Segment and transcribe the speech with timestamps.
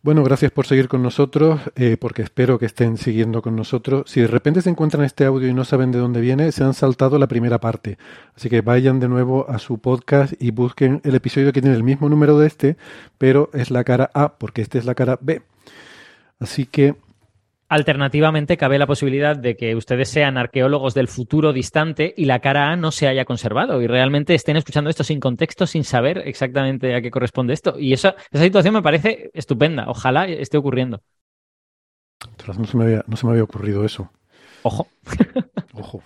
[0.00, 4.08] Bueno, gracias por seguir con nosotros, eh, porque espero que estén siguiendo con nosotros.
[4.08, 6.72] Si de repente se encuentran este audio y no saben de dónde viene, se han
[6.72, 7.98] saltado la primera parte.
[8.36, 11.82] Así que vayan de nuevo a su podcast y busquen el episodio que tiene el
[11.82, 12.76] mismo número de este,
[13.18, 15.42] pero es la cara A, porque este es la cara B.
[16.38, 16.94] Así que
[17.70, 22.70] Alternativamente, cabe la posibilidad de que ustedes sean arqueólogos del futuro distante y la cara
[22.72, 26.94] A no se haya conservado y realmente estén escuchando esto sin contexto, sin saber exactamente
[26.94, 27.78] a qué corresponde esto.
[27.78, 29.84] Y esa, esa situación me parece estupenda.
[29.88, 31.02] Ojalá esté ocurriendo.
[32.46, 34.10] no se me había, no se me había ocurrido eso.
[34.62, 34.88] Ojo.
[35.74, 36.02] Ojo.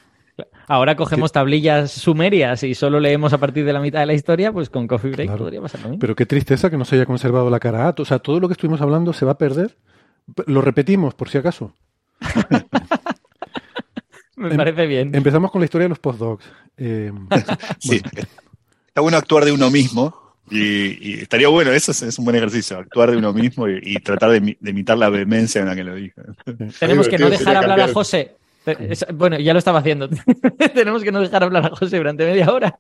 [0.67, 4.53] Ahora cogemos tablillas sumerias y solo leemos a partir de la mitad de la historia,
[4.53, 5.45] pues con Coffee Break Claro.
[5.45, 6.01] podría pasar lo mismo.
[6.01, 7.95] Pero qué tristeza que no se haya conservado la cara A.
[7.99, 9.77] O sea, todo lo que estuvimos hablando se va a perder.
[10.47, 11.75] Lo repetimos, por si acaso.
[14.37, 15.15] Me em- parece bien.
[15.15, 16.45] Empezamos con la historia de los postdocs.
[16.77, 17.13] Eh,
[17.79, 18.01] Sí.
[18.87, 22.37] Está bueno actuar de uno mismo y, y estaría bueno, eso es, es un buen
[22.37, 25.69] ejercicio, actuar de uno mismo y, y tratar de, imi- de imitar la vehemencia en
[25.69, 26.21] la que lo dijo.
[26.79, 28.37] Tenemos que no dejar hablar a José.
[29.15, 30.09] Bueno, ya lo estaba haciendo.
[30.75, 32.79] Tenemos que no dejar hablar a José durante media hora.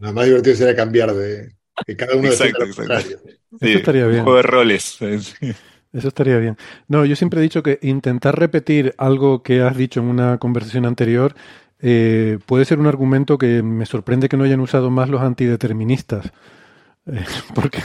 [0.00, 1.54] Lo más divertido sería cambiar de
[1.86, 3.18] que cada uno Exacto, exacto.
[3.60, 4.24] Sí, estaría un bien.
[4.24, 4.82] juego de roles.
[4.82, 5.52] Sí.
[5.94, 6.58] Eso estaría bien.
[6.88, 10.86] No, yo siempre he dicho que intentar repetir algo que has dicho en una conversación
[10.86, 11.36] anterior
[11.80, 16.32] eh, puede ser un argumento que me sorprende que no hayan usado más los antideterministas.
[17.06, 17.80] Eh, porque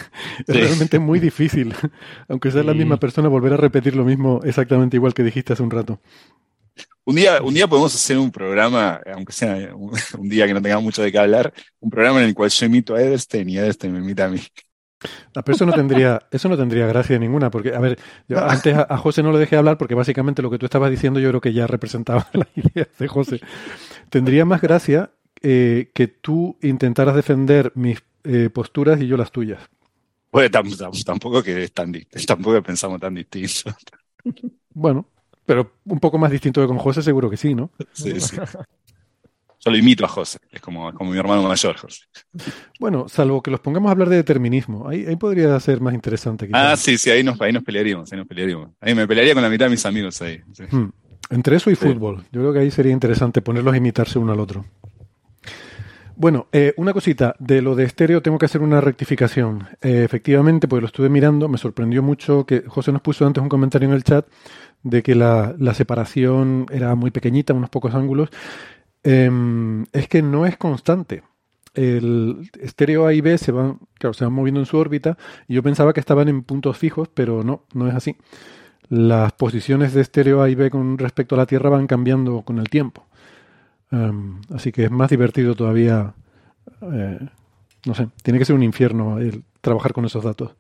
[0.47, 0.59] es Sí.
[0.59, 1.73] realmente muy difícil,
[2.29, 5.63] aunque sea la misma persona, volver a repetir lo mismo exactamente igual que dijiste hace
[5.63, 5.99] un rato.
[7.05, 10.61] Un día, un día podemos hacer un programa, aunque sea un, un día que no
[10.61, 13.57] tengamos mucho de qué hablar, un programa en el cual yo imito a Edelstein y
[13.57, 14.39] Edelstein me imita a mí.
[15.35, 18.75] Ah, Pero eso no tendría, eso no tendría gracia ninguna, porque, a ver, yo antes
[18.75, 21.29] a, a José no lo dejé hablar porque básicamente lo que tú estabas diciendo yo
[21.29, 23.41] creo que ya representaba la idea de José.
[24.09, 25.11] Tendría más gracia
[25.41, 29.61] eh, que tú intentaras defender mis eh, posturas y yo las tuyas.
[30.31, 31.91] Bueno, tam- tam- tampoco que es tan
[32.27, 33.71] tampoco que pensamos tan distinto.
[34.73, 35.05] Bueno,
[35.45, 37.71] pero un poco más distinto que con José seguro que sí, ¿no?
[37.93, 38.39] Sí, sí.
[39.63, 42.03] Yo lo imito a José, es como, como mi hermano mayor, José.
[42.79, 44.87] Bueno, salvo que los pongamos a hablar de determinismo.
[44.87, 46.45] Ahí, ahí podría ser más interesante.
[46.53, 46.79] Ah, quizás.
[46.79, 48.69] sí, sí, ahí nos, ahí nos pelearíamos, ahí nos pelearíamos.
[48.79, 50.39] Ahí me pelearía con la mitad de mis amigos ahí.
[50.53, 50.63] sí.
[50.71, 50.89] Hmm.
[51.31, 51.85] Entre eso y Sí.
[51.85, 52.23] fútbol.
[52.31, 54.65] Yo creo que ahí sería interesante ponerlos a imitarse uno al otro.
[56.15, 59.67] Bueno, eh, una cosita, de lo de estéreo tengo que hacer una rectificación.
[59.81, 63.47] Eh, efectivamente, pues lo estuve mirando, me sorprendió mucho que José nos puso antes un
[63.47, 64.25] comentario en el chat
[64.83, 68.29] de que la, la separación era muy pequeñita, unos pocos ángulos.
[69.03, 71.23] Em, es que no es constante.
[71.73, 75.17] El estéreo A y B se van, claro, se van moviendo en su órbita
[75.47, 78.17] y yo pensaba que estaban en puntos fijos, pero no, no es así.
[78.89, 82.59] Las posiciones de estéreo A y B con respecto a la Tierra van cambiando con
[82.59, 83.05] el tiempo.
[83.91, 86.13] Em, así que es más divertido todavía.
[86.81, 87.19] eh,
[87.85, 90.55] no sé, tiene que ser un infierno el trabajar con esos datos.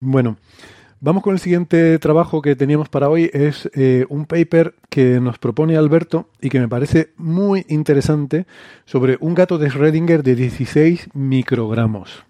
[0.00, 0.38] Bueno,
[1.00, 3.30] vamos con el siguiente trabajo que teníamos para hoy.
[3.32, 8.46] Es eh, un paper que nos propone Alberto y que me parece muy interesante
[8.84, 12.24] sobre un gato de Schrödinger de 16 microgramos.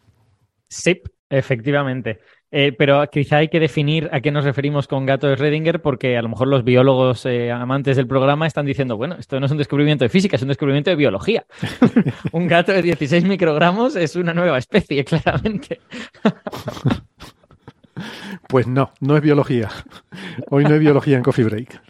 [0.68, 2.20] Sí, efectivamente.
[2.50, 6.16] Eh, pero quizá hay que definir a qué nos referimos con gato de Schrödinger, porque
[6.16, 9.52] a lo mejor los biólogos eh, amantes del programa están diciendo, bueno, esto no es
[9.52, 11.44] un descubrimiento de física, es un descubrimiento de biología.
[12.32, 15.80] un gato de 16 microgramos es una nueva especie, claramente.
[18.48, 19.68] Pues no, no es biología.
[20.50, 21.80] Hoy no hay biología en Coffee Break.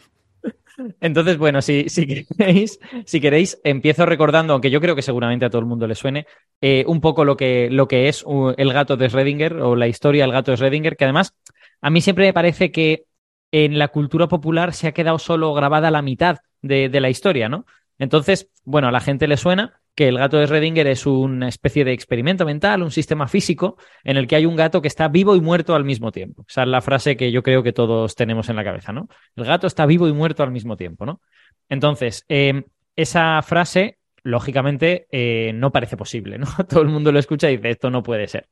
[1.00, 5.60] Entonces, bueno, si, queréis, si queréis, empiezo recordando, aunque yo creo que seguramente a todo
[5.60, 6.26] el mundo le suene,
[6.60, 9.88] eh, un poco lo que, lo que es uh, el gato de Schrödinger o la
[9.88, 11.34] historia del gato de Schrödinger, que además
[11.80, 13.04] a mí siempre me parece que
[13.50, 17.48] en la cultura popular se ha quedado solo grabada la mitad de, de la historia,
[17.48, 17.66] ¿no?
[17.98, 21.84] Entonces, bueno, a la gente le suena que el gato de Schrödinger es una especie
[21.84, 25.34] de experimento mental, un sistema físico en el que hay un gato que está vivo
[25.34, 26.44] y muerto al mismo tiempo.
[26.48, 29.08] Esa es la frase que yo creo que todos tenemos en la cabeza, ¿no?
[29.34, 31.20] El gato está vivo y muerto al mismo tiempo, ¿no?
[31.68, 32.62] Entonces, eh,
[32.94, 36.46] esa frase, lógicamente, eh, no parece posible, ¿no?
[36.68, 38.48] Todo el mundo lo escucha y dice, esto no puede ser.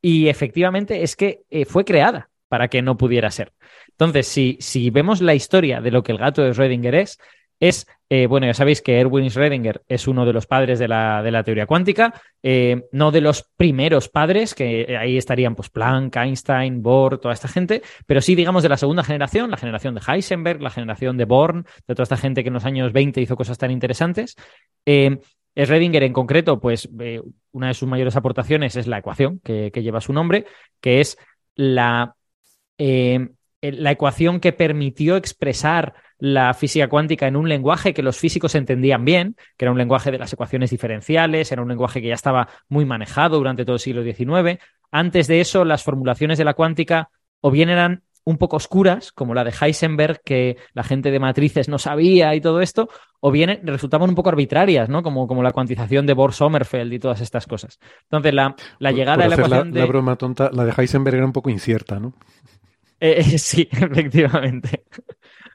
[0.00, 3.52] Y efectivamente es que eh, fue creada para que no pudiera ser.
[3.90, 7.18] Entonces, si, si vemos la historia de lo que el gato de Schrödinger es,
[7.60, 11.22] es, eh, bueno, ya sabéis que Erwin Schrödinger es uno de los padres de la,
[11.22, 12.12] de la teoría cuántica,
[12.42, 17.48] eh, no de los primeros padres, que ahí estarían pues Planck, Einstein, Bohr, toda esta
[17.48, 21.24] gente, pero sí, digamos, de la segunda generación, la generación de Heisenberg, la generación de
[21.24, 24.36] Born, de toda esta gente que en los años 20 hizo cosas tan interesantes.
[24.84, 25.18] Eh,
[25.54, 26.86] Schrödinger en concreto, pues
[27.52, 30.44] una de sus mayores aportaciones es la ecuación que, que lleva su nombre,
[30.82, 31.16] que es
[31.54, 32.14] la,
[32.76, 39.04] la ecuación que permitió expresar la física cuántica en un lenguaje que los físicos entendían
[39.04, 42.48] bien, que era un lenguaje de las ecuaciones diferenciales, era un lenguaje que ya estaba
[42.68, 44.58] muy manejado durante todo el siglo XIX.
[44.90, 47.10] Antes de eso, las formulaciones de la cuántica
[47.40, 51.68] o bien eran un poco oscuras, como la de Heisenberg, que la gente de matrices
[51.68, 52.88] no sabía y todo esto,
[53.20, 55.04] o bien resultaban un poco arbitrarias, ¿no?
[55.04, 57.78] Como, como la cuantización de Bohr-Sommerfeld y todas estas cosas.
[58.02, 59.78] Entonces, la, la llegada de la ecuación de...
[59.78, 62.14] La broma tonta, la de Heisenberg era un poco incierta, ¿no?
[62.98, 64.84] Eh, sí, efectivamente.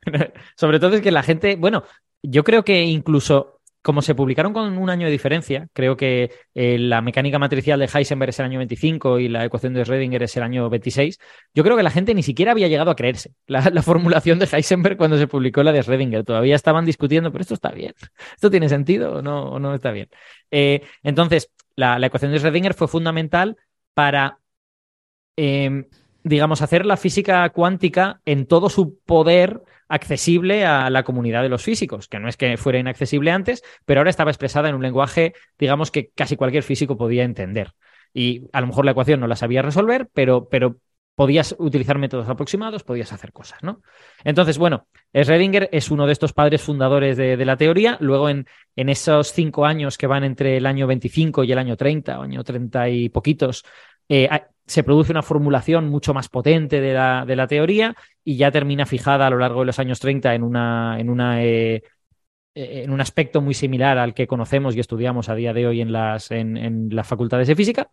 [0.56, 1.84] Sobre todo es que la gente, bueno,
[2.24, 6.78] yo creo que incluso como se publicaron con un año de diferencia, creo que eh,
[6.78, 10.38] la mecánica matricial de Heisenberg es el año 25 y la ecuación de Schrödinger es
[10.38, 11.18] el año 26,
[11.56, 14.98] yo creo que la gente ni siquiera había llegado a creerse la, formulación de Heisenberg
[14.98, 16.24] cuando se publicó la de Schrödinger.
[16.24, 17.94] Todavía estaban discutiendo, pero esto está bien,
[18.36, 20.10] esto tiene sentido o no, no está bien.
[20.52, 23.58] Eh, entonces, la, ecuación de Schrödinger fue fundamental
[23.96, 24.38] para
[25.36, 25.88] em,
[26.24, 31.64] digamos, hacer la física cuántica en todo su poder accesible a la comunidad de los
[31.64, 35.34] físicos, que no es que fuera inaccesible antes, pero ahora estaba expresada en un lenguaje,
[35.60, 37.74] digamos, que casi cualquier físico podía entender.
[38.14, 40.78] Y a lo mejor la ecuación no la sabía resolver, pero, pero
[41.16, 43.82] podías utilizar métodos aproximados, podías hacer cosas, ¿no?
[44.24, 47.98] Entonces, bueno, Schrödinger es uno de estos padres fundadores de, la teoría.
[48.00, 51.76] Luego, en, en, esos cinco años que van entre el año 25 y el año
[51.78, 53.66] 30, o año 30 y poquitos,
[54.14, 54.28] eh,
[54.66, 58.86] se produce una formulación mucho más potente de la, de la, teoría y ya termina
[58.86, 61.76] fijada a lo largo de los años 30 en, una, en, una, eh,
[62.54, 65.80] eh, en un aspecto muy similar al que conocemos y estudiamos a día de hoy
[65.80, 67.90] en las, en, las facultades de física.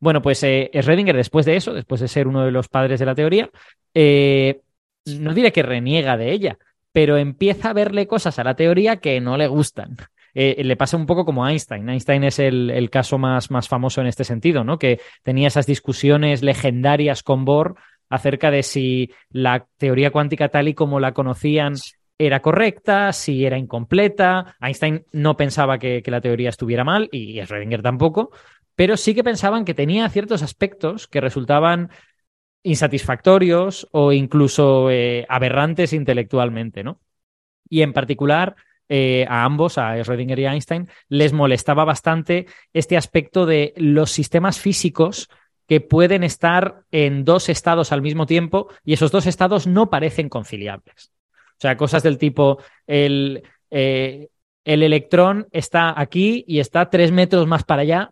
[0.00, 3.14] Bueno, pues Schrödinger, después de eso, después de ser uno de los padres de la
[3.14, 3.48] teoría,
[3.94, 6.58] no diré que reniega de ella,
[6.90, 9.96] pero empieza a verle cosas a la teoría que no le gustan.
[10.34, 11.88] Eh, le pasa un poco como a Einstein.
[11.88, 14.78] Einstein es el, caso más, más, famoso en este sentido, ¿no?
[14.78, 17.76] Que tenía esas discusiones legendarias con Bohr
[18.08, 21.74] acerca de si la teoría cuántica tal y como la conocían
[22.18, 24.56] era correcta, si era incompleta.
[24.60, 28.30] Einstein no pensaba que, la teoría estuviera mal y Schrödinger tampoco,
[28.74, 31.90] pero sí que pensaban que tenía ciertos aspectos que resultaban
[32.62, 37.00] insatisfactorios o incluso eh, aberrantes intelectualmente, ¿no?
[37.70, 38.56] Y en particular,
[38.92, 44.58] eh, a ambos, a Schrödinger y Einstein, les molestaba bastante este aspecto de los sistemas
[44.58, 45.28] físicos
[45.68, 50.28] que pueden estar en dos estados al mismo tiempo y esos dos estados no parecen
[50.28, 51.12] conciliables.
[51.52, 52.58] O sea, cosas del tipo
[52.88, 54.26] el, eh,
[54.64, 58.10] el electrón está aquí y está tres metros más para allá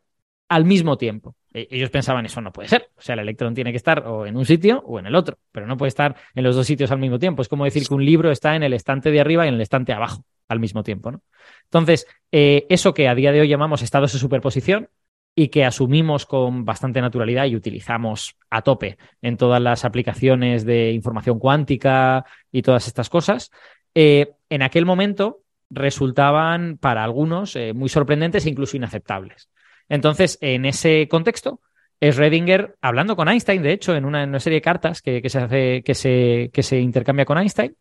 [0.49, 1.35] al mismo tiempo.
[1.53, 2.91] E, ellos pensaban eso no puede ser.
[2.97, 5.39] O sea, el electrón tiene que estar o en un sitio o en el otro,
[5.51, 7.43] pero no puede estar en los dos sitios al mismo tiempo.
[7.43, 9.61] Es como decir que un libro está en el estante de arriba y en el
[9.61, 11.13] estante abajo al mismo tiempo.
[11.13, 11.23] ¿no?
[11.65, 14.89] Entonces, eh, eso que a día de hoy llamamos estados de superposición
[15.35, 20.91] y que asumimos con bastante naturalidad y utilizamos a tope en todas las aplicaciones de
[20.91, 23.53] información cuántica y todas estas cosas,
[23.95, 29.49] eh, en aquel momento resultaban para algunos eh, muy sorprendentes e incluso inaceptables.
[29.89, 31.61] Entonces, en ese contexto,
[32.01, 35.95] Schrödinger, hablando con Einstein, de hecho, en una, serie de cartas que, se hace, que
[35.95, 37.77] se, que se intercambia con Einstein,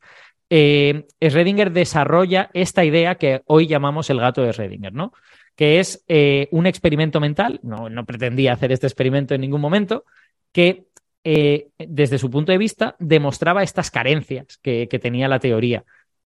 [0.50, 5.13] eh, Schrödinger desarrolla esta idea que hoy llamamos el gato de Schrödinger, ¿no?
[5.56, 10.06] Que es eh, un experimento mental, no, no, pretendía hacer este experimento en ningún momento,
[10.51, 10.86] que
[11.24, 15.84] eh, desde su punto de vista demostraba estas carencias que, tenía la teoría.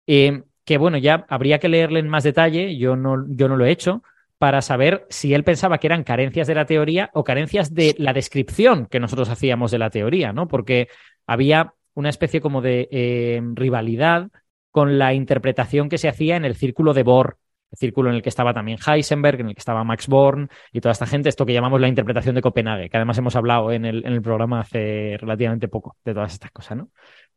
[0.06, 3.70] Que bueno, ya habría que leerle en más detalle, yo no, yo no lo he
[3.70, 4.02] hecho,
[4.38, 8.12] para saber si él pensaba que eran carencias de la teoría o carencias de la
[8.12, 10.48] descripción que nosotros hacíamos de la teoría, ¿no?
[10.48, 10.88] Porque
[11.26, 14.28] había una especie como de eh, rivalidad
[14.70, 17.38] con la interpretación que se hacía en el círculo de Bohr,
[17.70, 20.80] el círculo en el que estaba también Heisenberg, en el que estaba Max Born y
[20.80, 23.84] toda esta gente, esto que llamamos la interpretación de Copenhague, que además hemos hablado en
[23.84, 26.88] el, programa hace relativamente poco de todas estas cosas, ¿no?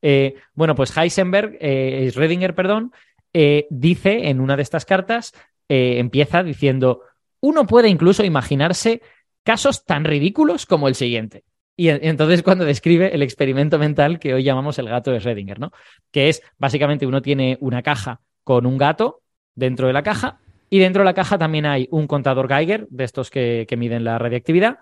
[0.02, 2.92] Eh, bueno, pues Heisenberg, eh, Schrödinger, perdón,
[3.32, 5.34] eh, dice en una de estas cartas,
[5.70, 7.02] empieza diciendo,
[7.40, 9.02] uno puede incluso imaginarse
[9.44, 11.46] casos tan ridículos como el siguiente.
[11.76, 15.72] Y entonces cuando describe el experimento mental que hoy llamamos el gato de Schrödinger, ¿no?
[16.12, 19.22] Que es básicamente uno tiene una caja con un gato
[19.56, 20.40] dentro de la caja
[20.74, 24.18] y dentro de la caja también hay un contador Geiger, de estos que, miden la
[24.18, 24.78] radiactividad,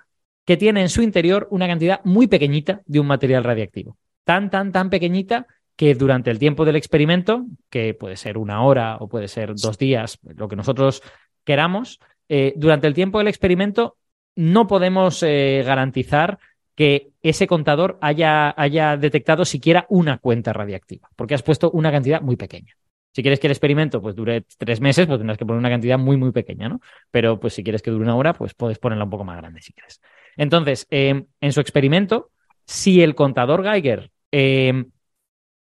[0.45, 3.97] que tiene en su interior una cantidad muy pequeñita de un material radiactivo.
[4.23, 8.97] Tan, tan, tan pequeñita que durante el tiempo del experimento, que puede ser una hora
[9.01, 11.01] o puede ser dos días, lo que nosotros
[11.43, 13.97] queramos, eh, durante el tiempo del experimento
[14.37, 16.39] no podemos eh, garantizar
[16.75, 22.21] que ese contador haya, haya detectado siquiera una cuenta radiactiva, porque has puesto una cantidad
[22.21, 22.73] muy pequeña.
[23.13, 25.97] Si quieres que el experimento pues, dure tres meses, pues tendrás que poner una cantidad
[25.97, 26.79] muy, muy pequeña, ¿no?
[27.11, 29.61] Pero pues si quieres que dure una hora, pues puedes ponerla un poco más grande
[29.61, 30.01] si quieres.
[30.37, 32.31] Entonces, em, en su experimento,
[32.65, 34.91] si el contador Geiger em,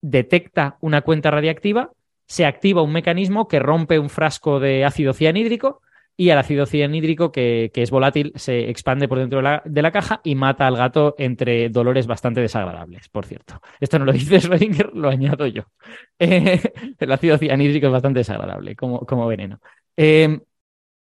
[0.02, 1.90] detecta una cuenta radiactiva,
[2.26, 5.80] se activa un mecanismo que rompe un frasco de ácido cianhídrico
[6.16, 9.82] y el ácido cianhídrico, que, que es volátil, se expande por dentro de la, de
[9.82, 13.60] la, caja y mata al gato entre dolores bastante desagradables, por cierto.
[13.80, 15.64] Esto no lo dice Schrödinger, lo añado yo.
[16.18, 16.60] Eh,
[17.00, 19.60] el ácido cianhídrico es bastante desagradable como, como veneno.
[19.96, 20.38] Eh,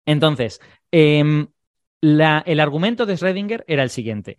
[0.05, 0.61] entonces,
[0.91, 1.47] eh,
[2.01, 4.39] la, el argumento de Schrödinger era el siguiente.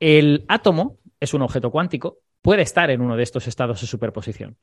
[0.00, 4.56] El átomo es un objeto cuántico, puede estar en uno de estos estados de superposición.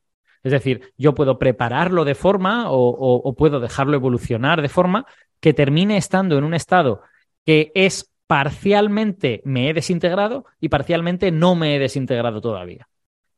[0.43, 5.05] Es decir, yo puedo prepararlo de forma o, puedo dejarlo evolucionar de forma
[5.39, 7.01] que termine estando en un estado
[7.45, 12.87] que es parcialmente me he desintegrado y parcialmente no me he desintegrado todavía.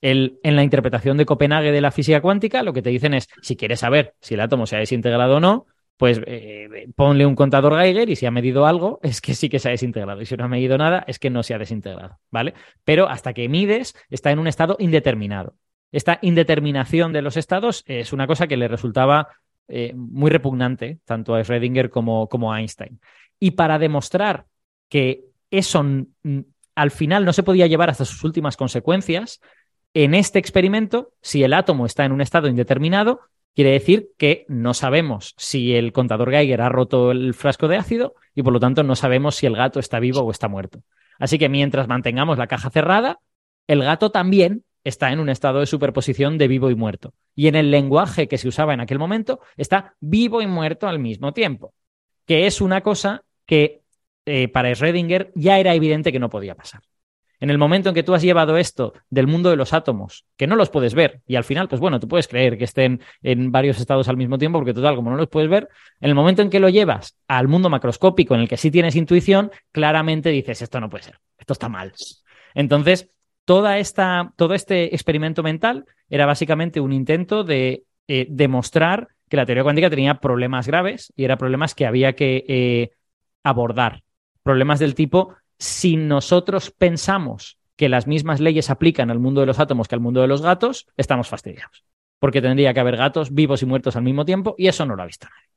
[0.02, 3.56] En la interpretación de Copenhague de la física cuántica, lo que te dicen es, si
[3.56, 5.66] quieres saber si el átomo se ha desintegrado o no,
[5.98, 9.60] pues eh, ponle un contador Geiger y si ha medido algo, es que sí que
[9.60, 10.22] se ha desintegrado.
[10.22, 12.54] Y si no ha medido nada, es que no se ha desintegrado, ¿vale?
[12.84, 15.56] Pero hasta que mides, está en un estado indeterminado.
[15.94, 19.28] Esta indeterminación de los estados es una cosa que le resultaba
[19.68, 23.00] eh, muy repugnante tanto a Schrödinger como, como, a Einstein.
[23.40, 24.48] Y para demostrar
[24.90, 25.86] que eso
[26.76, 29.40] al final no se podía llevar hasta sus últimas consecuencias,
[29.94, 33.22] en este experimento, si el átomo está en un estado indeterminado,
[33.54, 38.16] quiere decir que no sabemos si el contador Geiger ha roto el frasco de ácido
[38.34, 40.82] y por lo tanto no sabemos si el gato está vivo o está muerto.
[41.20, 43.20] Así que mientras mantengamos la caja cerrada,
[43.68, 47.14] el gato también está en un estado de superposición de vivo y muerto.
[47.36, 51.00] Y en el lenguaje que se usaba en aquel momento está vivo y muerto al
[51.00, 51.74] mismo tiempo,
[52.26, 53.82] que es una cosa que
[54.26, 56.82] eh, para Schrödinger ya era evidente que no podía pasar.
[57.40, 60.48] En el momento en que tú has llevado esto del mundo de los átomos, que
[60.48, 63.52] no los puedes ver, y al final, pues bueno, tú puedes creer que estén en
[63.52, 65.68] varios estados al mismo tiempo, porque total, como no los puedes ver,
[66.00, 68.96] en el momento en que lo llevas al mundo macroscópico en el que sí tienes
[68.96, 71.92] intuición, claramente dices, esto no puede ser, esto está mal.
[72.54, 73.10] Entonces,
[73.46, 79.46] toda esta, todo este experimento mental era básicamente un intento de eh, demostrar que la
[79.46, 82.92] teoría cuántica tenía problemas graves y eran problemas que había que eh,
[83.44, 84.04] abordar.
[84.44, 89.60] Problemas del tipo, si nosotros pensamos que las mismas leyes aplican al mundo de los
[89.60, 91.84] átomos que al mundo de los gatos, estamos fastidiados.
[92.20, 95.04] Porque tendría que haber gatos vivos y muertos al mismo tiempo y eso no lo
[95.04, 95.50] ha visto nadie.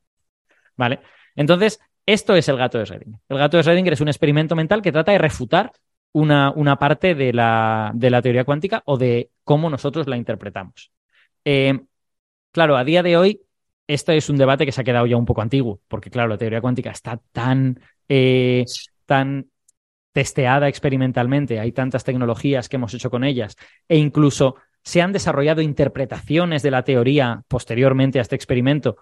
[0.75, 0.99] ¿Vale?
[1.35, 3.19] Entonces, esto es el gato de Schrödinger.
[3.29, 5.71] El gato de Schrödinger es un experimento mental que trata de refutar
[6.13, 10.91] una, una parte de la, de la, teoría cuántica o de cómo nosotros la interpretamos.
[11.45, 11.79] Eh,
[12.51, 13.41] claro, a día de hoy,
[13.87, 16.37] esto es un debate que se ha quedado ya un poco antiguo, porque claro, la
[16.37, 18.65] teoría cuántica está tan, eh,
[19.05, 19.47] tan
[20.11, 23.55] testeada experimentalmente, hay tantas tecnologías que hemos hecho con ellas,
[23.87, 28.97] e incluso se han desarrollado interpretaciones de la teoría posteriormente a este experimento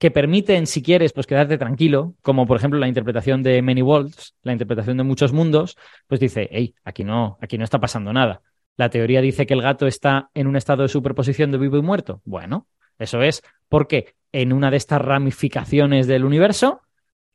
[0.00, 4.34] que permiten, si quieres, pues quedarte tranquilo, como por ejemplo la interpretación de Many Worlds,
[4.42, 5.76] la interpretación de muchos mundos,
[6.06, 8.40] pues dice, hey, aquí no, aquí no está pasando nada.
[8.78, 11.82] La teoría dice que el gato está en un estado de superposición de vivo y
[11.82, 12.22] muerto.
[12.24, 12.66] Bueno,
[12.98, 16.80] eso es porque en una de estas ramificaciones del universo,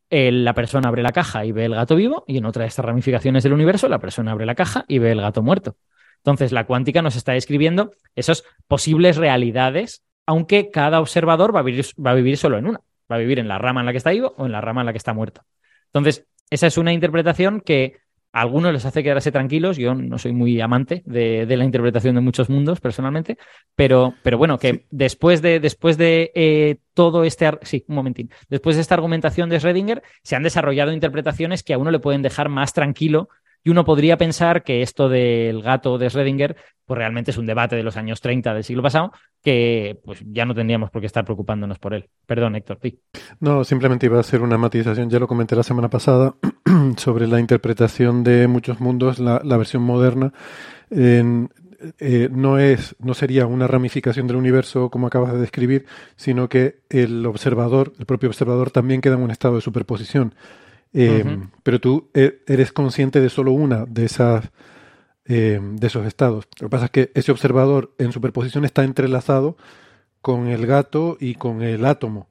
[0.10, 2.86] la persona abre la caja y ve el gato vivo, y en otra de estas
[2.86, 5.78] ramificaciones del universo, la persona abre la caja y ve el gato muerto.
[6.18, 11.86] Entonces, la cuántica nos está describiendo esas posibles realidades aunque cada observador va a, vivir,
[12.04, 12.82] va a vivir solo en una.
[13.12, 14.82] Va a vivir en la rama en la que está vivo o en la rama
[14.82, 15.42] en la que está muerto.
[15.88, 17.98] Entonces, esa es una interpretación que
[18.32, 19.78] a algunos les hace quedarse tranquilos.
[19.78, 23.38] Yo no soy muy amante de, de la interpretación de muchos mundos personalmente,
[23.76, 24.86] pero, pero bueno, que sí.
[24.92, 27.50] después de, después de eh, todo este.
[27.62, 28.32] Sí, un momentín.
[28.50, 32.24] Después de esta argumentación de Schrödinger, se han desarrollado interpretaciones que a uno le pueden
[32.24, 33.30] dejar más tranquilo
[33.66, 36.56] y uno podría pensar que esto del gato de Schrödinger,
[36.86, 39.12] pues realmente es un debate de los años 30 del siglo pasado,
[39.44, 42.08] que pues ya no tendríamos por qué estar preocupándonos por él.
[42.28, 43.00] Perdón, Héctor, sí.
[43.40, 46.36] No, simplemente iba a hacer una matización, ya lo comenté la semana pasada,
[46.98, 50.32] sobre la interpretación de muchos mundos, la, versión moderna.
[50.92, 56.82] Eh, no es, no sería una ramificación del universo como acabas de describir, sino que
[56.90, 60.36] el observador, el propio observador, también queda en un estado de superposición.
[60.98, 61.50] Eh, uh -huh.
[61.64, 64.50] Pero tú e, eres consciente de solo una de esas
[65.26, 66.48] eh, de esos estados.
[66.62, 69.58] Lo que pasa es que ese observador en superposición está entrelazado
[70.22, 72.28] con el gato y con el átomo,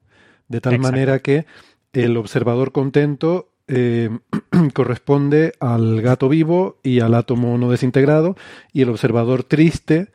[0.47, 0.91] de tal Exacto.
[0.91, 1.45] manera que
[1.93, 4.09] el observador contento eh,
[4.73, 8.35] corresponde al gato vivo y al átomo no desintegrado,
[8.73, 10.09] y el observador triste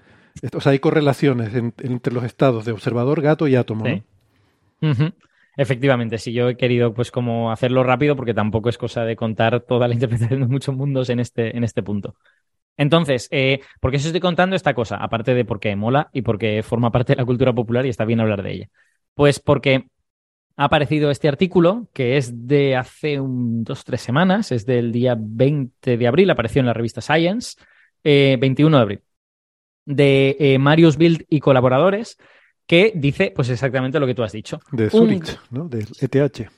[0.54, 4.02] O sea, hay correlaciones en- entre los estados de observador, gato y átomo, Sí.
[4.80, 5.12] ¿no?
[5.56, 9.60] Efectivamente, sí, yo he querido pues como hacerlo rápido porque tampoco es cosa de contar
[9.60, 12.14] toda la interpretación de muchos mundos en este, en este punto.
[12.76, 14.96] Entonces, eh, ¿por qué os estoy contando esta cosa?
[14.96, 18.20] Aparte de porque mola y porque forma parte de la cultura popular y está bien
[18.20, 18.68] hablar de ella.
[19.14, 19.86] Pues porque
[20.56, 25.16] ha aparecido este artículo que es de hace un, dos, tres semanas, es del día
[25.18, 27.58] 20 de abril, apareció en la revista Science,
[28.04, 29.02] eh, 21 de abril,
[29.84, 32.18] de eh, Marius Bild y colaboradores,
[32.70, 34.60] que dice pues exactamente lo que tú has dicho.
[34.70, 35.68] De Un- Zurich, ¿no?
[35.68, 36.48] Del ETH.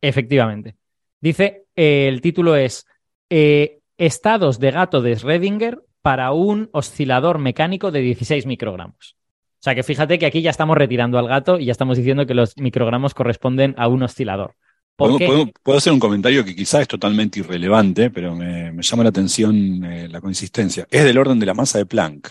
[0.00, 0.74] Efectivamente.
[1.20, 2.86] Dice, eh, el título es
[3.30, 9.16] eh, Estados de gato de Schrödinger para un oscilador mecánico de 16 microgramos.
[9.54, 12.26] O sea que fíjate que aquí ya estamos retirando al gato y ya estamos diciendo
[12.26, 14.54] que los microgramos corresponden a un oscilador.
[14.96, 15.26] ¿Por Puedo, qué?
[15.26, 19.10] puedo- puedo hacer un comentario que quizás es totalmente irrelevante, pero me, me llama la
[19.10, 20.86] atención eh, la consistencia.
[20.90, 22.28] Es del orden de la masa de Planck.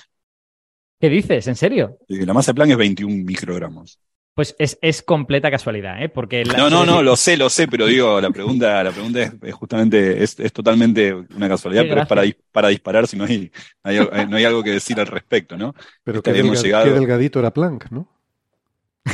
[1.01, 1.47] ¿Qué dices?
[1.47, 1.97] ¿En serio?
[2.07, 3.99] Y La masa de Planck es 21 microgramos.
[4.33, 6.07] Pues es, es completa casualidad, ¿eh?
[6.07, 9.21] Porque la- No, no, no, lo sé, lo sé, pero digo, la pregunta, la pregunta
[9.23, 13.25] es, es justamente, es, es totalmente una casualidad, pero es para, para disparar si no
[13.25, 13.51] hay,
[13.83, 15.75] hay- no hay algo que decir al respecto, ¿no?
[16.03, 16.85] Pero que qué, habíamos delga- llegado.
[16.85, 18.07] qué delgadito era Planck, ¿no?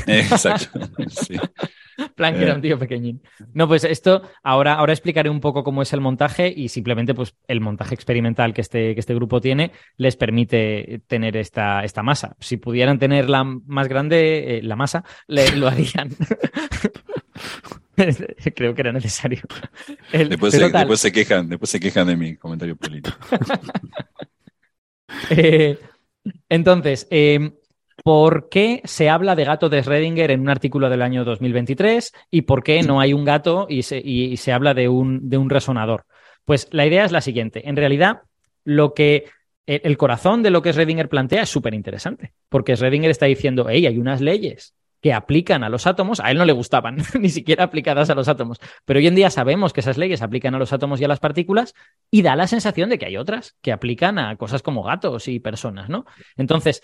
[0.05, 0.79] Eh, Exacto.
[1.09, 1.35] Sí.
[2.15, 2.43] Planck Eh.
[2.43, 3.23] era un tío pequeñín.
[3.53, 7.35] No, pues esto, ahora, ahora explicaré un poco cómo es el montaje y simplemente pues
[7.47, 12.35] el montaje experimental que este, que este grupo tiene les permite tener esta, esta masa.
[12.39, 16.09] Si pudieran tener la más grande, eh, la masa, le- lo harían.
[18.55, 19.41] Creo que era necesario.
[20.11, 23.17] El- Después, se, tal, después se quejan, después se quejan de mi comentario político.
[25.29, 25.79] Eh,
[26.49, 27.53] entonces, eh,
[28.07, 32.43] ¿por qué se habla de gato de Schrödinger en un artículo del año 2023 y
[32.43, 36.05] por qué no hay un gato y se, habla de un, de un resonador?
[36.45, 37.67] Pues la idea es la siguiente.
[37.67, 38.21] En realidad,
[38.63, 39.25] lo que
[39.65, 43.65] el, el corazón de lo que Schrödinger plantea es súper interesante, porque Schrödinger está diciendo,
[43.69, 47.27] hey, hay unas leyes que aplican a los átomos, a él no le gustaban, ni
[47.27, 50.59] siquiera aplicadas a los átomos, pero hoy en día sabemos que esas leyes aplican a
[50.59, 51.73] los átomos y a las partículas
[52.09, 55.41] y da la sensación de que hay otras que aplican a cosas como gatos y
[55.41, 56.05] personas, ¿no?
[56.37, 56.81] Entonces,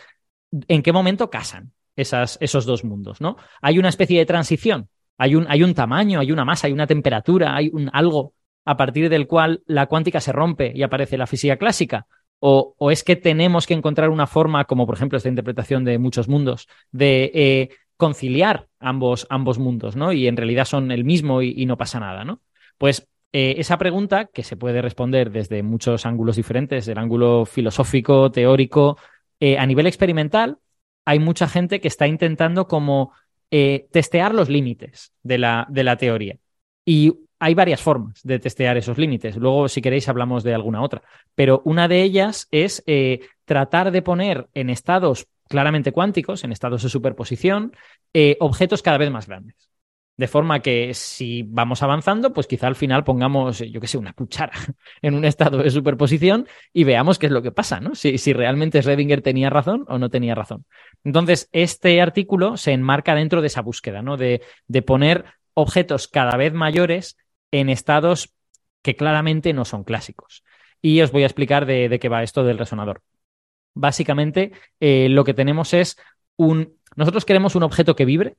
[0.68, 3.38] ¿en qué momento casan esos dos mundos, ¿no?
[3.62, 6.88] Hay una especie de transición, hay un, hay un tamaño, hay una masa, hay una
[6.88, 8.34] temperatura, hay un algo
[8.66, 12.08] a partir del cual la cuántica se rompe y aparece la física clásica.
[12.40, 15.98] O, o es que tenemos que encontrar una forma, como por ejemplo esta interpretación de
[15.98, 20.12] muchos mundos, de eh, conciliar ambos, ambos mundos, ¿no?
[20.12, 22.42] Y en realidad son el mismo y, y no pasa nada, ¿no?
[22.78, 28.30] Pues eh, esa pregunta, que se puede responder desde muchos ángulos diferentes, del ángulo filosófico,
[28.32, 28.98] teórico,
[29.46, 30.60] eh, a nivel experimental,
[31.04, 33.12] hay mucha gente que está intentando como
[33.52, 36.38] eh, testear los límites de la, de la teoría.
[36.86, 39.36] Y hay varias formas de testear esos límites.
[39.36, 41.02] Luego, si queréis, hablamos de alguna otra.
[41.36, 46.84] Pero una de ellas es eh, tratar de poner en estados claramente cuánticos, en estados
[46.84, 47.74] de superposición,
[48.40, 49.73] objetos cada vez más grandes.
[50.16, 54.14] De forma que si vamos avanzando, pues quizá al final pongamos, yo qué sé, una
[54.14, 54.54] cuchara
[55.02, 57.96] en un estado de superposición y veamos qué es lo que pasa, ¿no?
[57.96, 60.66] Si, si realmente Schrödinger tenía razón o no tenía razón.
[61.04, 64.16] Entonces, este artículo se enmarca dentro de esa búsqueda, ¿no?
[64.16, 67.18] De, de poner objetos cada vez mayores
[67.52, 68.34] en estados
[68.84, 70.44] que claramente no son clásicos.
[70.82, 73.02] Y os voy a explicar de, de qué va esto del resonador.
[73.74, 75.98] Básicamente, eh, lo que tenemos es
[76.36, 76.78] un.
[76.96, 78.36] Nosotros queremos un objeto que vibre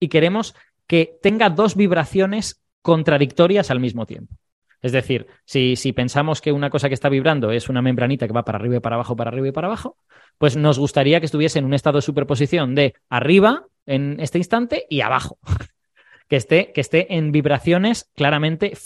[0.00, 0.54] y queremos
[0.92, 4.34] que tenga dos vibraciones contradictorias al mismo tiempo.
[4.82, 8.34] Es decir, si, si, pensamos que una cosa que está vibrando es una membranita que
[8.34, 9.96] va para arriba y para abajo, para arriba y para abajo,
[10.36, 14.84] pues nos gustaría que estuviese en un estado de superposición de arriba en este instante
[14.90, 15.38] y abajo.
[16.28, 18.76] que, esté, que esté en vibraciones claramente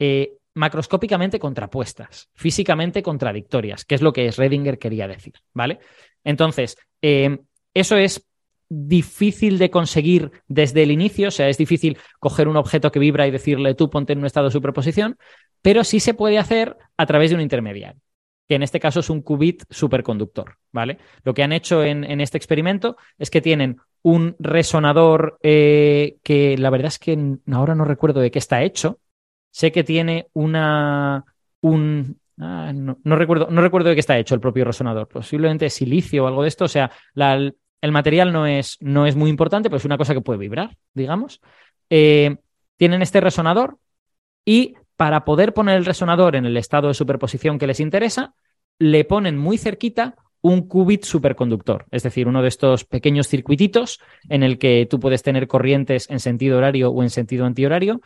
[0.00, 5.78] eh, macroscópicamente contrapuestas, físicamente contradictorias, que es lo que Schrödinger quería decir, ¿vale?
[6.24, 7.38] Entonces, eh,
[7.74, 8.27] eso es
[8.68, 13.26] difícil de conseguir desde el inicio, o sea, es difícil coger un objeto que vibra
[13.26, 15.16] y decirle tú ponte en un estado de superposición,
[15.62, 18.00] pero sí se puede hacer a través de un intermediario,
[18.48, 20.98] que en este caso es un qubit superconductor, ¿vale?
[21.24, 26.56] Lo que han hecho en, en este experimento es que tienen un resonador eh, que
[26.58, 27.18] la verdad es que
[27.52, 29.00] ahora no recuerdo de qué está hecho,
[29.50, 31.24] sé que tiene una
[31.60, 35.68] un ah, no, no, recuerdo no recuerdo de qué está hecho el propio resonador posiblemente
[35.70, 39.30] silicio o algo de esto o sea la, el material no es, no es muy
[39.30, 41.40] importante pero es una cosa que puede vibrar digamos.
[41.90, 42.36] Eh,
[42.76, 43.78] tienen este resonador
[44.44, 48.34] y para poder poner el resonador en el estado de superposición que les interesa
[48.78, 54.42] le ponen muy cerquita un qubit superconductor, es decir, uno de estos pequeños circuititos en
[54.42, 58.00] el que tú puedes tener corrientes en sentido horario o en sentido antihorario.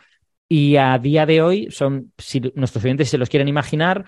[0.49, 4.05] Y a día de hoy son, si nuestros oyentes se los quieren imaginar,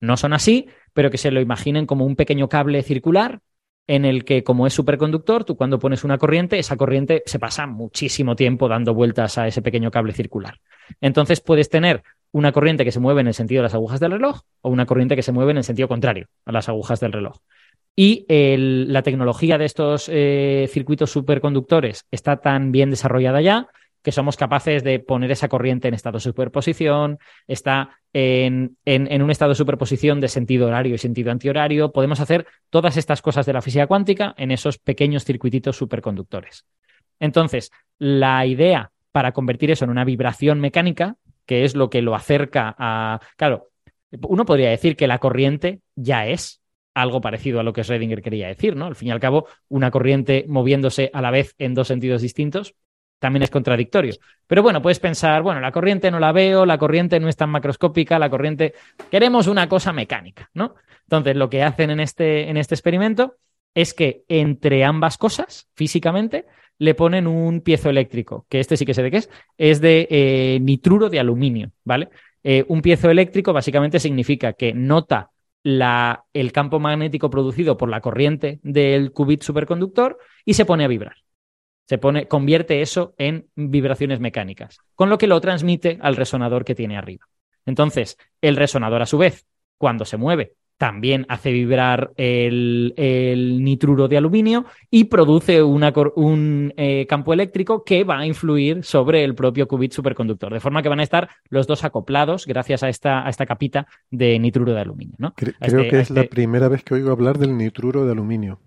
[0.00, 3.40] no son así, pero que se lo imaginen como un pequeño cable circular
[3.86, 7.66] en el que, como es superconductor, tú cuando pones una corriente, esa corriente se pasa
[7.66, 10.60] muchísimo tiempo dando vueltas a ese pequeño cable circular.
[11.00, 14.12] Entonces puedes tener una corriente que se mueve en el sentido de las agujas del
[14.12, 17.12] reloj o una corriente que se mueve en el sentido contrario a las agujas del
[17.12, 17.38] reloj.
[17.96, 23.68] Y la tecnología de estos eh, circuitos superconductores está tan bien desarrollada ya
[24.02, 29.50] que somos capaces de poner esa corriente en estado de superposición, está en, un estado
[29.50, 31.92] de superposición de sentido horario y sentido antihorario.
[31.92, 36.66] Podemos hacer todas estas cosas de la física cuántica en esos pequeños circuititos superconductores.
[37.18, 42.14] Entonces, la idea para convertir eso en una vibración mecánica, que es lo que lo
[42.14, 43.20] acerca a...
[43.36, 43.68] Claro,
[44.22, 46.60] uno podría decir que la corriente ya es
[46.94, 48.86] algo parecido a lo que Schrödinger quería decir, ¿no?
[48.86, 52.74] Al fin y al cabo, una corriente moviéndose a la vez en dos sentidos distintos
[53.20, 54.14] también es contradictorio.
[54.46, 57.50] Pero bueno, puedes pensar, bueno, la corriente no la veo, la corriente no es tan
[57.50, 58.74] macroscópica, la corriente...
[59.10, 60.74] Queremos una cosa mecánica, ¿no?
[61.02, 63.36] Entonces, lo que hacen en este, en este experimento
[63.74, 66.46] es que entre ambas cosas, físicamente,
[66.78, 70.08] le ponen un piezo eléctrico, que este sí que sé de qué es, es de
[70.10, 72.08] eh, nitruro de aluminio, ¿vale?
[72.42, 75.30] Eh, un piezo eléctrico básicamente significa que nota
[75.62, 80.88] la, el campo magnético producido por la corriente del qubit superconductor y se pone a
[80.88, 81.16] vibrar
[81.90, 86.76] se pone, convierte eso en vibraciones mecánicas, con lo que lo transmite al resonador que
[86.76, 87.26] tiene arriba.
[87.66, 89.44] Entonces, el resonador, a su vez,
[89.76, 92.94] cuando se mueve, también hace vibrar el,
[93.64, 99.34] nitruro de aluminio y produce un eh, campo eléctrico que va a influir sobre el
[99.34, 103.26] propio qubit superconductor, de forma que van a estar los dos acoplados gracias a esta,
[103.26, 105.16] a esta capita de nitruro de aluminio.
[105.34, 108.60] Creo, este, que es la este primera vez que oigo hablar del nitruro de aluminio.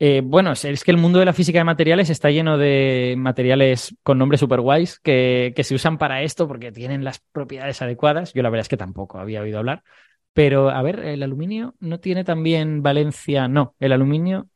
[0.00, 3.96] Eh, bueno, es, que el mundo de la física de materiales está lleno de materiales
[4.04, 8.32] con nombres super guays que, se usan para esto porque tienen las propiedades adecuadas.
[8.32, 9.82] Yo la verdad es que tampoco había oído hablar.
[10.32, 13.48] Pero, a ver, el aluminio no tiene también valencia.
[13.48, 14.48] No, el aluminio.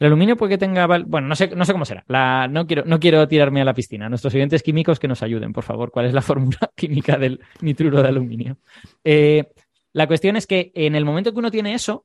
[0.00, 0.86] El aluminio puede que tenga.
[0.86, 2.04] Bueno, no sé, no sé cómo será.
[2.48, 4.08] no, quiero, no quiero tirarme a la piscina.
[4.08, 5.92] Nuestros oyentes químicos que nos ayuden, por favor.
[5.92, 8.58] ¿Cuál es la fórmula química del nitruro de aluminio?
[9.04, 9.44] Eh,
[9.92, 12.04] la cuestión es que en el momento que uno tiene eso,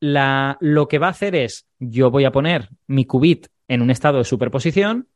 [0.00, 4.18] lo que va a hacer es, yo voy a poner mi qubit en un estado
[4.18, 5.08] de superposición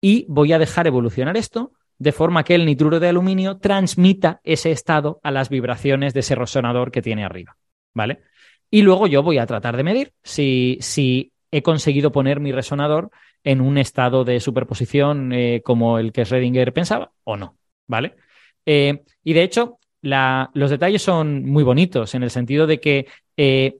[0.00, 4.70] y voy a dejar evolucionar esto de forma que el nitruro de aluminio transmita ese
[4.70, 7.58] estado a las vibraciones de ese resonador que tiene arriba,
[7.92, 8.22] ¿vale?
[8.70, 13.10] Y luego yo voy a tratar de medir si, si he conseguido poner mi resonador
[13.44, 18.16] en un estado de superposición eh, como el que Schrödinger pensaba o no, ¿vale?
[18.64, 23.76] Eh, y de hecho, los detalles son muy bonitos en el sentido de que eh,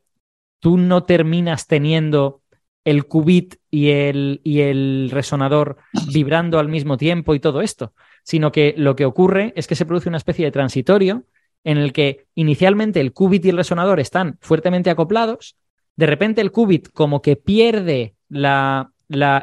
[0.60, 2.42] tú no terminas teniendo
[2.84, 5.76] el qubit y el, y el resonador
[6.12, 7.92] vibrando al mismo tiempo y todo esto,
[8.22, 11.24] sino que lo que ocurre es que se produce una especie de transitorio
[11.64, 15.56] en el que inicialmente el qubit y el resonador están fuertemente acoplados,
[15.96, 18.92] de repente el qubit como que pierde la,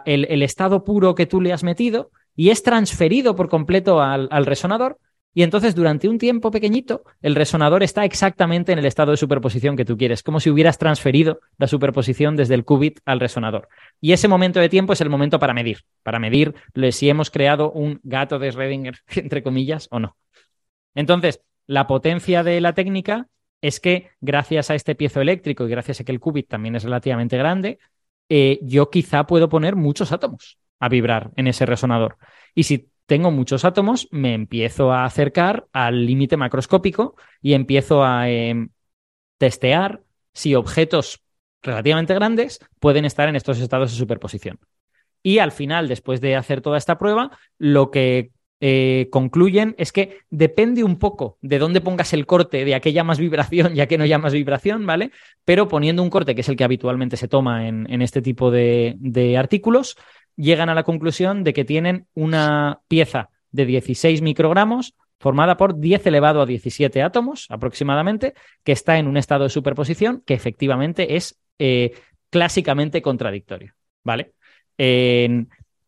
[0.06, 4.45] el, estado puro que tú le has metido y es transferido por completo al, al
[4.45, 4.97] resonador
[5.34, 9.76] y entonces durante un tiempo pequeñito el resonador está exactamente en el estado de superposición
[9.76, 13.68] que tú quieres, como si hubieras transferido la superposición desde el qubit al resonador.
[14.02, 16.56] Y ese momento de tiempo es el momento para medir, para medir
[16.92, 20.18] si hemos creado un gato de Schrödinger, entre comillas, o no.
[20.96, 23.28] Entonces, la potencia de la técnica
[23.62, 26.84] es que gracias a este piezo eléctrico y gracias a que el qubit también es
[26.84, 27.80] relativamente grande,
[28.30, 32.18] eh, yo quizá puedo poner muchos átomos a vibrar en ese resonador.
[32.56, 38.30] Y si tengo muchos átomos, me empiezo a acercar al límite macroscópico y empiezo a
[38.30, 38.70] em,
[39.38, 41.24] testear si objetos
[41.63, 44.60] relativamente grandes pueden estar en estos estados de superposición.
[45.24, 50.20] Y al final, después de hacer toda esta prueba, lo que eh, concluyen es que
[50.30, 54.06] depende un poco de dónde pongas el corte de aquella más vibración ya que no
[54.06, 55.12] llamas vibración, ¿vale?
[55.46, 59.36] Pero poniendo un corte que es el que habitualmente se toma en, este tipo de
[59.38, 59.96] artículos,
[60.38, 66.06] llegan a la conclusión de que tienen una pieza de 16 microgramos formada por 10
[66.08, 71.39] elevado a 17 átomos aproximadamente, que está en un estado de superposición que efectivamente es
[71.60, 71.91] eh,
[72.30, 73.73] clásicamente contradictorio,
[74.04, 74.34] ¿vale?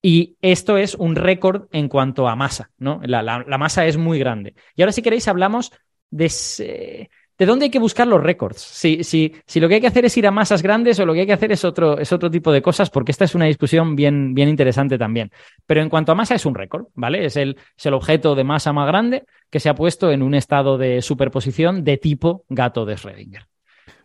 [0.01, 3.01] y esto es un récord en cuanto a masa, ¿no?
[3.03, 4.55] La, la, masa es muy grande.
[4.75, 5.71] Y ahora si queréis hablamos
[6.09, 7.09] de,
[7.39, 8.59] ¿De dónde hay que buscar los récords?
[8.59, 11.13] Si, si, si, lo que hay que hacer es ir a masas grandes o lo
[11.13, 13.45] que hay que hacer es otro, es otro tipo de cosas, porque esta es una
[13.45, 15.31] discusión bien, bien interesante también.
[15.65, 17.23] Pero en cuanto a masa es un récord, ¿vale?
[17.23, 20.35] Es el, es el objeto de masa más grande que se ha puesto en un
[20.35, 23.45] estado de superposición de tipo gato de Schrödinger.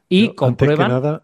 [0.08, 0.92] Y comprueban...
[0.92, 1.22] Antes que nada,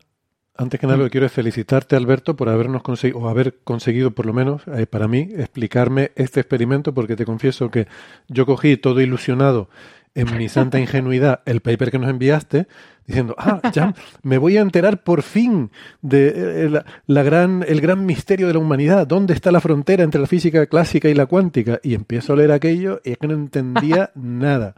[0.56, 4.10] antes que nada, lo que quiero es felicitarte, Alberto, por habernos conseguido, o haber conseguido,
[4.10, 7.86] por lo menos, eh, para mí, explicarme este experimento, porque te confieso que
[8.26, 9.70] yo cogí todo ilusionado
[10.14, 12.66] en mi santa ingenuidad el paper que nos enviaste
[13.06, 15.70] diciendo, ah, ya me voy a enterar por fin
[16.00, 20.04] de eh, la, la gran, el gran misterio de la humanidad, dónde está la frontera
[20.04, 21.80] entre la física clásica y la cuántica.
[21.82, 24.74] Y empiezo a leer aquello y es que no entendía nada.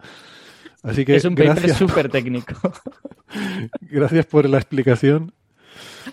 [0.82, 2.54] Así que es un paper súper técnico.
[3.82, 5.32] gracias por la explicación.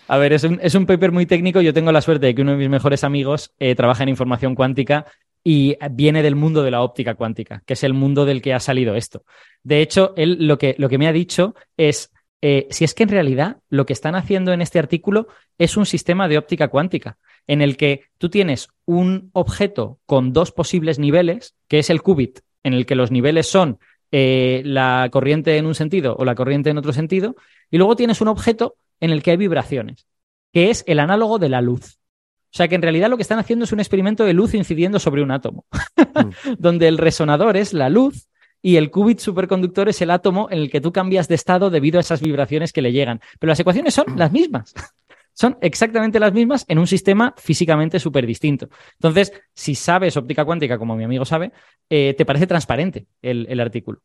[0.08, 1.62] A ver, es un, es un paper muy técnico.
[1.62, 4.55] Yo tengo la suerte de que uno de mis mejores amigos eh, trabaja en información
[4.55, 5.05] cuántica
[5.43, 8.60] y viene del mundo de la óptica cuántica, que es el mundo del que ha
[8.60, 9.23] salido esto.
[9.63, 13.04] De hecho, él lo que, lo que me ha dicho es, eh, si es que
[13.04, 17.17] en realidad lo que están haciendo en este artículo es un sistema de óptica cuántica,
[17.47, 22.39] en el que tú tienes un objeto con dos posibles niveles, que es el qubit,
[22.63, 23.80] en el que los niveles son
[24.12, 27.36] eh, la corriente en un sentido o la corriente en otro sentido,
[27.71, 30.06] y luego tienes un objeto en el que hay vibraciones,
[30.52, 31.99] que es el análogo de la luz.
[32.51, 34.99] O sea que en realidad lo que están haciendo es un experimento de luz incidiendo
[34.99, 35.65] sobre un átomo,
[36.57, 38.27] donde el resonador es la luz
[38.62, 41.99] y el qubit superconductor es el átomo en el que tú cambias de estado debido
[41.99, 43.21] a esas vibraciones que le llegan.
[43.39, 44.73] Pero las ecuaciones son las mismas.
[45.31, 48.67] Son exactamente las mismas en un sistema físicamente súper distinto.
[48.95, 51.53] Entonces, si sabes óptica cuántica, como mi amigo sabe,
[51.89, 54.01] eh, te parece transparente el, el artículo.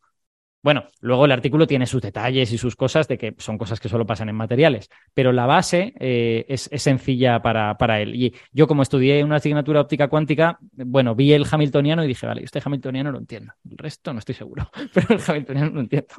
[0.64, 3.90] Bueno, luego el artículo tiene sus detalles y sus cosas de que son cosas que
[3.90, 8.14] solo pasan en materiales, pero la base eh, es, sencilla para, para, él.
[8.14, 12.44] Y yo como estudié una asignatura óptica cuántica, bueno, vi el hamiltoniano y dije, vale,
[12.44, 13.52] este hamiltoniano lo entiendo.
[13.70, 16.14] El resto no estoy seguro, pero el hamiltoniano lo entiendo.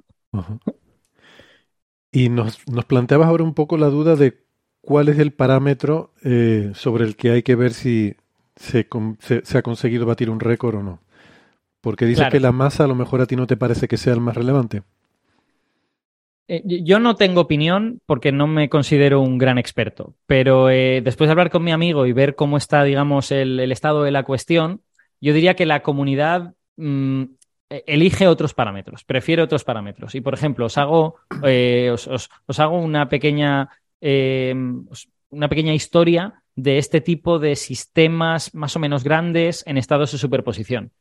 [2.11, 4.45] Y nos, planteabas ahora un poco la duda de
[4.79, 8.15] cuál es el parámetro eh, sobre el que hay que ver si
[8.55, 8.87] se
[9.57, 11.04] ha conseguido batir un récord o no.
[11.85, 12.31] Porque dices claro.
[12.31, 14.35] que la masa a lo mejor a ti no te parece que sea el más
[14.35, 14.81] relevante.
[16.47, 21.27] Eh, yo no tengo opinión porque no me considero un gran experto, pero eh, después
[21.27, 24.23] de hablar con mi amigo y ver cómo está, digamos, el, el estado de la
[24.23, 24.81] cuestión,
[25.21, 27.25] yo diría que la comunidad mmm,
[27.69, 30.15] elige otros parámetros, prefiere otros parámetros.
[30.15, 33.69] Y, por ejemplo, os hago, eh, os, os, os, hago una pequeña,
[34.01, 34.55] eh,
[35.29, 40.17] una pequeña historia de este tipo de sistemas más o menos grandes en estados de
[40.17, 40.91] superposición.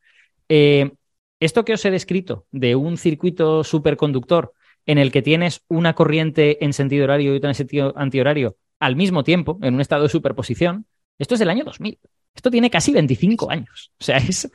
[0.49, 0.91] Eh,
[1.39, 4.53] esto que os he descrito de un circuito superconductor
[4.85, 8.95] en el que tienes una corriente en sentido horario y otra en sentido antihorario al
[8.95, 10.85] mismo tiempo, en un estado de superposición,
[11.17, 11.97] esto es del año 2000.
[12.35, 13.91] Esto tiene casi 25 años.
[13.99, 14.51] O sea, es,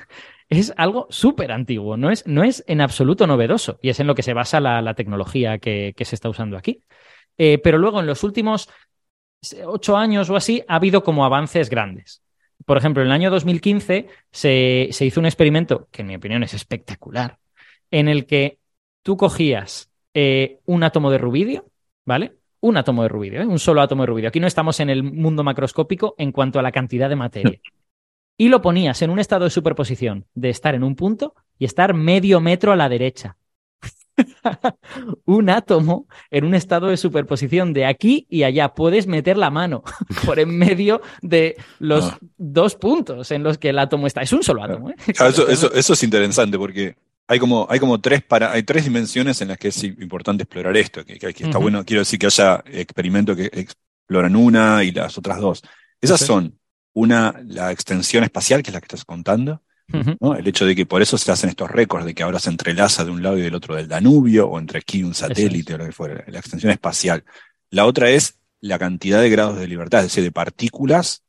[0.48, 4.14] es algo súper antiguo, no es, no es en absoluto novedoso y es en lo
[4.14, 6.82] que se basa la, tecnología que, que, se está usando aquí.
[7.38, 8.68] Eh, pero luego, en los últimos
[9.64, 12.22] ocho años o así, ha habido como avances grandes
[12.70, 16.44] por ejemplo, en el año 2015 se, se, hizo un experimento, que en mi opinión
[16.44, 17.40] es espectacular,
[17.90, 18.60] en el que
[19.02, 21.68] tú cogías eh, un átomo de rubidio,
[22.06, 22.36] ¿vale?
[22.60, 23.44] Un átomo de rubidio, ¿eh?
[23.44, 24.28] un solo átomo de rubidio.
[24.28, 27.60] Aquí no estamos en el mundo macroscópico en cuanto a la cantidad de materia.
[28.38, 31.92] Y lo ponías en un estado de superposición, de estar en un punto y estar
[31.92, 33.36] medio metro a la derecha.
[35.24, 38.74] un átomo en un estado de superposición de aquí y allá.
[38.74, 39.82] Puedes meter la mano
[40.26, 42.18] por en medio de los ah.
[42.36, 44.22] dos puntos en los que el átomo está.
[44.22, 44.90] Es un solo átomo.
[44.90, 44.94] ¿eh?
[45.14, 48.84] Claro, eso, eso, eso, es interesante porque hay como, hay como tres, para, hay tres
[48.84, 51.04] dimensiones en las que es importante explorar esto.
[51.04, 51.62] Que, que está uh -huh.
[51.62, 55.62] bueno, quiero decir que haya experimentos que exploran una y las otras dos.
[56.00, 56.58] Esas son
[56.92, 59.62] una, la extensión espacial, que es la que estás contando.
[60.20, 60.34] ¿No?
[60.34, 63.04] El hecho de que por eso se hacen estos récords, de que ahora se entrelaza
[63.04, 65.74] de un lado y del otro del Danubio, o entre aquí un satélite, es.
[65.74, 67.24] o lo que fuera, la extensión espacial.
[67.70, 71.22] La otra es la cantidad de grados de libertad, es decir, de partículas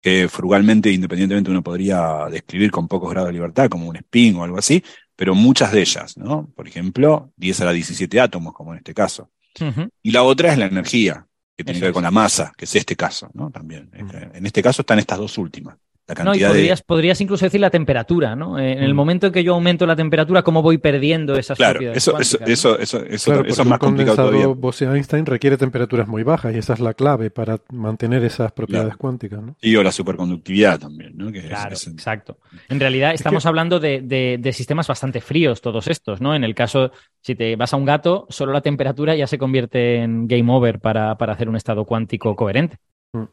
[0.00, 4.44] que frugalmente, independientemente, uno podría describir con pocos grados de libertad, como un spin o
[4.44, 4.82] algo así,
[5.16, 6.48] pero muchas de ellas, ¿no?
[6.54, 9.30] Por ejemplo, 10 a la 17 átomos, como en este caso.
[9.60, 9.90] Uh -huh.
[10.02, 12.64] Y la otra es la energía, que tiene Eso que ver con la masa, que
[12.66, 13.50] es este caso, ¿no?
[13.50, 13.90] También.
[13.92, 14.30] Uh -huh.
[14.36, 15.76] En este caso están estas dos últimas.
[16.24, 16.84] No, y podrías, de...
[16.86, 18.58] podrías, incluso decir la temperatura, ¿no?
[18.58, 18.96] En el mm.
[18.96, 21.98] momento en que yo aumento la temperatura, ¿cómo voy perdiendo esas claro, propiedades?
[21.98, 24.46] Eso, eso, eso, eso, eso, claro, eso es más complicado todavía.
[24.46, 28.98] Bose-Einstein requiere temperaturas muy bajas y esa es la clave para mantener esas propiedades claro.
[28.98, 29.56] cuánticas, ¿no?
[29.60, 31.30] Y o la superconductividad también, ¿no?
[31.30, 31.92] Que claro, es, es...
[31.92, 32.38] exacto.
[32.70, 33.48] En realidad estamos que...
[33.48, 36.34] hablando de, de, de, sistemas bastante fríos todos estos, ¿no?
[36.34, 36.90] En el caso,
[37.20, 40.80] si te vas a un gato, solo la temperatura ya se convierte en game over
[40.80, 42.78] para, para hacer un estado cuántico coherente.
[43.12, 43.24] Mm.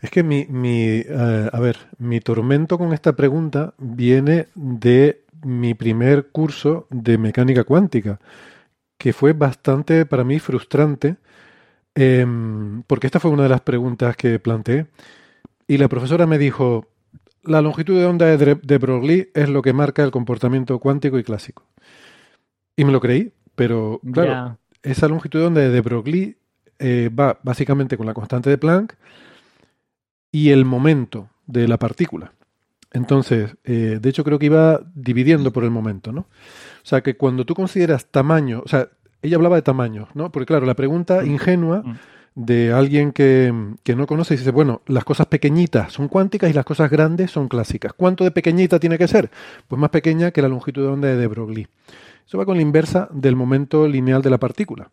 [0.00, 5.74] Es que mi, mi uh, a ver, mi tormento con esta pregunta viene de mi
[5.74, 8.20] primer curso de mecánica cuántica,
[8.98, 11.16] que fue bastante para mí frustrante,
[11.94, 12.26] eh,
[12.86, 14.86] porque esta fue una de las preguntas que planteé,
[15.66, 16.88] y la profesora me dijo,
[17.42, 21.24] la longitud de onda de, de Broglie es lo que marca el comportamiento cuántico y
[21.24, 21.64] clásico.
[22.76, 24.58] Y me lo creí, pero claro, yeah.
[24.82, 26.36] esa longitud de onda de Broglie
[26.78, 28.94] eh, va básicamente con la constante de Planck,
[30.32, 32.32] y el momento de la partícula.
[32.92, 36.20] Entonces, eh, de hecho creo que iba dividiendo por el momento, ¿no?
[36.22, 36.26] O
[36.84, 38.88] sea, que cuando tú consideras tamaño, o sea,
[39.22, 40.32] ella hablaba de tamaño, ¿no?
[40.32, 41.96] Porque claro, la pregunta ingenua Mm.
[42.34, 46.64] de alguien que, que no conoce dice, bueno, las cosas pequeñitas son cuánticas y las
[46.64, 47.92] cosas grandes son clásicas.
[47.92, 49.30] ¿Cuánto de pequeñita tiene que ser?
[49.68, 51.68] Pues más pequeña que la longitud de onda de de Broglie.
[52.26, 54.88] Eso va con la inversa del momento lineal de la partícula.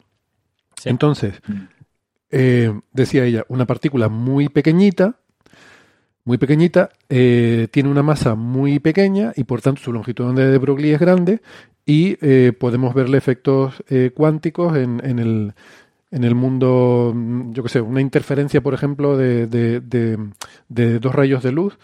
[0.75, 0.89] Sí.
[0.89, 1.39] Entonces,
[2.31, 5.19] eh, decía ella, una partícula muy pequeñita,
[6.25, 10.93] muy pequeñita, eh, tiene una masa muy pequeña y por tanto su longitud de Broglie
[10.93, 11.41] es grande
[11.85, 15.53] y eh, podemos verle efectos eh, cuánticos en, el,
[16.11, 21.43] en el mundo, mm, yo qué sé, una interferencia, por ejemplo, de, de- dos rayos
[21.43, 21.77] de luz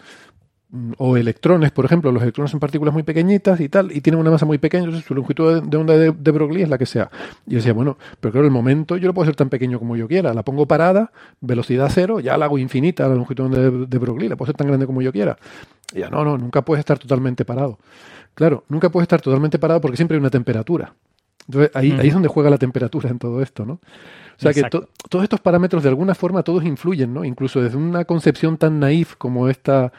[0.98, 4.30] o electrones, por ejemplo, los electrones son partículas muy pequeñitas y tal, y tienen una
[4.30, 7.10] masa muy pequeña, entonces su longitud de, onda de, de Broglie es la que sea.
[7.46, 9.96] Y yo decía, bueno, pero claro, el momento yo lo puedo hacer tan pequeño como
[9.96, 13.70] yo quiera, la pongo parada, velocidad cero, ya la hago infinita la longitud de, onda
[13.78, 15.36] de, de Broglie, la puedo hacer tan grande como yo quiera.
[15.92, 17.78] Y ya, no, no, nunca puedes estar totalmente parado.
[18.34, 20.94] Claro, nunca puedes estar totalmente parado porque siempre hay una temperatura.
[21.46, 23.74] Entonces, ahí, ahí es donde juega la temperatura en todo esto, ¿no?
[23.74, 23.80] O
[24.38, 24.80] sea Exacto.
[24.80, 27.24] que to- todos estos parámetros de alguna forma todos influyen, ¿no?
[27.24, 29.92] Incluso desde una concepción tan naif como esta,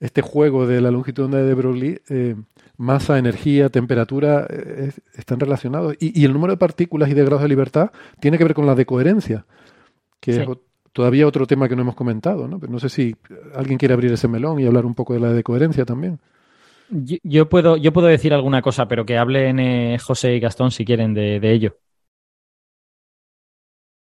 [0.00, 2.34] este juego de la longitud de de Broglie, eh,
[2.76, 5.94] masa, energía, temperatura eh, es- están relacionados.
[6.00, 8.66] Y, y el número de partículas y de grados de libertad tiene que ver con
[8.66, 9.46] la decoherencia,
[10.20, 10.40] que Sí.
[10.40, 10.48] es
[10.92, 12.58] todavía otro tema que no hemos comentado, ¿no?
[12.60, 13.16] Pero no sé si
[13.54, 16.18] alguien quiere abrir ese melón y hablar un poco de la decoherencia también.
[16.90, 20.70] Yo, yo puedo, yo puedo decir alguna cosa, pero que hablen eh, José y Gastón
[20.70, 21.76] si quieren de, de ello.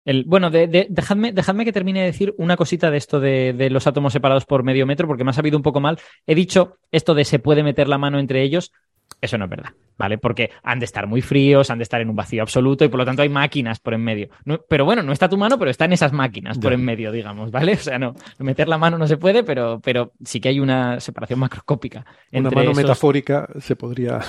[0.07, 3.53] El, bueno, de- de- dejadme, dejadme que termine de decir una cosita de esto de,
[3.53, 5.99] de los átomos separados por medio metro, porque me ha sabido un poco mal.
[6.27, 8.73] He dicho esto de se puede meter la mano entre ellos.
[9.21, 10.19] Eso no es verdad, ¿vale?
[10.19, 12.99] Porque han de estar muy fríos, han de estar en un vacío absoluto y por
[12.99, 14.29] lo tanto hay máquinas por en medio.
[14.45, 17.51] No- pero bueno, no está tu mano, pero están esas máquinas por en medio, digamos,
[17.53, 17.73] ¿vale?
[17.75, 20.99] O sea, no, meter la mano no se puede, pero, pero sí que hay una
[21.01, 22.01] separación macroscópica.
[22.33, 24.21] Una entre mano esos- metafórica se podría...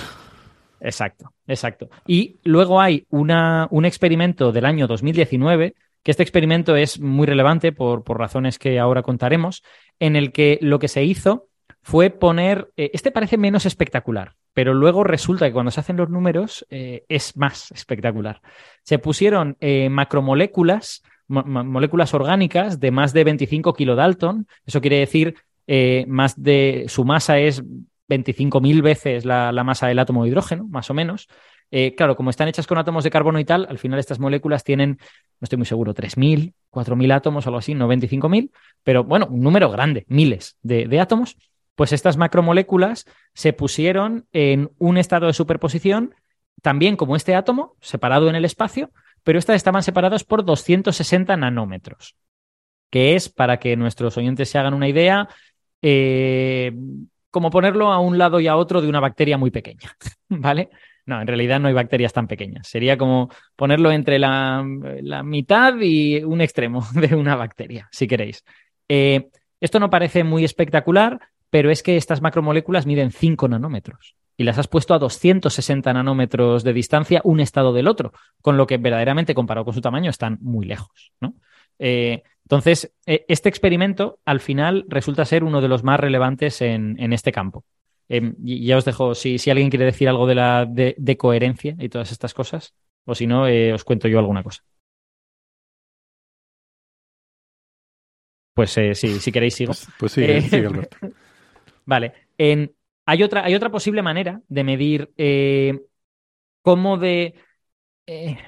[0.80, 1.88] Exacto, exacto.
[2.06, 7.72] Y luego hay una, un experimento del año 2019, que este experimento es muy relevante
[7.72, 9.62] por, por razones que ahora contaremos,
[9.98, 11.48] en el que lo que se hizo
[11.82, 16.08] fue poner, eh, este parece menos espectacular, pero luego resulta que cuando se hacen los
[16.10, 18.40] números eh, es más espectacular.
[18.82, 24.98] Se pusieron eh, macromoléculas, mo- mo- moléculas orgánicas de más de 25 kilodalton, eso quiere
[24.98, 25.34] decir
[25.66, 27.62] eh, más de, su masa es
[28.08, 31.28] 25.000 veces la, masa del átomo de hidrógeno, más o menos.
[31.70, 34.64] Eh, claro, como están hechas con átomos de carbono y tal, al final estas moléculas
[34.64, 34.98] tienen,
[35.40, 38.50] no estoy muy seguro, 3.000, 4.000 átomos algo así, no 25.000,
[38.82, 41.36] pero bueno, un número grande, miles de, de átomos.
[41.74, 46.14] Pues estas macromoléculas se pusieron en un estado de superposición,
[46.62, 48.90] también como este átomo, separado en el espacio,
[49.22, 52.16] pero estas estaban separadas por 260 nanómetros,
[52.90, 55.28] que es, para que nuestros oyentes se hagan una idea,
[55.82, 56.72] eh,
[57.30, 59.92] como ponerlo a un lado y a otro de una bacteria muy pequeña,
[60.28, 60.70] ¿vale?
[61.06, 62.68] No, en realidad no hay bacterias tan pequeñas.
[62.68, 64.62] Sería como ponerlo entre la,
[65.00, 68.44] la mitad y un extremo de una bacteria, si queréis.
[68.88, 71.18] Eh, esto no parece muy espectacular,
[71.50, 76.62] pero es que estas macromoléculas miden 5 nanómetros y las has puesto a 260 nanómetros
[76.62, 80.38] de distancia un estado del otro, con lo que verdaderamente comparado con su tamaño están
[80.40, 81.34] muy lejos, ¿no?
[81.78, 86.98] Eh, entonces, eh, este experimento al final resulta ser uno de los más relevantes en,
[86.98, 87.66] en este campo.
[88.08, 91.16] Eh, y ya os dejo, si, si, alguien quiere decir algo de la de, de
[91.18, 94.62] coherencia y todas estas cosas, o si no, eh, os cuento yo alguna cosa.
[98.54, 99.72] Pues eh, sí, si queréis sigo.
[99.72, 100.96] Pues, pues sigue, sigue, Alberto.
[101.84, 102.14] Vale.
[102.38, 105.78] En, hay, otra, hay otra posible manera de medir eh,
[106.62, 107.34] cómo de
[108.06, 108.38] eh,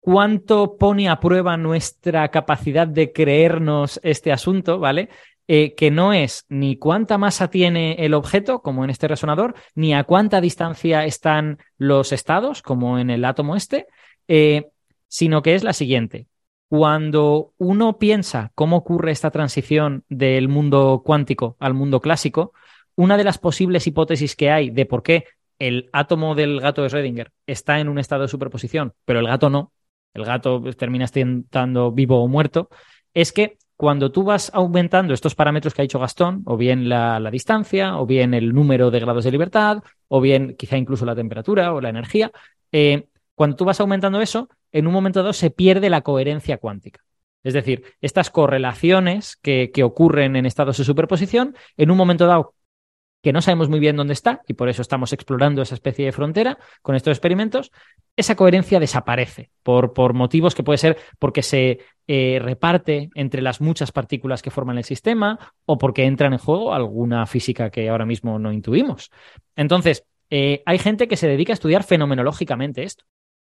[0.00, 5.08] cuánto pone a prueba nuestra capacidad de creernos este asunto, ¿vale?
[5.50, 9.94] Eh, que no es ni cuánta masa tiene el objeto, como en este resonador, ni
[9.94, 13.86] a cuánta distancia están los estados, como en el átomo este,
[14.28, 14.68] eh,
[15.08, 16.26] sino que es la siguiente.
[16.68, 22.52] Cuando uno piensa cómo ocurre esta transición del mundo cuántico al mundo clásico,
[22.94, 25.24] una de las posibles hipótesis que hay de por qué
[25.58, 29.48] el átomo del gato de Schrödinger está en un estado de superposición, pero el gato
[29.48, 29.72] no,
[30.18, 32.68] el gato termina estando vivo o muerto,
[33.14, 37.20] es que cuando tú vas aumentando estos parámetros que ha dicho Gastón, o bien la,
[37.30, 41.72] distancia, o bien el número de grados de libertad, o bien quizá incluso la temperatura
[41.72, 42.32] o la energía,
[42.72, 43.06] eh,
[43.36, 47.04] cuando tú vas aumentando eso, en un momento dado se pierde la coherencia cuántica.
[47.44, 52.54] Es decir, estas correlaciones que ocurren en estados de superposición, en un momento dado
[53.22, 56.12] que no sabemos muy bien dónde está, y por eso estamos explorando esa especie de
[56.12, 57.72] frontera con estos experimentos,
[58.16, 63.60] esa coherencia desaparece por, por motivos que puede ser porque se eh, reparte entre las
[63.60, 68.06] muchas partículas que forman el sistema o porque entran en juego alguna física que ahora
[68.06, 69.10] mismo no intuimos.
[69.56, 73.04] Entonces, eh, hay gente que se dedica a estudiar fenomenológicamente esto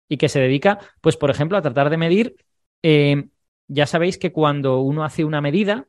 [0.07, 2.35] y que se dedica, pues, por ejemplo, a tratar de medir.
[2.83, 3.25] Eh,
[3.67, 5.87] ya sabéis que cuando uno hace una medida,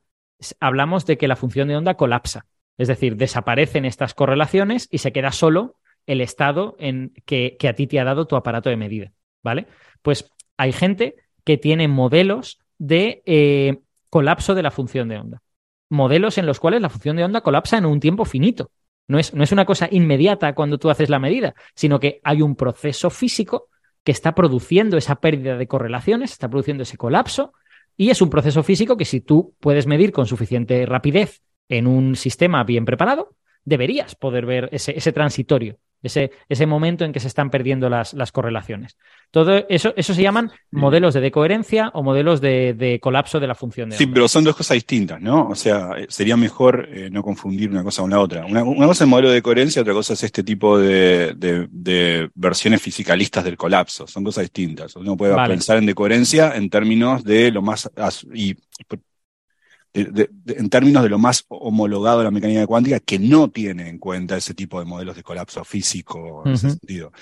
[0.60, 2.46] hablamos de que la función de onda colapsa.
[2.78, 7.86] Es decir, desaparecen estas correlaciones y se queda solo el estado en que, a ti
[7.86, 9.12] te ha dado tu aparato de medida.
[9.42, 9.66] ¿Vale?
[10.02, 13.78] Pues hay gente que tiene modelos de eh,
[14.10, 15.42] colapso de la función de onda.
[15.88, 18.70] Modelos en los cuales la función de onda colapsa en un tiempo finito.
[19.08, 22.42] No es, no es una cosa inmediata cuando tú haces la medida, sino que hay
[22.42, 23.68] un proceso físico
[24.02, 27.52] que está produciendo esa pérdida de correlaciones, está produciendo ese colapso,
[27.96, 32.16] y es un proceso físico que si tú puedes medir con suficiente rapidez en un
[32.16, 33.36] sistema bien preparado,
[33.66, 38.14] deberías poder ver ese, ese transitorio, ese, ese, momento en que se están perdiendo las,
[38.14, 38.96] las, correlaciones.
[39.32, 43.56] Todo eso, eso se llaman modelos de decoherencia o modelos de, de colapso de la
[43.56, 45.48] función de Sí, pero son dos cosas distintas, ¿no?
[45.48, 48.46] O sea, sería mejor eh, no confundir una cosa con la otra.
[48.46, 51.66] Una, una, cosa es el modelo de coherencia, otra cosa es este tipo de, de,
[51.68, 54.06] de versiones fisicalistas del colapso.
[54.06, 54.94] Son cosas distintas.
[54.94, 55.54] Uno puede vale.
[55.54, 57.90] pensar en decoherencia en términos de lo más...
[58.32, 58.54] Y
[60.04, 63.88] de, de, en términos de lo más homologado de la mecánica cuántica, que no tiene
[63.88, 66.54] en cuenta ese tipo de modelos de colapso físico en uh -huh.
[66.54, 67.12] ese sentido.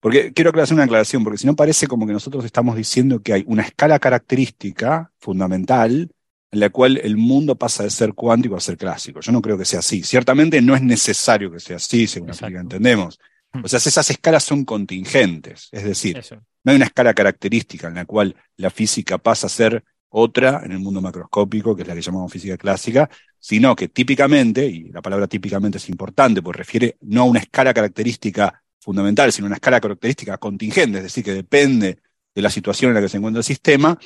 [0.00, 3.32] Porque quiero hacer una aclaración, porque si no parece como que nosotros estamos diciendo que
[3.32, 6.10] hay una escala característica fundamental
[6.50, 9.20] en la cual el mundo pasa de ser cuántico a ser clásico.
[9.20, 10.02] Yo no creo que sea así.
[10.02, 13.18] Ciertamente no es necesario que sea así, según la que entendemos.
[13.62, 15.68] O sea, esas escalas son contingentes.
[15.72, 16.36] Es decir, Eso.
[16.64, 19.84] no hay una escala característica en la cual la física pasa a ser
[20.16, 24.64] otra en el mundo macroscópico, que es la que llamamos física clásica, sino que típicamente,
[24.64, 29.46] y la palabra típicamente es importante, porque refiere no a una escala característica fundamental, sino
[29.46, 31.98] a una escala característica contingente, es decir, que depende
[32.32, 33.98] de la situación en la que se encuentra el sistema,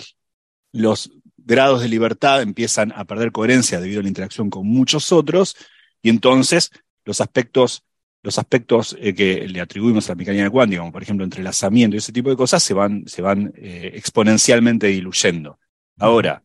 [0.72, 5.56] los grados de libertad empiezan a perder coherencia debido a la interacción con muchos otros,
[6.00, 6.70] y entonces
[7.04, 7.84] los aspectos,
[8.22, 11.98] los aspectos eh, que le atribuimos a la mecánica cuántica, como por ejemplo entrelazamiento y
[11.98, 15.58] ese tipo de cosas, se van, se van eh, exponencialmente diluyendo.
[15.98, 16.42] Ahora,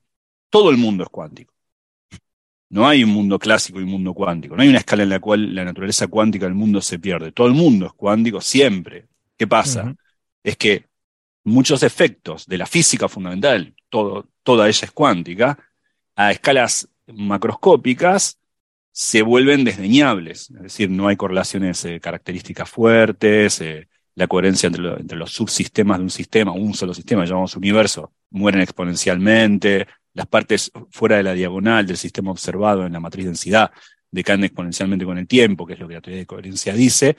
[0.49, 1.53] todo el mundo es cuántico.
[2.69, 4.55] No hay un mundo clásico y un mundo cuántico.
[4.55, 7.31] No hay una escala en la cual la naturaleza cuántica del mundo se pierde.
[7.31, 9.07] Todo el mundo es cuántico siempre.
[9.37, 9.83] ¿Qué pasa?
[9.83, 9.95] Uh -huh.
[10.43, 10.85] Es que
[11.43, 15.57] muchos efectos de la física fundamental, todo, toda ella es cuántica,
[16.15, 18.39] a escalas macroscópicas
[18.91, 20.49] se vuelven desdeñables.
[20.51, 25.31] Es decir, no hay correlaciones eh, características fuertes, eh, la coherencia entre, lo, entre, los
[25.31, 31.23] subsistemas de un sistema, un solo sistema, llamamos universo, mueren exponencialmente, las partes fuera de
[31.23, 33.71] la diagonal del sistema observado en la matriz densidad
[34.13, 37.17] decaen exponencialmente con el tiempo, que es lo que la teoría de coherencia dice,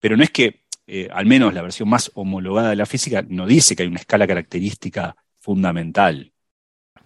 [0.00, 3.46] pero no es que, eh, al menos la versión más homologada de la física, no
[3.46, 6.32] dice que hay una escala característica fundamental,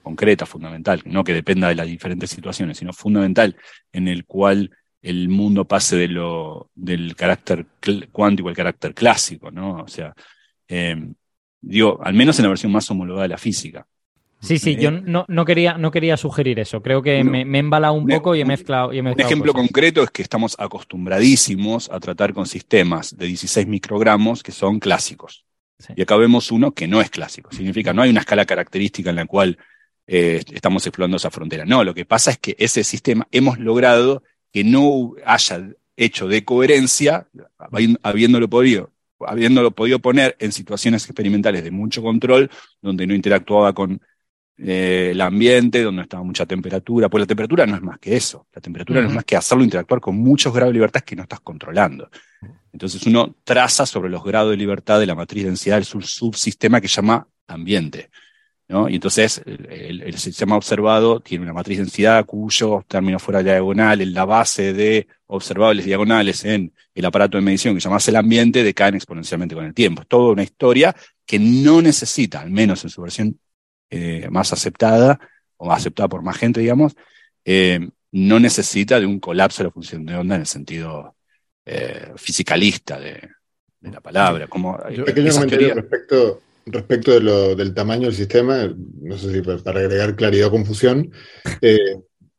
[0.05, 3.57] concreta, fundamental, no que dependa de las diferentes situaciones, sino fundamental
[3.93, 4.71] en el cual
[5.05, 7.67] el mundo pase de lo, del carácter
[8.11, 9.83] cuántico al carácter clásico, ¿no?
[9.83, 10.15] O sea,
[10.67, 10.97] eh,
[11.61, 13.87] digo, al menos en la versión más homologada de la física.
[14.41, 16.83] Sí, sí, yo no, no, quería, no quería sugerir eso.
[16.83, 18.93] Creo que me, me, he embalado un poco y he mezclado.
[18.93, 19.67] Y he mezclado un ejemplo cosas.
[19.67, 25.45] concreto es que estamos acostumbradísimos a tratar con sistemas de 16 microgramos que son clásicos.
[25.79, 25.93] Sí.
[25.97, 27.53] Y acá vemos uno que no es clásico.
[27.53, 29.59] Significa, no hay una escala característica en la cual
[30.07, 31.65] eh, estamos explorando esa frontera.
[31.65, 34.23] No, lo que pasa es que ese sistema hemos logrado
[34.55, 37.27] que no haya hecho de coherencia,
[38.03, 42.49] habiéndolo podido, habiéndolo podido poner en situaciones experimentales de mucho control,
[42.81, 44.01] donde no interactuaba con
[44.57, 48.15] eh, el ambiente, donde no estaba mucha temperatura, pues la temperatura no es más que
[48.15, 49.07] eso, la temperatura uh -huh.
[49.07, 52.09] no es más que hacerlo interactuar con muchos grados de libertad que no estás controlando.
[52.73, 56.81] Entonces uno traza sobre los grados de libertad de la matriz de densidad del subsistema
[56.81, 58.09] que llama ambiente.
[58.69, 58.89] ¿No?
[58.89, 63.53] Y entonces el, sistema observado tiene una matriz de densidad cuyo término fuera de la
[63.53, 68.17] diagonal en la base de observables diagonales en el aparato de medición que llamase el
[68.17, 70.03] ambiente decaen exponencialmente con el tiempo.
[70.03, 70.95] Es toda una historia
[71.27, 73.39] que no necesita, al menos en su versión
[73.91, 75.19] eh, más aceptada,
[75.57, 76.97] o aceptada por más gente, digamos,
[77.45, 81.17] eh, no necesita de un colapso de la función de onda en el sentido
[81.65, 83.21] eh, fisicalista de,
[83.81, 84.47] de, la palabra.
[84.47, 85.75] Como, Yo, pequeño comentario teoría...
[85.75, 90.53] respecto, respecto de lo, del tamaño del sistema, no sé si para agregar claridad o
[90.53, 91.13] confusión,
[91.61, 91.97] eh,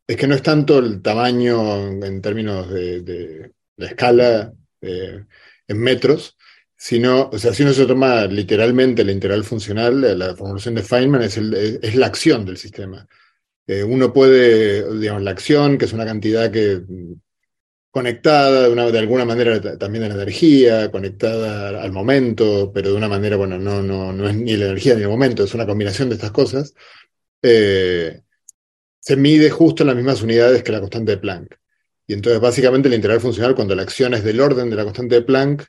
[0.08, 5.26] es que no es tanto el tamaño en términos de, de escala eh,
[5.68, 6.38] en metros,
[6.76, 11.24] sino, o sea, si uno se toma literalmente la integral funcional, la formulación de Feynman
[11.24, 13.08] es, es la acción del sistema.
[13.68, 16.82] Eh, uno puede, digamos, la acción, que es una cantidad que
[17.96, 22.98] conectada de, una, de alguna manera también a la energía, conectada al momento, pero de
[22.98, 25.66] una manera, bueno, no, no, no es ni la energía ni el momento, es una
[25.66, 26.74] combinación de estas cosas,
[27.42, 28.22] eh,
[29.00, 31.58] se mide justo en las mismas unidades que la constante de Planck.
[32.06, 35.16] Y entonces, básicamente, la integral funcional, cuando la acción es del orden de la constante
[35.16, 35.66] de Planck,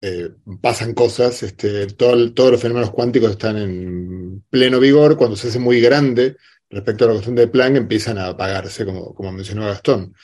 [0.00, 5.48] eh, pasan cosas, este, todo, todos los fenómenos cuánticos están en pleno vigor, cuando se
[5.48, 6.34] hace muy grande
[6.70, 10.14] respecto a la constante de Planck, empiezan a apagarse, como, como mencionó Gastón.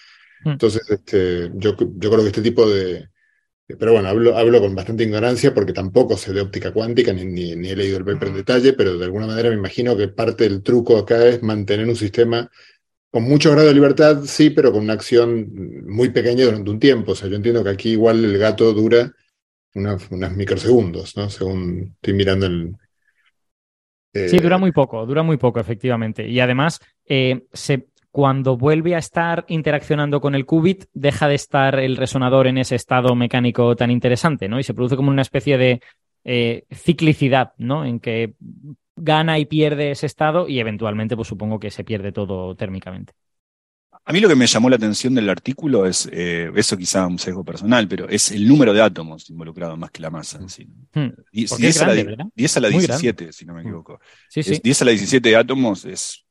[0.44, 0.50] Mm.
[0.50, 3.08] Entonces, este, yo, yo creo que este tipo de...
[3.78, 7.68] Pero bueno, hablo, hablo con bastante ignorancia porque tampoco sé de óptica cuántica, ni, ni,
[7.68, 10.62] he leído el paper en detalle, pero de alguna manera me imagino que parte del
[10.62, 12.50] truco acá es mantener un sistema
[13.10, 15.50] con mucho grado de libertad, sí, pero con una acción
[15.86, 17.12] muy pequeña durante un tiempo.
[17.12, 19.12] O sea, yo entiendo que aquí igual el gato dura
[19.74, 21.30] unos, microsegundos, ¿no?
[21.30, 22.74] Según estoy mirando el...
[24.12, 26.26] Sí, dura muy poco, dura muy poco, efectivamente.
[26.26, 27.88] Y además, eh, se,
[28.18, 32.74] cuando vuelve a estar interaccionando con el qubit, deja de estar el resonador en ese
[32.74, 34.58] estado mecánico tan interesante, ¿no?
[34.58, 35.80] Y se produce como una especie de
[36.24, 37.84] eh, ciclicidad, ¿no?
[37.84, 38.34] En que
[38.96, 43.12] gana y pierde ese estado y eventualmente, pues supongo que se pierde todo térmicamente.
[44.04, 47.20] A mí lo que me llamó la atención del artículo es, eh, eso quizá un
[47.20, 50.66] sesgo personal, pero es el número de átomos involucrados más que la masa en sí.
[51.30, 51.82] 10, hmm.
[51.84, 51.94] a la,
[52.34, 54.00] 10, a la, 17, si no me equivoco.
[54.28, 54.60] Sí, sí.
[54.60, 56.24] 10 a la 17 átomos es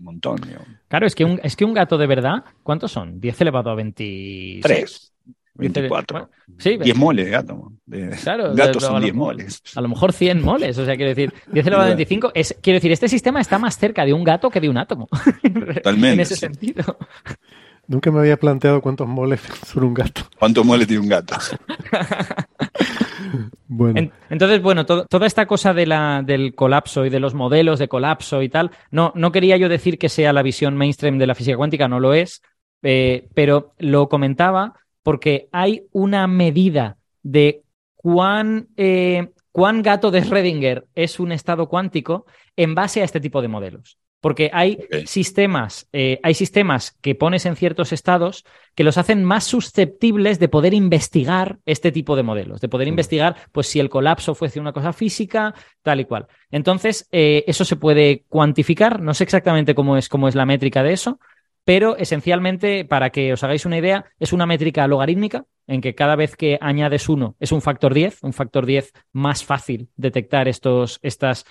[0.00, 0.40] un montón.
[0.88, 3.20] Claro, es que, un, es que un gato de verdad, ¿cuántos son?
[3.20, 4.62] 10 elevado a 23.
[4.62, 5.12] 3.
[5.54, 6.30] 24.
[6.58, 7.74] sí, 10 moles de átomo.
[8.22, 9.62] claro, gatos son 10 moles.
[9.74, 10.78] A lo mejor 100 moles.
[10.78, 12.32] O sea, quiero decir, 10 elevado a 25.
[12.34, 15.08] Es, quiero decir, este sistema está más cerca de un gato que de un átomo.
[15.74, 16.12] Totalmente.
[16.12, 16.96] en ese sentido.
[17.90, 20.22] Nunca me había planteado cuántos moles son un gato.
[20.38, 21.34] ¿Cuántos moles tiene un gato?
[23.66, 24.12] bueno.
[24.30, 28.42] entonces, bueno, toda esta cosa de la, del colapso y de los modelos de colapso
[28.42, 31.56] y tal, no, no quería yo decir que sea la visión mainstream de la física
[31.56, 32.42] cuántica, no lo es,
[32.82, 37.64] eh, pero lo comentaba porque hay una medida de
[37.96, 42.24] cuán, eh, cuán gato de Schrödinger es un estado cuántico
[42.54, 43.98] en base a este tipo de modelos.
[44.20, 48.44] Porque hay sistemas, eh, hay sistemas que pones en ciertos estados
[48.74, 52.90] que los hacen más susceptibles de poder investigar este tipo de modelos, de poder mm.
[52.90, 56.26] investigar, pues, si el colapso fuese una cosa física, tal y cual.
[56.50, 59.00] Entonces, eh, eso se puede cuantificar.
[59.00, 61.18] No sé exactamente cómo es, cómo es la métrica de eso,
[61.64, 66.16] pero esencialmente, para que os hagáis una idea, es una métrica logarítmica en que cada
[66.16, 70.98] vez que añades uno es un factor 10, un factor 10 más fácil detectar estos,
[71.02, 71.46] estas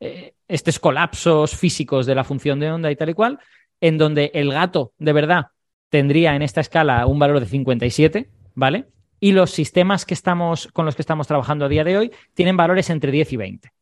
[0.00, 3.38] eh, estos colapsos físicos de la función de onda y tal y cual,
[3.80, 5.46] en donde el gato de verdad
[5.88, 8.86] tendría en esta escala un valor de 57, ¿vale?
[9.20, 12.56] Y los sistemas que estamos, con los que estamos trabajando a día de hoy tienen
[12.56, 13.72] valores entre 10 y 20.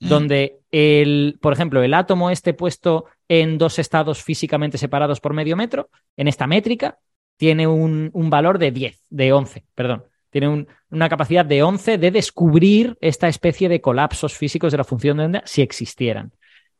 [0.00, 0.08] Mm.
[0.08, 5.56] Donde el, por ejemplo, el átomo este puesto en dos estados físicamente separados por medio
[5.56, 6.98] metro, en esta métrica,
[7.36, 10.04] tiene un, un valor de 10, de 11, perdón.
[10.30, 15.16] Tiene una capacidad de 11 de descubrir esta especie de colapsos físicos de la función
[15.16, 16.32] de onda si existieran.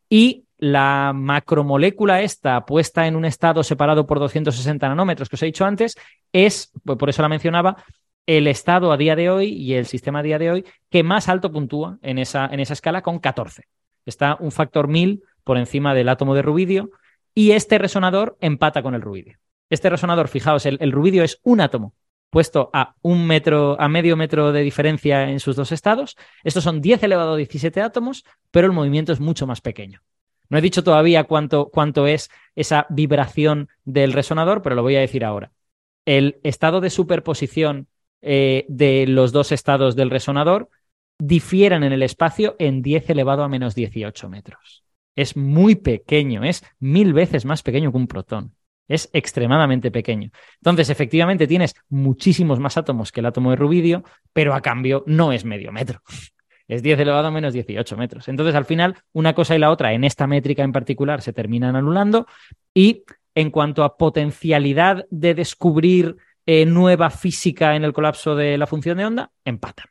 [0.09, 5.46] Y la macromolécula esta puesta en un estado separado por 260 nanómetros que os he
[5.46, 5.96] dicho antes
[6.32, 7.84] es, pues por eso la mencionaba,
[8.26, 11.28] el estado a día de hoy y el sistema a día de hoy que más
[11.28, 13.64] alto puntúa en esa, en esa escala con 14.
[14.05, 16.90] Está un factor 1000 por encima del átomo de rubidio
[17.34, 19.38] y este resonador empata con el rubidio.
[19.70, 21.94] Este resonador, fijaos, el rubidio es un átomo
[22.31, 26.16] puesto a un metro, a medio metro de diferencia en sus dos estados.
[26.45, 30.03] Estos son 10 elevado a 17 átomos, pero el movimiento es mucho más pequeño.
[30.49, 35.01] No he dicho todavía cuánto, cuánto es esa vibración del resonador, pero lo voy a
[35.01, 35.53] decir ahora.
[36.05, 37.87] El estado de superposición
[38.22, 40.70] eh, de los dos estados del resonador
[41.18, 44.85] difieren en el espacio en 10 elevado a menos 18 metros.
[45.14, 48.55] Es muy pequeño, es mil veces más pequeño que un protón.
[48.89, 50.30] Es extremadamente pequeño.
[50.57, 55.32] Entonces, efectivamente, tienes muchísimos más átomos que el átomo de rubidio, pero a cambio no
[55.32, 56.03] es medio metro.
[56.68, 58.28] Es 10 elevado a menos 18 metros.
[58.28, 61.76] Entonces, al final, una cosa y la otra, en esta métrica en particular, se terminan
[61.76, 62.26] anulando.
[62.74, 68.66] Y en cuanto a potencialidad de descubrir eh, nueva física en el colapso de la
[68.66, 69.86] función de onda, empatan.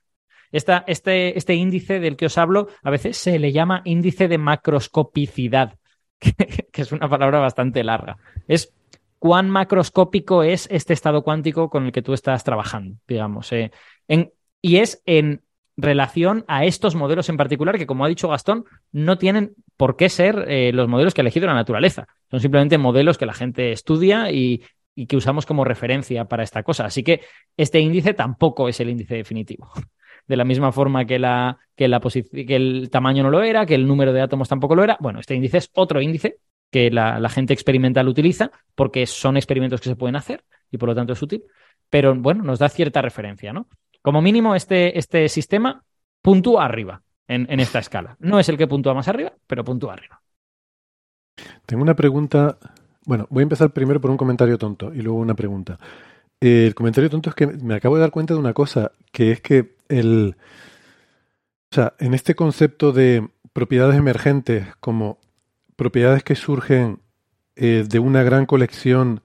[0.51, 4.37] Esta, este, este índice del que os hablo a veces se le llama índice de
[4.37, 5.75] macroscopicidad,
[6.19, 8.17] que es una palabra bastante larga.
[8.47, 8.73] Es
[9.19, 13.51] cuán macroscópico es este estado cuántico con el que tú estás trabajando, digamos.
[13.51, 13.71] Eh,
[14.61, 15.41] y es en
[15.77, 20.09] relación a estos modelos en particular que, como ha dicho Gastón, no tienen por qué
[20.09, 22.07] ser eh, los modelos que ha elegido la naturaleza.
[22.31, 24.63] Son simplemente modelos que la gente estudia y,
[25.07, 26.85] que usamos como referencia para esta cosa.
[26.85, 27.21] Así que
[27.55, 29.71] este índice tampoco es el índice definitivo.
[30.27, 31.21] De la misma forma que,
[31.75, 34.97] que el tamaño no lo era, que el número de átomos tampoco lo era.
[34.99, 36.39] Bueno, este índice es otro índice
[36.71, 40.95] que la, gente experimental utiliza, porque son experimentos que se pueden hacer y por lo
[40.95, 41.43] tanto es útil,
[41.89, 43.67] pero bueno, nos da cierta referencia, ¿no?
[44.01, 45.83] Como mínimo, este, este sistema
[46.21, 48.17] puntúa arriba en, en esta escala.
[48.19, 50.21] No es el que puntúa más arriba, pero puntúa arriba.
[51.65, 52.57] Tengo una pregunta.
[53.05, 55.79] Bueno, voy a empezar primero por un comentario tonto y luego una pregunta.
[56.39, 59.41] El comentario tonto es que me acabo de dar cuenta de una cosa, que es
[59.41, 60.35] que el.
[61.71, 65.19] O sea, en este concepto de propiedades emergentes como
[65.77, 66.99] propiedades que surgen
[67.55, 69.21] eh, de una gran colección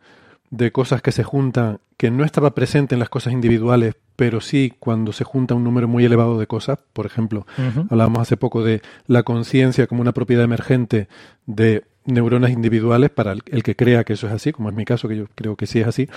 [0.50, 4.72] de cosas que se juntan, que no estaba presente en las cosas individuales, pero sí
[4.78, 6.78] cuando se junta un número muy elevado de cosas.
[6.92, 7.46] Por ejemplo,
[7.90, 11.08] hablábamos hace poco de la conciencia como una propiedad emergente
[11.46, 15.08] de neuronas individuales, para el, que crea que eso es así, como es mi caso,
[15.08, 16.08] que yo creo que sí es así.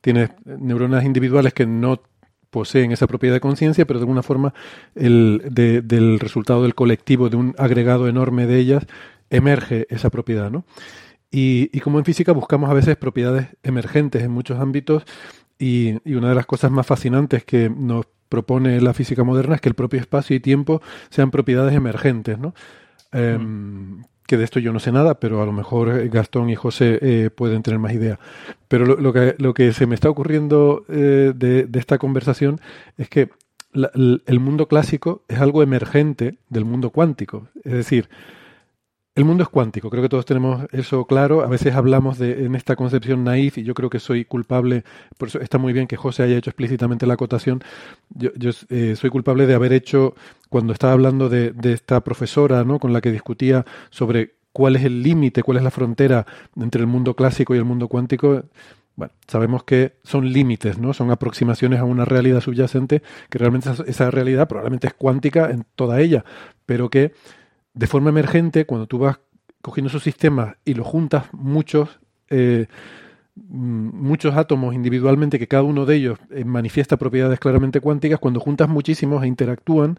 [0.00, 2.00] Tienes neuronas individuales que no
[2.50, 4.52] poseen esa propiedad de conciencia, pero de alguna forma
[4.94, 8.86] el, del resultado del colectivo, de un agregado enorme de ellas,
[9.32, 10.64] emerge esa propiedad, ¿no?
[11.34, 15.04] Y, como en física buscamos a veces propiedades emergentes en muchos ámbitos
[15.58, 19.70] y, una de las cosas más fascinantes que nos propone la física moderna es que
[19.70, 22.54] el propio espacio y tiempo sean propiedades emergentes, ¿no?
[23.12, 26.98] Em, que de esto yo no sé nada, pero a lo mejor Gastón y José
[27.02, 28.18] eh, pueden tener más idea.
[28.68, 32.60] Pero lo, que, lo que se me está ocurriendo eh, de, esta conversación
[32.96, 33.30] es que
[33.74, 37.48] el mundo clásico es algo emergente del mundo cuántico.
[37.64, 38.08] Es decir,
[39.14, 41.42] el mundo es cuántico, creo que todos tenemos eso claro.
[41.42, 44.84] A veces hablamos de en esta concepción naif y yo creo que soy culpable,
[45.18, 47.62] por eso está muy bien que José haya hecho explícitamente la acotación.
[48.08, 48.30] Yo,
[48.70, 50.14] eh, soy culpable de haber hecho,
[50.48, 52.78] cuando estaba hablando de, esta profesora ¿no?
[52.78, 56.86] con la que discutía sobre cuál es el límite, cuál es la frontera entre el
[56.86, 58.44] mundo clásico y el mundo cuántico.
[58.96, 60.92] Bueno, sabemos que son límites, ¿no?
[60.92, 66.00] Son aproximaciones a una realidad subyacente, que realmente esa realidad probablemente es cuántica en toda
[66.00, 66.26] ella,
[66.66, 67.12] pero que
[67.74, 69.18] de forma emergente, cuando tú vas
[69.62, 72.66] cogiendo esos sistemas y los juntas muchos, eh,
[73.34, 78.40] mm, muchos átomos individualmente, que cada uno de ellos eh, manifiesta propiedades claramente cuánticas, cuando
[78.40, 79.98] juntas muchísimos e interactúan,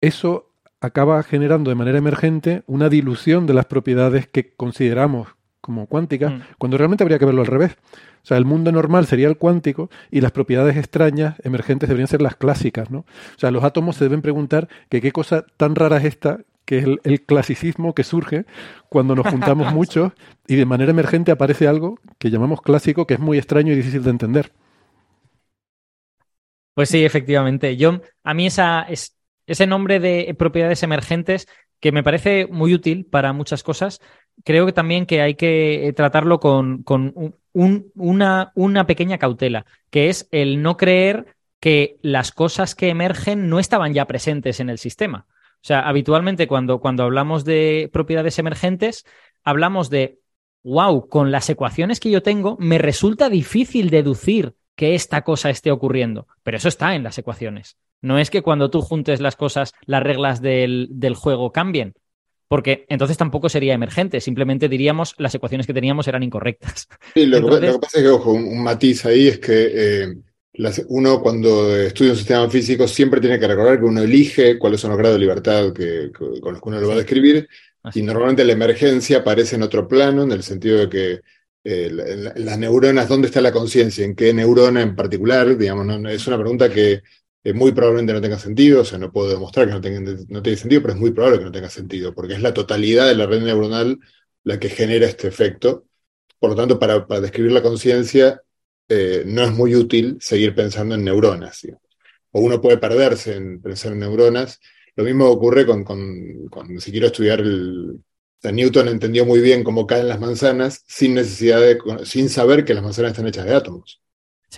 [0.00, 5.28] eso acaba generando de manera emergente una dilución de las propiedades que consideramos
[5.60, 6.40] como cuánticas, mm.
[6.58, 7.76] cuando realmente habría que verlo al revés.
[8.22, 12.22] O sea, el mundo normal sería el cuántico y las propiedades extrañas emergentes deberían ser
[12.22, 13.00] las clásicas, ¿no?
[13.00, 16.78] O sea, los átomos se deben preguntar que qué cosa tan rara es esta, que
[16.78, 18.44] es el, clasicismo que surge
[18.88, 20.12] cuando nos juntamos muchos
[20.46, 24.02] y de manera emergente aparece algo que llamamos clásico, que es muy extraño y difícil
[24.02, 24.52] de entender.
[26.74, 27.76] Pues sí, efectivamente.
[27.76, 31.46] Yo, a mí esa, es, ese nombre de propiedades emergentes
[31.80, 34.00] que me parece muy útil para muchas cosas,
[34.44, 40.28] creo que también que hay que tratarlo con, con una, una pequeña cautela, que es
[40.30, 45.26] el no creer que las cosas que emergen no estaban ya presentes en el sistema.
[45.56, 49.04] O sea, habitualmente cuando, cuando hablamos de propiedades emergentes,
[49.42, 50.20] hablamos de,
[50.62, 55.70] wow, con las ecuaciones que yo tengo, me resulta difícil deducir que esta cosa esté
[55.70, 57.78] ocurriendo, pero eso está en las ecuaciones.
[58.02, 61.94] No es que cuando tú juntes las cosas, las reglas del, del juego cambien
[62.48, 66.88] porque entonces tampoco sería emergente, simplemente diríamos las ecuaciones que teníamos eran incorrectas.
[67.14, 70.14] Sí, lo, que, pasa es que, ojo, un, matiz ahí es que eh,
[70.88, 74.90] uno cuando estudia un sistema físico siempre tiene que recordar que uno elige cuáles son
[74.90, 77.48] los grados de libertad que, con los que uno lo va a describir,
[77.94, 81.20] y normalmente la emergencia aparece en otro plano, en el sentido de que
[81.62, 81.90] eh,
[82.36, 84.04] las neuronas, ¿dónde está la conciencia?
[84.04, 85.56] ¿En qué neurona en particular?
[85.56, 87.02] Digamos, es una pregunta que
[87.54, 90.58] muy probablemente no tenga sentido, o sea, no puedo demostrar que no, tenga, no tiene
[90.58, 93.26] sentido, pero es muy probable que no tenga sentido, porque es la totalidad de la
[93.26, 93.98] red neuronal
[94.46, 95.86] la que genera este efecto.
[96.38, 98.42] Por lo tanto, para, describir la conciencia,
[98.88, 101.66] eh, no es muy útil seguir pensando en neuronas.
[102.30, 104.60] O uno puede perderse en pensar en neuronas.
[104.94, 108.00] Lo mismo ocurre con, con, si quiero estudiar el...
[108.42, 112.84] Newton entendió muy bien cómo caen las manzanas sin necesidad de, sin saber que las
[112.84, 114.00] manzanas están hechas de átomos.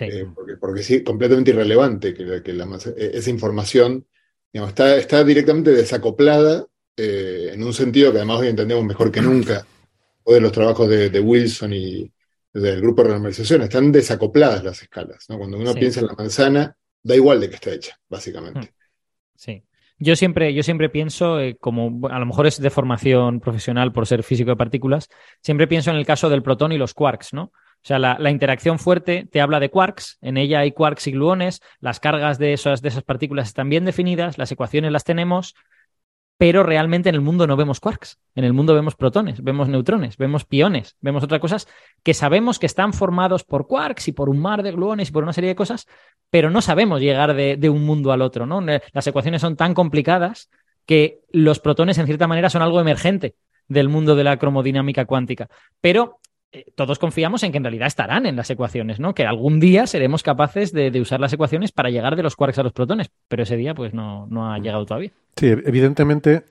[0.01, 4.05] Eh, porque, porque sí, completamente irrelevante que, e, esa información
[4.53, 6.65] está, está directamente desacoplada
[6.95, 9.65] eh, en un sentido que además hoy entendemos mejor que nunca,
[10.23, 12.11] o de los trabajos de, Wilson y
[12.53, 15.25] del grupo de normalización, están desacopladas las escalas.
[15.25, 18.59] Cuando uno piensa en la manzana, da igual de que está hecha, básicamente.
[18.59, 18.73] Hmm.
[19.35, 19.63] Sí.
[19.97, 24.07] Yo siempre, yo siempre pienso, eh, como a lo mejor es de formación profesional por
[24.07, 25.09] ser físico de partículas,
[25.41, 27.51] siempre pienso en el caso del protón y los quarks, ¿no?
[27.81, 31.61] O sea, la, interacción fuerte te habla de quarks, en ella hay quarks y gluones,
[31.79, 35.55] las cargas de esas, de esas partículas están bien definidas, las ecuaciones las tenemos,
[36.37, 38.17] pero realmente en el mundo no vemos quarks.
[38.33, 41.67] En el mundo vemos protones, vemos neutrones, vemos piones, vemos otras cosas
[42.01, 45.23] que sabemos que están formados por quarks y por un mar de gluones y por
[45.23, 45.85] una serie de cosas,
[46.29, 48.45] pero no sabemos llegar de, de un mundo al otro.
[48.45, 48.61] ¿no?
[48.61, 50.49] Las ecuaciones son tan complicadas
[50.85, 53.35] que los protones en cierta manera son algo emergente
[53.67, 55.49] del mundo de la cromodinámica cuántica.
[55.81, 56.19] Pero
[56.75, 59.13] todos confiamos en que en realidad estarán en las ecuaciones, ¿no?
[59.13, 62.59] Que algún día seremos capaces de, de, usar las ecuaciones para llegar de los quarks
[62.59, 65.11] a los protones, pero ese día pues no, no ha llegado todavía.
[65.35, 66.43] Sí, evidentemente,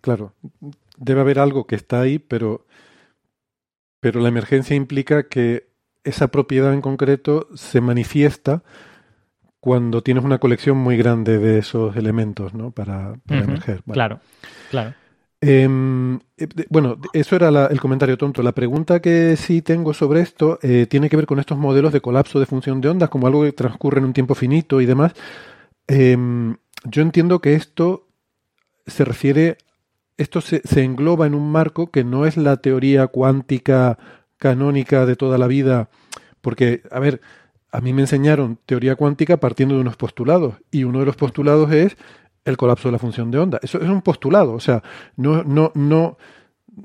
[0.00, 0.32] claro,
[0.96, 2.66] debe haber algo que está ahí, pero,
[4.00, 5.68] pero la emergencia implica que
[6.04, 8.62] esa propiedad en concreto se manifiesta
[9.60, 12.70] cuando tienes una colección muy grande de esos elementos, ¿no?
[12.70, 13.82] Para, emerger.
[13.92, 14.20] Claro,
[14.70, 14.94] claro.
[15.40, 18.42] Em, eh, bueno, eso era el comentario tonto.
[18.42, 22.00] La pregunta que sí tengo sobre esto eh, tiene que ver con estos modelos de
[22.00, 25.12] colapso de función de ondas, como algo que transcurre en un tiempo finito y demás.
[25.86, 28.08] Em, yo entiendo que esto
[28.86, 29.58] se refiere,
[30.16, 33.98] esto se, se engloba en un marco que no es la teoría cuántica
[34.38, 35.90] canónica de toda la vida,
[36.40, 37.20] porque, a ver,
[37.70, 41.70] a mí me enseñaron teoría cuántica partiendo de unos postulados, y uno de los postulados
[41.72, 41.96] es
[42.48, 43.58] el colapso de la función de onda.
[43.62, 44.82] Eso es un postulado, o sea,
[45.16, 46.16] no, no, no,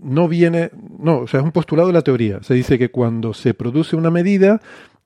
[0.01, 2.41] no viene, no, o sea, es un postulado de la teoría.
[2.43, 4.61] Se dice que cuando se produce una medida,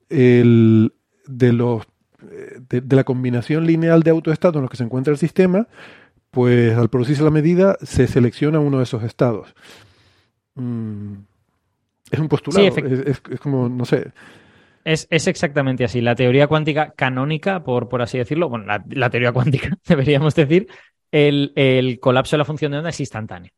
[0.09, 0.93] el,
[1.27, 1.83] de los
[2.31, 5.67] eh, de, de la combinación lineal de autoestados en los que se encuentra el sistema,
[6.31, 9.53] pues al producirse la medida se selecciona uno de esos estados.
[10.55, 11.13] Mm,
[12.11, 14.11] es un postulado, Sí, es- es como, no sé,
[14.87, 15.99] Es, es exactamente así.
[15.99, 20.67] La teoría cuántica canónica, por, por así decirlo, bueno, la, la teoría cuántica, deberíamos decir,
[21.11, 23.51] el, el colapso de la función de onda es instantáneo.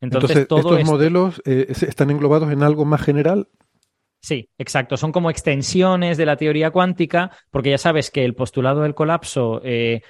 [0.00, 3.48] Entonces, Entonces, todo estos esto- modelos eh, están englobados en algo más general.
[4.20, 4.98] Sí, exacto.
[4.98, 9.62] Son como extensiones de la teoría cuántica, porque ya sabes que el postulado del colapso
[9.64, 10.02] eh,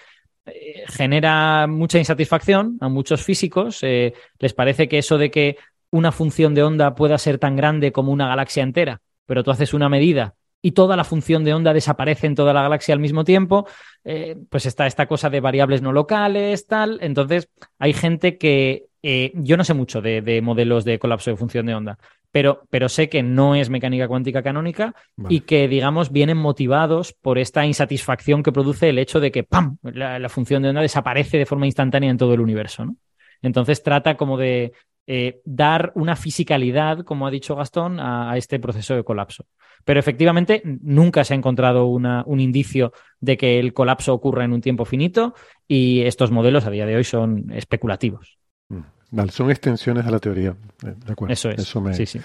[0.46, 3.82] eh, genera mucha insatisfacción a muchos físicos.
[3.82, 5.56] Les parece que eso de que
[5.90, 9.72] una función de onda pueda ser tan grande como una galaxia entera, pero tú haces
[9.74, 13.24] una medida y toda la función de onda desaparece en toda la galaxia al mismo
[13.24, 13.66] tiempo,
[14.04, 16.98] eh, pues está esta cosa de variables no locales, tal.
[17.02, 17.48] Entonces,
[17.78, 21.66] hay gente que eh, yo no sé mucho de, de modelos de colapso de función
[21.66, 21.98] de onda,
[22.32, 25.34] pero, pero sé que no es mecánica cuántica canónica Vale.
[25.34, 29.78] y que, digamos, vienen motivados por esta insatisfacción que produce el hecho de que ¡pam!
[29.82, 32.96] La, la función de onda desaparece de forma instantánea en todo el universo, ¿no?
[33.42, 34.72] Entonces trata como de
[35.06, 39.46] eh, dar una fisicalidad, como ha dicho Gastón, a, a este proceso de colapso.
[39.84, 44.52] Pero efectivamente nunca se ha encontrado una- un indicio de que el colapso ocurra en
[44.52, 45.34] un tiempo finito
[45.68, 48.38] y estos modelos a día de hoy son especulativos.
[48.68, 48.80] Mm,
[49.12, 50.56] Vale, son extensiones a la teoría.
[50.84, 51.32] Eh, De acuerdo.
[51.32, 51.60] Eso es.
[51.60, 52.20] Eso me, Sí, sí.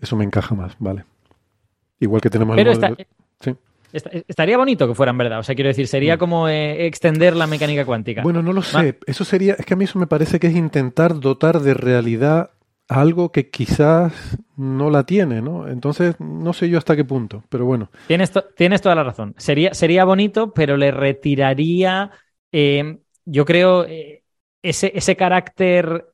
[0.00, 1.04] eso me encaja más, vale.
[2.00, 3.06] Igual que tenemos Pero el está- modelo-
[3.40, 3.54] sí.
[3.92, 5.38] Esta- estaría bonito que fueran verdad.
[5.40, 6.18] O sea, quiero decir, sería Mm.
[6.18, 8.22] como eh, extender la mecánica cuántica.
[8.22, 8.98] Bueno, no lo sé.
[9.06, 12.50] Eso sería, es que a mí eso me parece que es intentar dotar de realidad
[12.88, 14.12] algo que quizás
[14.56, 15.66] no la tiene, ¿no?
[15.68, 17.90] Entonces, no sé yo hasta qué punto, pero bueno.
[18.06, 19.34] Tienes, to- tienes toda la razón.
[19.38, 22.10] Sería, sería bonito, pero le retiraría,
[22.50, 24.24] eh, yo creo, eh,
[24.62, 26.06] ese, ese carácter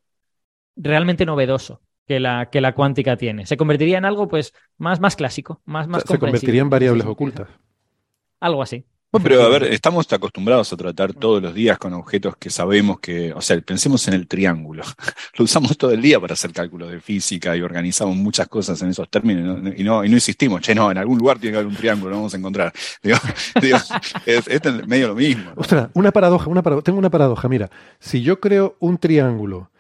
[0.77, 3.45] realmente novedoso que la, que la cuántica tiene.
[3.47, 7.09] Se convertiría en algo pues más, más clásico, más, más se convertiría en variables Sí,
[7.09, 7.13] sí.
[7.13, 7.49] ocultas.
[8.41, 8.85] Algo así.
[9.11, 13.01] Bueno, pero a ver, estamos acostumbrados a tratar todos los días con objetos que sabemos
[13.01, 14.83] que, o sea, pensemos en el triángulo.
[15.39, 18.91] Lo usamos todo el día para hacer cálculos de física y organizamos muchas cosas en
[18.91, 19.73] esos términos ¿no?
[19.73, 22.11] y no, y no insistimos, che, no, en algún lugar tiene que haber un triángulo,
[22.11, 22.71] lo vamos a encontrar.
[23.03, 23.17] Digo,
[23.63, 23.79] digo,
[24.27, 25.53] es, es medio lo mismo.
[25.57, 25.63] ¿no?
[25.63, 26.85] Ostras, una paradoja, una paradoja.
[26.85, 27.49] Tengo una paradoja.
[27.49, 29.71] Mira, si yo creo un triángulo,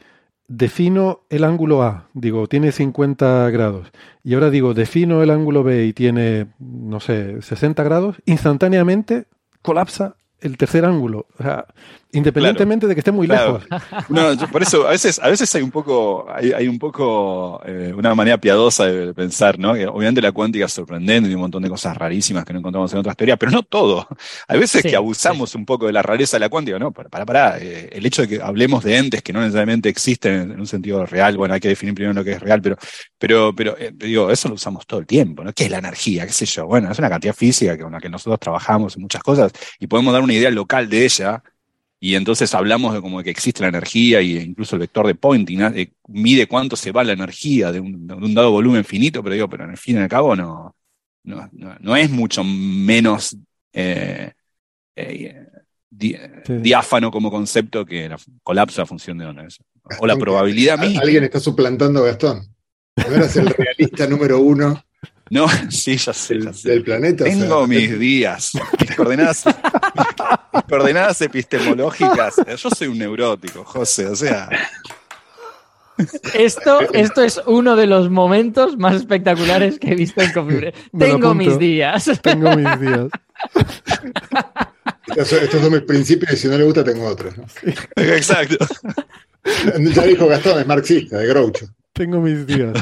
[0.48, 3.92] defino el ángulo A, digo, tiene 50 grados,
[4.24, 9.26] y ahora digo, defino el ángulo B y tiene, no sé, 60 grados, instantáneamente
[9.62, 11.26] colapsa el tercer ángulo.
[11.38, 11.66] O sea,
[12.12, 13.60] independientemente de que esté muy Claro.
[13.68, 13.68] lejos.
[14.08, 17.60] No, yo por eso a veces, a veces hay un poco, hay, hay un poco
[17.66, 19.74] eh, una manera piadosa de pensar, ¿no?
[19.74, 22.92] Que obviamente la cuántica es sorprendente y un montón de cosas rarísimas que no encontramos
[22.92, 24.06] en otras teorías, pero no todo.
[24.48, 27.08] Hay veces Sí, que abusamos un poco de la rareza de la cuántica, no, para,
[27.08, 30.60] para, para, eh, el hecho de que hablemos de entes que no necesariamente existen en
[30.60, 32.76] un sentido real, bueno, hay que definir primero lo que es real, pero,
[33.18, 35.52] pero, pero eh, digo, eso lo usamos todo el tiempo, ¿no?
[35.52, 36.26] ¿Qué es la energía?
[36.26, 36.66] ¿Qué sé yo?
[36.66, 40.12] Bueno, es una cantidad física con la que nosotros trabajamos en muchas cosas y podemos
[40.12, 41.42] dar una idea local de ella,
[42.00, 45.58] y entonces hablamos de como que existe la energía y incluso el vector de Poynting
[45.58, 45.66] ¿no?
[45.68, 49.34] Eh, mide cuánto se va la energía de un, de un dado volumen finito, pero
[49.34, 50.76] digo, pero en el fin y al cabo no,
[51.24, 53.36] no, no, no es mucho menos
[53.72, 54.32] eh,
[54.96, 55.46] eh,
[55.90, 56.54] di- Sí.
[56.58, 59.46] diáfano como concepto que el colapso de la función de onda.
[59.98, 61.00] O la probabilidad A- misma.
[61.02, 62.42] Alguien está suplantando a Gastón.
[62.96, 64.82] No eras el realista número uno
[65.30, 66.70] No, sí, ya sé, del, ya sé.
[66.70, 67.24] del planeta.
[67.24, 69.44] o sea, Tengo mis días, mis coordenadas,
[70.68, 72.36] coordenadas epistemológicas.
[72.56, 74.48] Yo soy un neurótico, José, o sea.
[76.34, 81.34] Esto, esto es uno de los momentos más espectaculares que he visto en lo Tengo
[81.34, 82.10] mis días.
[82.22, 83.08] Tengo mis días.
[85.08, 87.36] Estos son, estos son mis principios y si no le gusta tengo otros.
[87.36, 87.44] ¿no?
[87.96, 88.64] Exacto.
[89.94, 91.66] Ya dijo Gastón, es marxista, de Groucho.
[91.92, 92.72] Tengo mis días.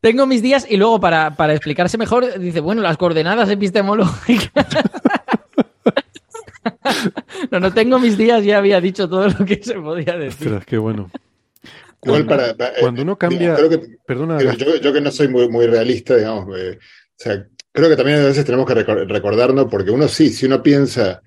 [0.00, 4.66] Tengo mis días y luego para, para explicarse mejor dice, bueno, las coordenadas epistemológicas.
[7.50, 10.48] no, no tengo mis días, ya había dicho todo lo que se podía decir.
[10.48, 11.10] Ostras, qué bueno.
[12.02, 13.54] Igual Cuando, para, para- cuando uno cambia.
[13.56, 17.14] creo que- perdona, Yo, yo- yo que no soy muy, muy realista, digamos, eh, o
[17.16, 20.62] sea, creo que también a veces tenemos que recor- recordarnos, porque uno sí, si uno
[20.62, 21.22] piensa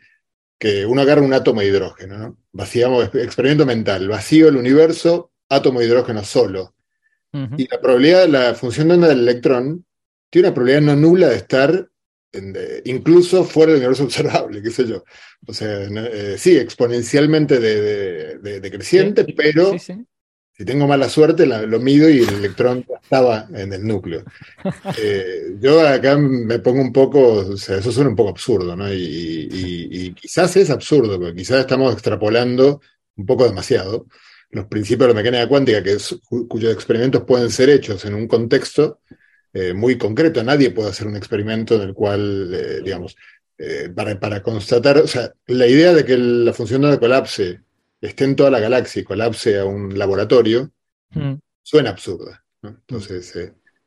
[0.58, 2.38] que uno agarra un átomo de hidrógeno, ¿no?
[2.52, 6.76] Vaciamos, experimento mental, vacío el universo, átomo de hidrógeno solo.
[7.32, 9.86] Y la probabilidad, la función de onda del electrón
[10.32, 11.88] tiene una probabilidad no nula de estar
[12.32, 15.04] en- de- incluso fuera del universo observable, qué sé yo.
[15.48, 20.06] O sea, eh, sí, exponencialmente de, de- de- decreciente, Sí, pero sí, sí.
[20.58, 24.24] si tengo mala suerte, la- lo mido y el electrón estaba en el núcleo.
[25.02, 28.92] Eh, yo acá me pongo un poco, o sea, eso suena un poco absurdo, ¿no?
[28.94, 28.98] Y,
[29.52, 32.82] y- y quizás es absurdo, porque quizás estamos extrapolando
[33.16, 34.06] un poco demasiado
[34.52, 36.16] los principios de la mecánica cuántica, que es-
[36.48, 39.00] cuyos experimentos pueden ser hechos en un contexto
[39.54, 40.44] eh, muy concreto.
[40.44, 43.16] Nadie puede hacer un experimento en el cual, eh, digamos,
[43.58, 47.62] eh, para, para constatar, o sea, la idea de que la función de colapse
[48.02, 50.72] esté en toda la galaxia y colapse a un laboratorio,
[51.12, 51.34] Mm,
[51.64, 52.46] suena absurda.
[52.62, 52.70] ¿no?
[52.70, 53.34] Entonces,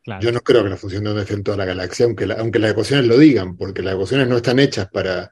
[0.03, 0.21] claro.
[0.21, 2.35] yo no creo que la función de onda esté en toda la galaxia, aunque, la-
[2.35, 5.31] aunque las ecuaciones lo digan, porque las ecuaciones no están hechas para,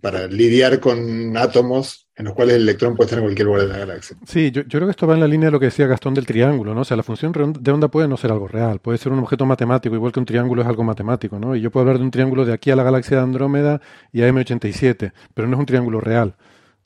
[0.00, 3.68] para lidiar con átomos en los cuales el electrón puede estar en cualquier lugar de
[3.68, 4.16] la galaxia.
[4.26, 6.12] Sí, yo, yo creo que esto va en la línea de lo que decía Gastón
[6.14, 6.82] del triángulo, ¿no?
[6.82, 9.46] O sea, la función de onda puede no ser algo real, puede ser un objeto
[9.46, 11.56] matemático, igual que un triángulo es algo matemático, ¿no?
[11.56, 13.80] Y yo puedo hablar de un triángulo de aquí a la galaxia de Andrómeda
[14.12, 16.34] y a M87, pero no es un triángulo real,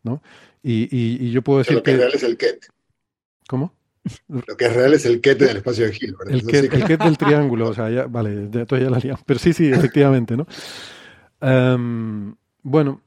[0.05, 0.23] ¿no?
[0.63, 2.03] Y, y- y yo puedo decir lo que es que...
[2.03, 2.67] real es el ket.
[3.49, 3.75] ¿Cómo?
[4.29, 6.31] Lo que es real es el ket en el espacio de Hilbert.
[6.31, 9.23] El que, el que del triángulo, o sea, ya, vale, ya, ya la liamos.
[9.27, 10.47] Pero sí, sí, efectivamente, ¿no?
[11.41, 13.03] Em, bueno,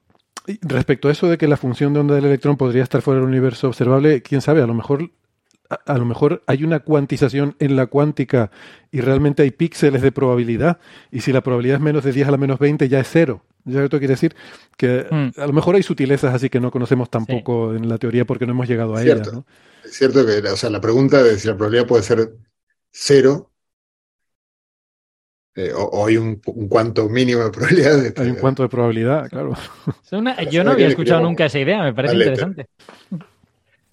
[0.61, 3.29] respecto a eso de que la función de onda del electrón podría estar fuera del
[3.29, 5.11] universo observable, quién sabe, a lo mejor,
[5.69, 8.49] a, a lo mejor hay una cuantización en la cuántica
[8.91, 10.79] y realmente hay píxeles de probabilidad,
[11.11, 13.43] y si la probabilidad es menos de 10 a la menos 20 ya es cero.
[13.65, 14.35] Ya esto quiere decir
[14.77, 15.39] que Mm.
[15.39, 18.53] a lo mejor hay sutilezas así que no conocemos tampoco en la teoría porque no
[18.53, 19.29] hemos llegado a Cierto.
[19.29, 19.45] ellas, ¿no?
[19.83, 22.31] Es cierto que, o sea, la pregunta de si la probabilidad puede ser
[22.91, 23.48] cero
[25.59, 28.13] eh, o, o hay un, un cuanto mínimo de probabilidades.
[28.17, 29.53] Hay un cuanto de probabilidad, claro.
[30.11, 32.65] Una- yo no había escuchado nunca esa idea, me parece interesante.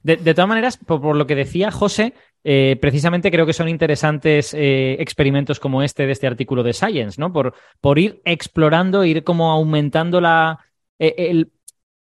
[0.03, 2.15] De, de todas maneras, por, por lo que decía José,
[2.45, 7.21] eh, precisamente creo que son interesantes eh, experimentos como este de este artículo de Science,
[7.21, 7.33] ¿no?
[7.33, 10.61] Por, por ir explorando, ir como aumentando la,
[11.01, 11.51] el,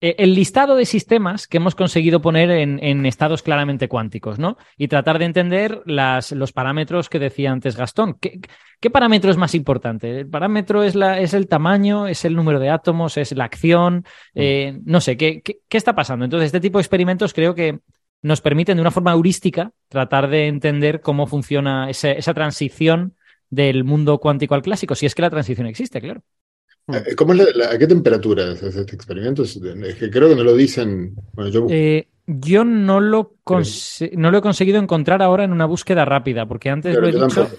[0.01, 4.57] el listado de sistemas que hemos conseguido poner en, en estados claramente cuánticos, ¿no?
[4.77, 8.17] Y tratar de entender las, los parámetros que decía antes Gastón.
[8.21, 8.41] ¿Qué,
[8.81, 10.21] qué parámetro es más importante?
[10.21, 14.05] ¿El parámetro es, la, es el tamaño, es el número de átomos, es la acción?
[14.35, 16.25] Eh, no sé, ¿qué, qué, qué está pasando?
[16.25, 17.81] Entonces, este tipo de experimentos creo que
[18.23, 23.17] nos permiten de una forma heurística tratar de entender cómo funciona esa transición
[23.49, 26.23] del mundo cuántico al clásico, si es que la transición existe, claro.
[26.95, 29.43] Eh, ¿Cómo es la- la- ¿A qué temperatura es este experimento?
[29.43, 29.59] Es
[29.99, 31.15] que creo que no lo dicen.
[31.33, 33.35] Bueno, yo Eh, yo no lo,
[34.13, 37.13] no lo he conseguido encontrar ahora en una búsqueda rápida, porque antes Claro, lo he
[37.29, 37.43] dicho.
[37.45, 37.57] tampoco.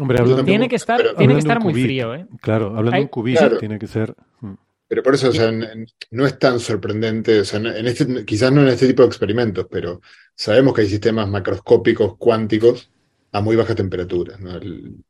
[0.00, 0.44] Hombre, hablando.
[0.44, 2.26] Tiene que estar, Pero- tiene que estar muy frío, ¿eh?
[2.40, 3.58] Claro, hablando Hay- en qubit, Claro.
[3.58, 4.14] tiene que ser.
[4.40, 4.52] mm.
[4.86, 8.24] Pero por eso, o sea, en- en- no es tan sorprendente, o sea, en este,
[8.24, 10.00] quizás no en este tipo de experimentos, pero
[10.34, 12.90] sabemos que hay sistemas macroscópicos cuánticos
[13.32, 14.58] a muy bajas temperaturas, ¿no?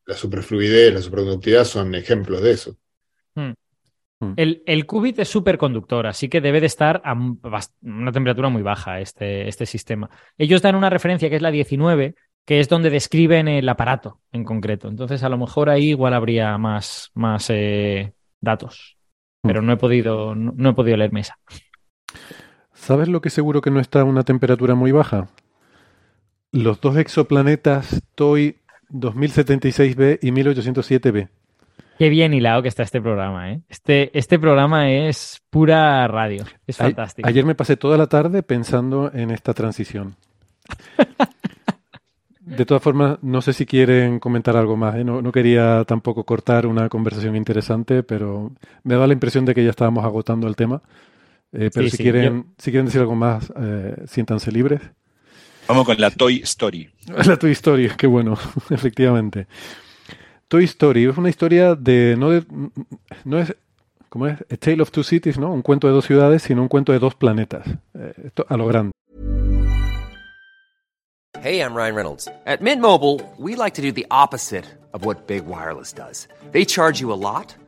[0.06, 2.76] La superfluidez, la superconductividad son ejemplos de eso.
[4.34, 9.00] El, el qubit es superconductor, así que debe de estar a una temperatura muy baja
[9.00, 10.10] este, este sistema.
[10.36, 14.42] Ellos dan una referencia que es la 19, que es donde describen el aparato en
[14.42, 14.88] concreto.
[14.88, 18.96] Entonces, a lo mejor ahí igual habría más, más eh, datos.
[19.40, 21.38] Pero no he podido, no, no he podido leerme esa.
[22.72, 25.28] ¿Sabes lo que seguro que no está a una temperatura muy baja?
[26.52, 28.56] Los dos exoplanetas TOI
[28.90, 31.28] 2076b y 1807b.
[31.98, 33.60] Qué bien hilado que está este programa, ¿eh?
[33.68, 36.44] Este, este programa es pura radio.
[36.66, 37.28] Es A- fantástico.
[37.28, 40.14] Ayer me pasé toda la tarde pensando en esta transición.
[42.40, 44.94] De todas formas, no sé si quieren comentar algo más.
[44.96, 45.04] ¿eh?
[45.04, 48.52] No, no quería tampoco cortar una conversación interesante, pero
[48.84, 50.80] me da la impresión de que ya estábamos agotando el tema.
[51.52, 54.80] Eh, pero Sí, si, sí, quieren, si quieren decir algo más, eh, siéntanse libres.
[55.68, 56.90] Vamos con la Toy Story.
[57.26, 58.38] La Toy Story, qué bueno,
[58.70, 59.46] efectivamente.
[60.48, 62.42] Toy Story es una historia de no de,
[63.24, 63.54] no es
[64.08, 64.40] ¿cómo es?
[64.50, 65.52] A Tale of Two Cities, ¿no?
[65.52, 67.66] Un cuento de dos ciudades, sino un cuento de dos planetas.
[67.94, 68.92] Eh, esto a lo grande.
[71.42, 72.28] Hey, I'm Ryan Reynolds.
[72.46, 76.26] At Mint Mobile, we like to do the opposite of what Big Wireless does.
[76.52, 77.54] They charge you a lot,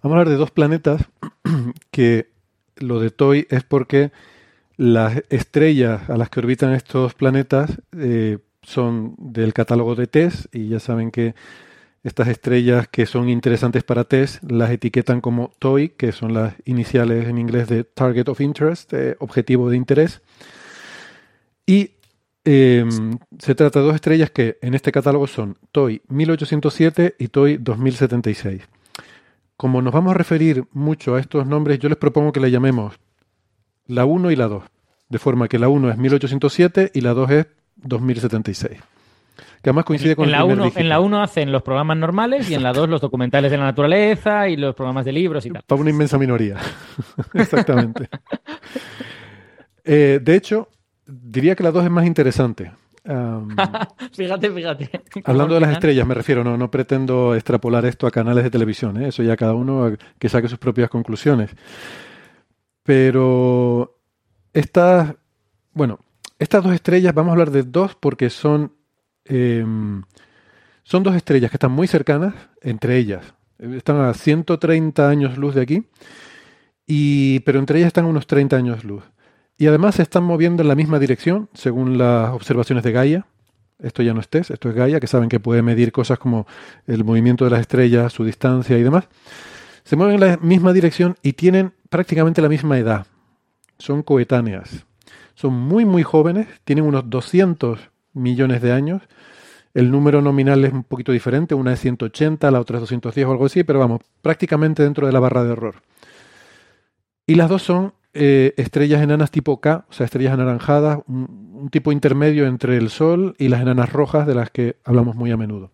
[0.00, 1.08] Vamos a hablar de dos planetas
[1.90, 2.30] que
[2.76, 4.12] lo de Toy es porque
[4.76, 10.68] las estrellas a las que orbitan estos planetas eh, son del catálogo de TESS y
[10.68, 11.34] ya saben que
[12.04, 17.26] estas estrellas que son interesantes para TESS las etiquetan como TOI, que son las iniciales
[17.26, 20.22] en inglés de Target of Interest, eh, objetivo de interés.
[21.66, 21.90] Y
[22.44, 22.84] eh,
[23.40, 28.62] se trata de dos estrellas que en este catálogo son TOI 1807 y TOI 2076
[29.58, 33.00] como nos vamos a referir mucho a estos nombres, yo les propongo que le llamemos
[33.88, 34.62] la 1 y la 2,
[35.08, 38.78] de forma que la 1 es 1807 y la 2 es 2076.
[39.60, 40.80] Que además coincide con en el la primer 1 dígito.
[40.80, 43.64] En la 1 hacen los programas normales y en la 2 los documentales de la
[43.64, 45.64] naturaleza y los programas de libros y tal.
[45.66, 46.56] Para una inmensa minoría.
[47.34, 48.08] Exactamente.
[49.84, 50.68] Eh, de hecho,
[51.04, 52.70] diría que la 2 es más interesante.
[53.08, 53.56] Um,
[54.12, 54.90] fíjate, fíjate.
[55.24, 59.02] hablando de las estrellas, me refiero, no, no pretendo extrapolar esto a canales de televisión,
[59.02, 59.08] ¿eh?
[59.08, 61.50] eso ya cada uno que saque sus propias conclusiones.
[62.82, 63.98] Pero
[64.52, 65.14] estas,
[65.72, 66.00] bueno,
[66.38, 68.74] estas dos estrellas, vamos a hablar de dos porque son,
[69.24, 69.64] eh,
[70.82, 73.32] son dos estrellas que están muy cercanas entre ellas.
[73.58, 75.88] Están a 130 años luz de aquí,
[76.86, 79.02] y, pero entre ellas están unos 30 años luz.
[79.58, 83.26] Y además se están moviendo en la misma dirección, según las observaciones de Gaia.
[83.80, 86.46] Esto ya no es TESS, esto es Gaia, que saben que puede medir cosas como
[86.86, 89.08] el movimiento de las estrellas, su distancia y demás.
[89.82, 93.06] Se mueven en la misma dirección y tienen prácticamente la misma edad.
[93.78, 94.86] Son coetáneas.
[95.34, 97.80] Son muy, muy jóvenes, tienen unos 200
[98.12, 99.02] millones de años.
[99.74, 103.32] El número nominal es un poquito diferente, una es 180, la otra es 210 o
[103.32, 105.82] algo así, pero vamos, prácticamente dentro de la barra de error.
[107.26, 111.92] Y las dos son eh, estrellas enanas tipo K, o sea, estrellas anaranjadas, un, tipo
[111.92, 115.70] intermedio entre el Sol y las enanas rojas de las que hablamos muy a menudo.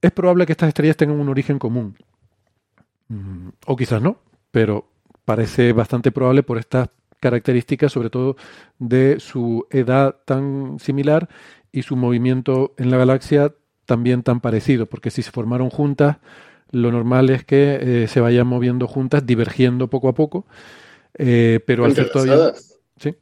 [0.00, 1.96] Es probable que estas estrellas tengan un origen común,
[3.08, 4.18] mm, o quizás no,
[4.50, 4.88] pero
[5.24, 6.90] parece bastante probable por estas
[7.20, 8.36] características, sobre todo
[8.78, 11.28] de su edad tan similar
[11.72, 13.54] y su movimiento en la galaxia
[13.86, 16.18] también tan parecido, porque si se formaron juntas,
[16.70, 20.46] lo normal es que eh, se vayan moviendo juntas, divergiendo poco a poco,
[21.18, 22.54] eh, pero al ser todavía...
[22.96, 23.14] ¿Sí?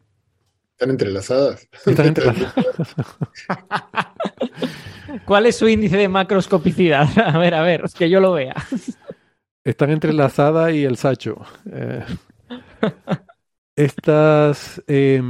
[0.72, 1.68] ¿Están entrelazadas?
[1.86, 2.55] Están entrelazadas.
[5.24, 7.09] ¿Cuál es su índice de macroscopicidad?
[7.16, 8.55] A ver, a ver, que yo lo vea.
[9.64, 11.44] Están entrelazadas y el sacho.
[11.72, 12.05] Eh,
[13.74, 15.20] estas eh,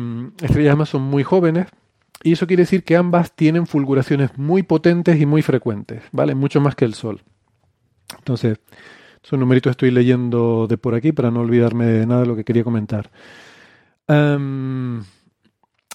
[0.42, 1.68] estrellas además son muy jóvenes
[2.22, 6.34] y eso quiere decir que ambas tienen fulguraciones muy potentes y muy frecuentes, ¿vale?
[6.34, 7.22] Mucho más que el Sol.
[8.18, 8.58] Entonces,
[9.28, 12.44] son numeritos estoy leyendo de por aquí para no olvidarme de nada de lo que
[12.44, 13.10] quería comentar.
[14.06, 15.02] Um,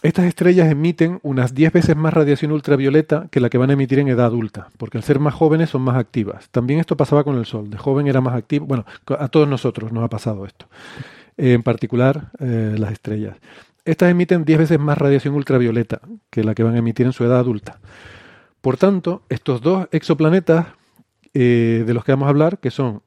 [0.04, 4.00] estas estrellas emiten unas 10 veces más radiación ultravioleta que la que van a emitir
[4.00, 6.50] en edad adulta, porque al ser más jóvenes son más activas.
[6.50, 8.86] También esto pasaba con el Sol, de joven era más activo, bueno,
[9.18, 10.68] a todos nosotros nos ha pasado esto,
[11.38, 13.38] en particular eh, las estrellas.
[13.86, 17.24] Estas emiten 10 veces más radiación ultravioleta que la que van a emitir en su
[17.24, 17.80] edad adulta.
[18.60, 20.68] Por tanto, estos dos exoplanetas
[21.34, 23.04] eh, de los que vamos a hablar, que son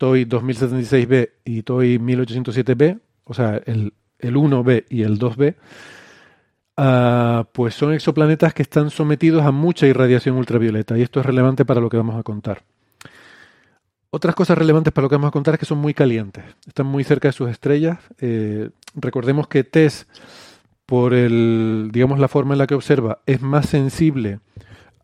[0.00, 5.56] TOI 2076b y TOI 1807b, o sea, el, el 1b y el 2b,
[6.78, 11.66] uh, pues son exoplanetas que están sometidos a mucha irradiación ultravioleta y esto es relevante
[11.66, 12.62] para lo que vamos a contar.
[14.08, 16.86] Otras cosas relevantes para lo que vamos a contar es que son muy calientes, están
[16.86, 17.98] muy cerca de sus estrellas.
[18.20, 20.06] Eh, recordemos que TESS,
[20.86, 24.40] por el, digamos, la forma en la que observa, es más sensible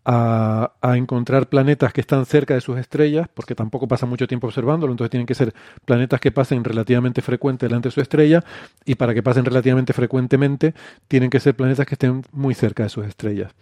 [0.08, 4.46] a, a, encontrar planetas que están cerca de sus estrellas, porque tampoco pasa mucho tiempo
[4.46, 5.52] observándolo, entonces tienen que ser
[5.84, 8.44] planetas que pasen relativamente frecuente delante de su estrella,
[8.84, 10.74] y para que pasen relativamente frecuentemente,
[11.08, 13.52] tienen que ser planetas que estén muy cerca de sus estrellas.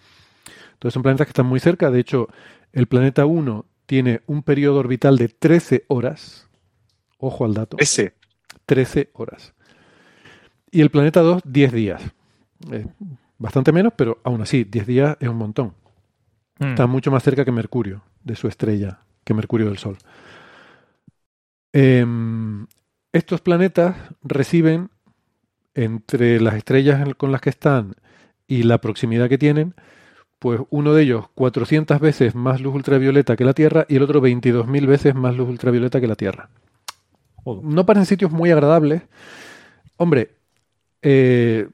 [0.75, 2.29] Entonces son planetas que están muy cerca, de hecho,
[2.75, 6.47] el planeta 1 tiene un periodo orbital de 13 horas,
[7.17, 7.79] ojo al dato.
[7.81, 8.13] Ese.
[8.67, 9.55] 13 horas.
[10.71, 12.03] Y el planeta 2, 10 días.
[12.71, 12.87] Eh,
[13.39, 15.75] bastante menos, pero aún así, 10 días es un montón.
[16.59, 16.65] Mm.
[16.65, 19.99] Está mucho más cerca que Mercurio, de su estrella, que Mercurio del Sol.
[21.73, 22.67] Em,
[23.13, 24.91] estos planetas reciben
[25.75, 27.97] entre las estrellas con las que están
[28.47, 29.75] y la proximidad que tienen,
[30.39, 34.21] pues uno de ellos 400 veces más luz ultravioleta que la Tierra y el otro
[34.21, 36.51] 22.000 veces más luz ultravioleta que la Tierra.
[37.45, 39.03] No parecen sitios muy agradables.
[39.97, 40.31] Hombre,
[41.03, 41.69] eh,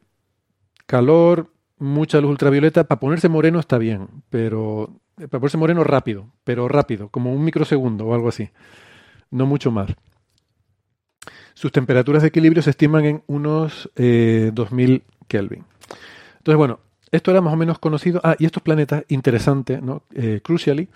[0.87, 6.69] calor, mucha luz ultravioleta, para ponerse moreno está bien, pero para ponerse moreno rápido, pero
[6.69, 8.51] rápido, como un microsegundo o algo así,
[9.31, 9.91] no mucho más.
[11.55, 15.65] Sus temperaturas de equilibrio se estiman en unos eh, 2000 Kelvin.
[16.39, 18.21] Entonces, bueno, esto era más o menos conocido.
[18.25, 20.05] Ah, y estos planetas, interesante, ¿no?
[20.15, 20.89] Eh, crucially,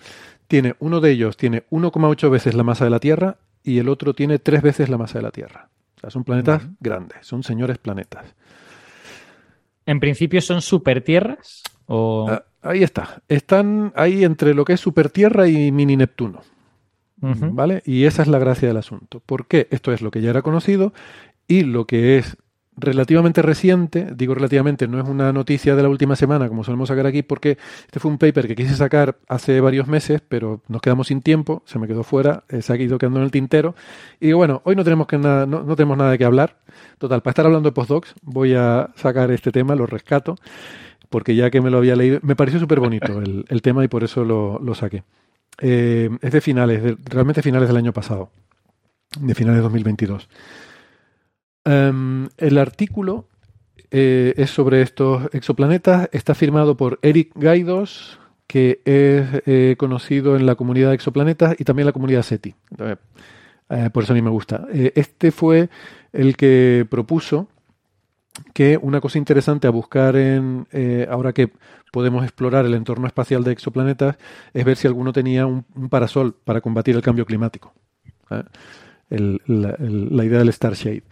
[0.47, 4.13] tiene, uno de ellos tiene 1,8 veces la masa de la Tierra y el otro
[4.13, 5.69] tiene 3 veces la masa de la Tierra.
[5.97, 8.35] O sea, son planetas grandes, son señores planetas.
[9.85, 13.21] En principio son supertierras o Ah, ahí está.
[13.27, 16.41] Están ahí entre lo que es Supertierra y Mini Neptuno.
[17.17, 17.81] ¿Vale?
[17.85, 19.19] Y esa es la gracia del asunto.
[19.25, 19.67] ¿Por qué?
[19.71, 20.93] Esto es lo que ya era conocido
[21.47, 22.37] y lo que es
[22.77, 27.05] relativamente reciente, digo relativamente, no es una noticia de la última semana como solemos sacar
[27.05, 31.07] aquí, porque este fue un paper que quise sacar hace varios meses, pero nos quedamos
[31.07, 33.75] sin tiempo, se me quedó fuera, eh, se ha ido quedando en el tintero.
[34.19, 36.57] Y digo, bueno, hoy no tenemos, que nada, no, no tenemos nada de hablar.
[36.97, 40.35] Total, para estar hablando de postdocs, voy a sacar este tema, lo rescato,
[41.09, 43.87] porque ya que me lo había leído, me pareció súper bonito el, el tema y
[43.87, 45.03] por eso lo, lo saqué.
[45.61, 48.31] Eh, es de finales, de- realmente finales del año pasado,
[49.19, 50.27] de finales de 2022.
[51.65, 53.27] Em, el artículo
[53.89, 60.45] eh, es sobre estos exoplanetas, está firmado por Eric Gaidos, que es eh, conocido en
[60.45, 62.53] la comunidad de exoplanetas y también en la comunidad SETI.
[63.69, 64.67] Eh, por eso a mí me gusta.
[64.71, 65.69] Este fue
[66.13, 67.47] el que propuso
[68.53, 70.67] que una cosa interesante a buscar en
[71.09, 71.51] ahora que
[71.91, 74.17] podemos explorar el entorno espacial de exoplanetas
[74.53, 77.73] es ver si alguno tenía un, parasol para combatir el cambio climático.
[79.09, 81.03] la, idea del Star Shade.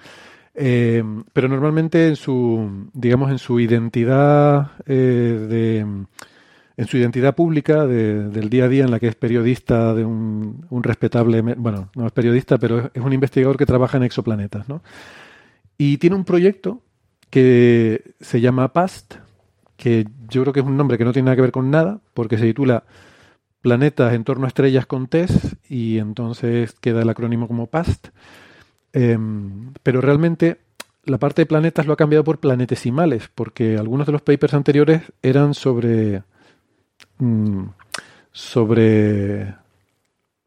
[0.55, 7.85] Eh, pero normalmente en su, digamos, en su identidad eh, de, en su identidad pública
[7.87, 11.89] de- del día a día en la que es periodista de un, un respetable, bueno,
[11.95, 14.81] no es periodista, pero es, un investigador que trabaja en exoplanetas, ¿no?
[15.77, 16.81] Y tiene un proyecto
[17.29, 19.15] que se llama PAST,
[19.75, 21.99] que yo creo que es un nombre que no tiene nada que ver con nada,
[22.13, 22.83] porque se titula
[23.61, 28.09] Planetas en torno a estrellas con TESS, y entonces queda el acrónimo como PAST.
[28.93, 30.59] Em, pero realmente
[31.05, 35.01] la parte de planetas lo ha cambiado por planetesimales, porque algunos de los papers anteriores
[35.21, 36.23] eran sobre.
[37.19, 37.65] mm,
[38.31, 39.55] sobre.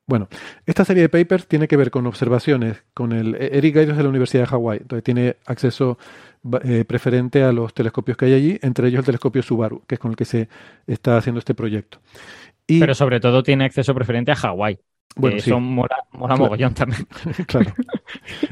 [0.08, 0.28] Bueno,
[0.66, 4.08] esta serie de papers tiene que ver con observaciones con el Eric Gaidos de la
[4.08, 4.78] Universidad de Hawái.
[4.82, 5.98] Entonces tiene acceso
[6.62, 9.98] eh, preferente a los telescopios que hay allí, entre ellos el telescopio Subaru, que es
[10.00, 10.48] con el que se
[10.86, 12.00] está haciendo este proyecto.
[12.78, 14.78] Pero sobre todo tiene acceso preferente a Hawái.
[15.14, 16.44] Bueno, sí, Eso mola, mola Claro.
[16.44, 17.06] mogollón también.
[17.46, 17.72] claro.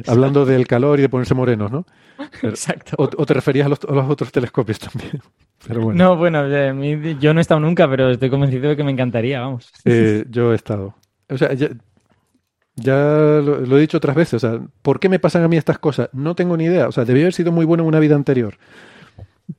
[0.07, 1.84] Hablando del calor y de ponerse morenos, ¿no?
[2.40, 2.94] Pero- Exacto.
[2.98, 5.20] O, o te referías a los, a los otros telescopios también.
[5.66, 6.44] Pero bueno, No, bueno,
[6.74, 9.72] mi- yo no he estado nunca, pero estoy convencido de que me encantaría, vamos.
[9.86, 10.94] eh, yo he estado.
[11.30, 11.68] O sea, ya,
[12.76, 12.94] ya
[13.42, 14.44] lo, lo he dicho otras veces.
[14.44, 16.11] O sea, ¿por qué me pasan a mí estas cosas?
[16.12, 16.86] No tengo ni idea.
[16.88, 18.57] O sea, debí haber sido muy bueno en una vida anterior.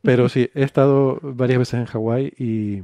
[0.04, 2.84] Pero sí, he estado varias veces en Hawái y,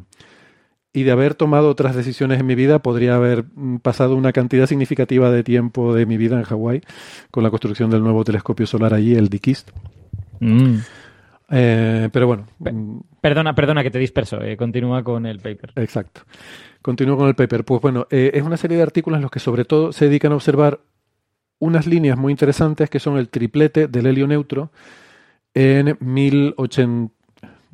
[0.94, 4.66] y de haber tomado otras decisiones en mi vida, podría haber mm, pasado una cantidad
[4.68, 6.82] significativa de tiempo de mi vida en Hawái
[7.32, 9.72] con la construcción del nuevo telescopio solar allí, el Dikist.
[10.40, 10.76] Mm.
[11.54, 14.42] Eh, pero bueno, Pe- mm, Perdona, perdona que te disperso.
[14.42, 15.74] eh, continúa con el paper.
[15.76, 16.22] Exacto.
[16.82, 17.64] Continúo con el paper.
[17.64, 20.32] Pues bueno, eh, es una serie de artículos en los que sobre todo se dedican
[20.32, 20.80] a observar
[21.60, 24.72] unas líneas muy interesantes que son el triplete del helio neutro
[25.54, 27.14] en 1080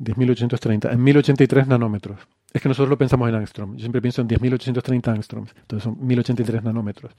[0.00, 2.20] 10.830, en 1083 nanómetros.
[2.52, 3.74] Es que nosotros lo pensamos en angstrom.
[3.76, 5.54] Yo siempre pienso en 10.830 angstroms.
[5.60, 7.12] Entonces son 1083 nanómetros.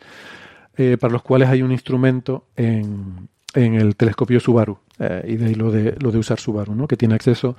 [0.78, 4.80] eh, para los cuales hay un instrumento en, en el telescopio Subaru.
[4.99, 6.88] eh, y de ahí lo de, lo de usar Subaru, ¿no?
[6.88, 7.56] que tiene acceso,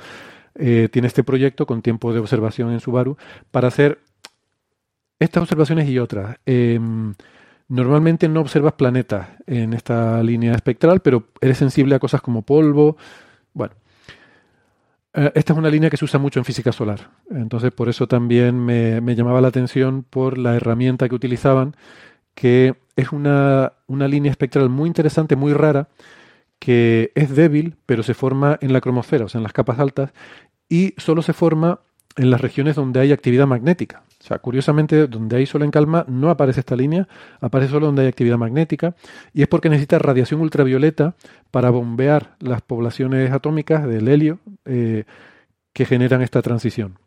[0.54, 3.16] eh, tiene este proyecto con tiempo de observación en Subaru
[3.50, 4.00] para hacer
[5.18, 6.38] estas observaciones y otras.
[6.46, 6.80] Eh,
[7.68, 12.96] normalmente no observas planetas en esta línea espectral, pero eres sensible a cosas como polvo.
[15.14, 17.10] Eh, esta es una línea que se usa mucho en física solar.
[17.30, 21.74] Entonces, por eso también me, me llamaba la atención por la herramienta que utilizaban,
[22.34, 25.88] que es una, una línea espectral muy interesante, muy rara,
[26.58, 30.12] que es débil, pero se forma en la cromosfera, o sea, en las capas altas,
[30.68, 31.80] y solo se forma
[32.16, 34.04] en las regiones donde hay actividad magnética.
[34.20, 37.08] O sea, curiosamente, donde hay sol en calma no aparece esta línea,
[37.40, 38.94] aparece solo donde hay actividad magnética,
[39.32, 41.14] y es porque necesita radiación ultravioleta
[41.50, 45.04] para bombear las poblaciones atómicas del helio eh,
[45.72, 46.98] que generan esta transición.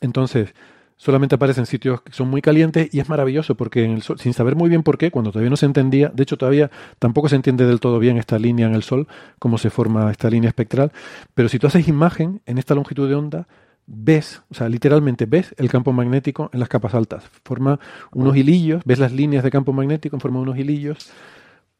[0.00, 0.54] Entonces,
[0.96, 4.20] solamente aparece en sitios que son muy calientes y es maravilloso porque en el sol,
[4.20, 6.70] sin saber muy bien por qué, cuando todavía no se entendía, de hecho todavía
[7.00, 9.08] tampoco se entiende del todo bien esta línea en el sol,
[9.40, 10.92] cómo se forma esta línea espectral,
[11.34, 13.48] pero si tú haces imagen en esta longitud de onda,
[13.92, 17.24] ves, o sea, literalmente ves el campo magnético en las capas altas.
[17.44, 17.80] Forma
[18.12, 21.10] unos hilillos, ves las líneas de campo magnético en forma de unos hilillos,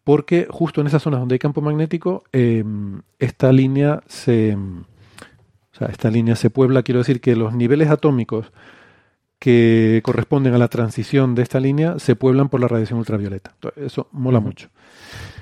[0.02, 2.64] porque justo en esas zonas donde hay campo magnético, eh,
[3.18, 4.56] esta línea se.
[4.56, 8.52] O sea, esta línea se puebla, quiero decir que los niveles atómicos
[9.38, 13.54] que corresponden a la transición de esta línea se pueblan por la radiación ultravioleta.
[13.76, 14.68] eso mola mucho.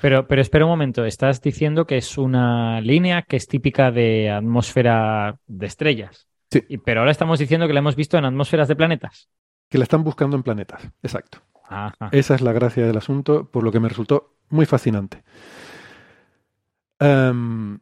[0.01, 4.31] Pero, pero espera un momento, estás diciendo que es una línea que es típica de
[4.31, 6.28] atmósfera de estrellas.
[6.51, 6.65] Sí.
[6.69, 9.29] Y, pero ahora estamos diciendo que la hemos visto en atmósferas de planetas.
[9.69, 11.43] Que la están buscando en planetas, exacto.
[11.69, 12.09] Ajá.
[12.13, 15.23] Esa es la gracia del asunto, por lo que me resultó muy fascinante.
[17.01, 17.79] Um,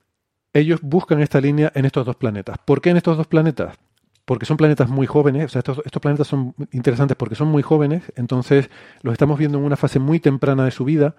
[0.53, 2.59] ellos buscan esta línea en estos dos planetas.
[2.65, 3.77] ¿Por qué en estos dos planetas?
[4.25, 7.63] Porque son planetas muy jóvenes, o sea, estos, estos, planetas son interesantes porque son muy
[7.63, 8.71] jóvenes, entonces
[9.03, 11.15] los estamos viendo en una fase muy temprana de su vida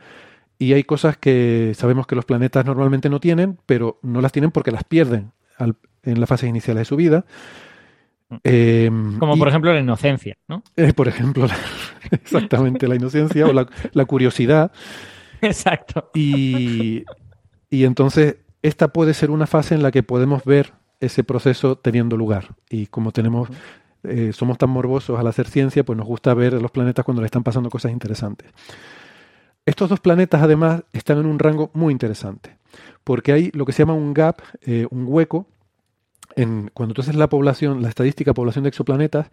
[0.60, 4.52] y hay cosas que sabemos que los planetas normalmente no tienen, pero no las tienen
[4.52, 7.26] porque las pierden al, en las fases iniciales de su vida.
[8.44, 10.64] Eh, Como por ejemplo la inocencia, ¿no?
[10.76, 11.56] Eh, por ejemplo, la,
[12.12, 14.72] exactamente, la inocencia o la, la, curiosidad.
[15.42, 16.10] Exacto.
[16.14, 17.06] Y,
[17.70, 22.18] y entonces esta puede ser una fase en la que podemos ver ese proceso teniendo
[22.18, 22.56] lugar.
[22.70, 23.50] Y como tenemos,
[24.04, 27.28] eh, somos tan morbosos al hacer ciencia, pues nos gusta ver los planetas cuando le
[27.28, 28.52] están pasando cosas interesantes.
[29.66, 32.58] Estos dos planetas, además, están en un rango muy interesante,
[33.04, 35.48] porque hay lo que se llama un gap, eh, un hueco,
[36.38, 39.30] en, cuando tú haces la población, la estadística población de exoplanetas,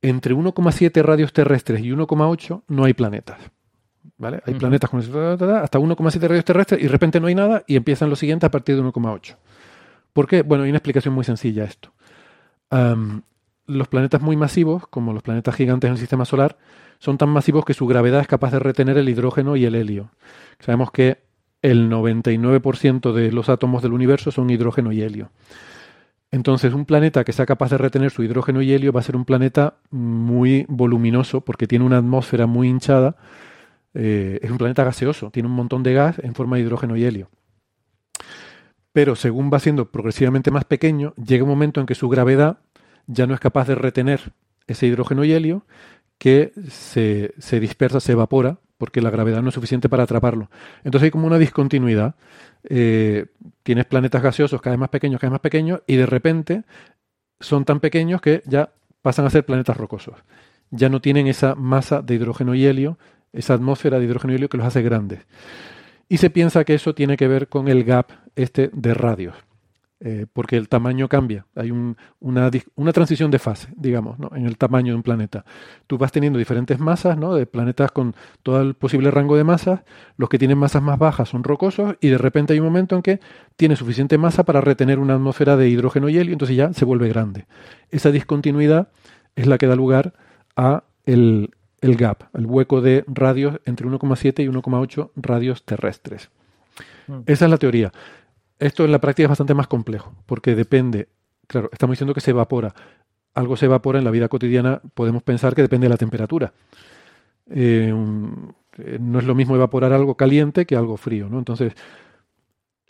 [0.00, 3.38] entre 1,7 radios terrestres y 1,8 no hay planetas.
[4.16, 4.40] ¿Vale?
[4.46, 4.60] Hay uh -huh.
[4.60, 8.18] planetas con hasta 1,7 radios terrestres y de repente no hay nada y empiezan los
[8.18, 9.36] siguientes a partir de 1,8.
[10.12, 10.42] ¿Por qué?
[10.42, 11.92] Bueno, hay una explicación muy sencilla a esto.
[12.70, 13.22] Um,
[13.66, 16.56] los planetas muy masivos, como los planetas gigantes en el sistema solar,
[16.98, 20.10] son tan masivos que su gravedad es capaz de retener el hidrógeno y el helio.
[20.60, 21.18] Sabemos que
[21.62, 25.30] el 99% de los átomos del universo son hidrógeno y helio.
[26.32, 29.16] Entonces, un planeta que sea capaz de retener su hidrógeno y helio va a ser
[29.16, 33.16] un planeta muy voluminoso porque tiene una atmósfera muy hinchada.
[33.92, 37.04] Eh, es un planeta gaseoso, tiene un montón de gas en forma de hidrógeno y
[37.04, 37.28] helio.
[38.92, 42.60] Pero según va siendo progresivamente más pequeño, llega un momento en que su gravedad
[43.06, 44.32] ya no es capaz de retener
[44.66, 45.66] ese hidrógeno y helio,
[46.16, 50.50] que se, se dispersa, se evapora, porque la gravedad no es suficiente para atraparlo.
[50.82, 52.16] Entonces hay como una discontinuidad.
[52.68, 53.26] Eh,
[53.62, 56.64] tienes planetas gaseosos cada vez más pequeños, cada vez más pequeños, y de repente
[57.38, 60.16] son tan pequeños que ya pasan a ser planetas rocosos.
[60.72, 62.98] Ya no tienen esa masa de hidrógeno y helio,
[63.32, 65.20] esa atmósfera de hidrógeno y helio que los hace grandes.
[66.08, 69.36] Y se piensa que eso tiene que ver con el gap este de radios,
[70.04, 71.46] eh, porque el tamaño cambia.
[71.54, 74.32] Hay un, una, una, transición de fase, digamos, ¿no?
[74.34, 75.44] en el tamaño de un planeta.
[75.86, 77.36] Tú vas teniendo diferentes masas, ¿no?
[77.36, 79.82] de planetas con todo el posible rango de masas.
[80.16, 83.02] Los que tienen masas más bajas son rocosos y de repente hay un momento en
[83.02, 83.20] que
[83.54, 87.08] tiene suficiente masa para retener una atmósfera de hidrógeno y helio, entonces ya se vuelve
[87.08, 87.46] grande.
[87.92, 88.88] Esa discontinuidad
[89.36, 90.14] es la que da lugar
[90.56, 91.50] a el,
[91.80, 96.30] el gap, el hueco de radios entre 1,7 y 1,8 radios terrestres.
[97.06, 97.20] Mm.
[97.26, 97.92] Esa es la teoría.
[98.58, 101.08] Esto en la práctica es bastante más complejo, porque depende,
[101.46, 102.74] claro, estamos diciendo que se evapora.
[103.34, 106.52] Algo se evapora en la vida cotidiana, podemos pensar que depende de la temperatura.
[107.50, 108.54] Eh, un,
[109.00, 111.38] no es lo mismo evaporar algo caliente que algo frío, ¿no?
[111.38, 111.74] Entonces,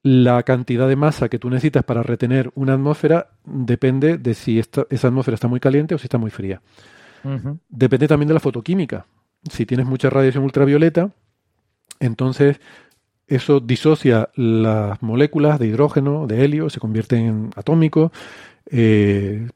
[0.02, 4.86] la cantidad de masa que tú necesitas para retener una atmósfera depende de si esta,
[4.90, 6.60] esa atmósfera está muy caliente o si está muy fría.
[7.24, 7.58] Uh -huh.
[7.68, 9.06] Depende también de la fotoquímica.
[9.50, 11.10] Si tienes mucha radiación ultravioleta,
[12.00, 12.60] entonces
[13.34, 18.10] eso disocia las moléculas de hidrógeno, de helio, se convierten en atómicos,
[18.66, 19.48] eh,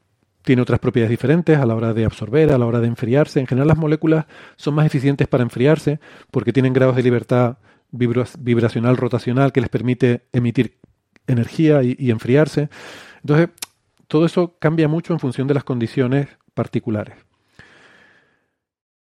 [0.42, 3.40] tiene otras propiedades diferentes a la hora de absorber, a la hora de enfriarse.
[3.40, 4.26] En general las moléculas
[4.56, 6.00] son más eficientes para enfriarse
[6.30, 7.58] porque tienen grados de libertad
[7.90, 10.78] vibracional rotacional que les permite emitir
[11.26, 12.68] energía y, y enfriarse.
[13.22, 13.48] Entonces,
[14.06, 17.16] todo eso cambia mucho en función de las condiciones particulares.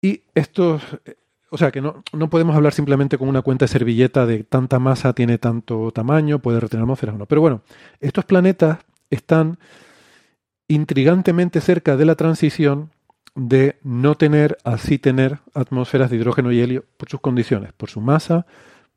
[0.01, 0.81] Y estos,
[1.53, 4.79] o sea, que no, no, podemos hablar simplemente con una cuenta de servilleta de tanta
[4.79, 7.25] masa tiene tanto tamaño, puede retener atmósferas o no.
[7.25, 7.61] Pero bueno,
[7.99, 8.79] estos planetas
[9.09, 9.59] están
[10.69, 12.91] intrigantemente cerca de la transición
[13.35, 17.89] de no tener a sí tener atmósferas de hidrógeno y helio por sus condiciones, por
[17.89, 18.45] su masa,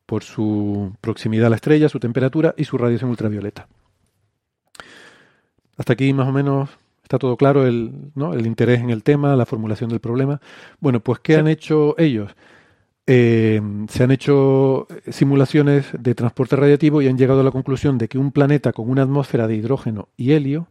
[0.06, 3.66] por su proximidad a la estrella, su temperatura y su radiación ultravioleta.
[5.76, 6.70] Hasta aquí más o menos
[7.04, 8.32] Está todo claro el, ¿no?
[8.32, 10.40] el interés en el tema, la formulación del problema.
[10.80, 12.34] Bueno, pues ¿qué han hecho ellos?
[13.06, 13.60] Eh,
[13.90, 18.16] se han hecho simulaciones de transporte radiativo y han llegado a la conclusión de que
[18.16, 20.68] un planeta con una atmósfera de hidrógeno y helio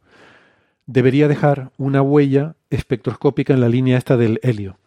[0.87, 4.77] debería dejar una huella espectroscópica en la línea esta del helio.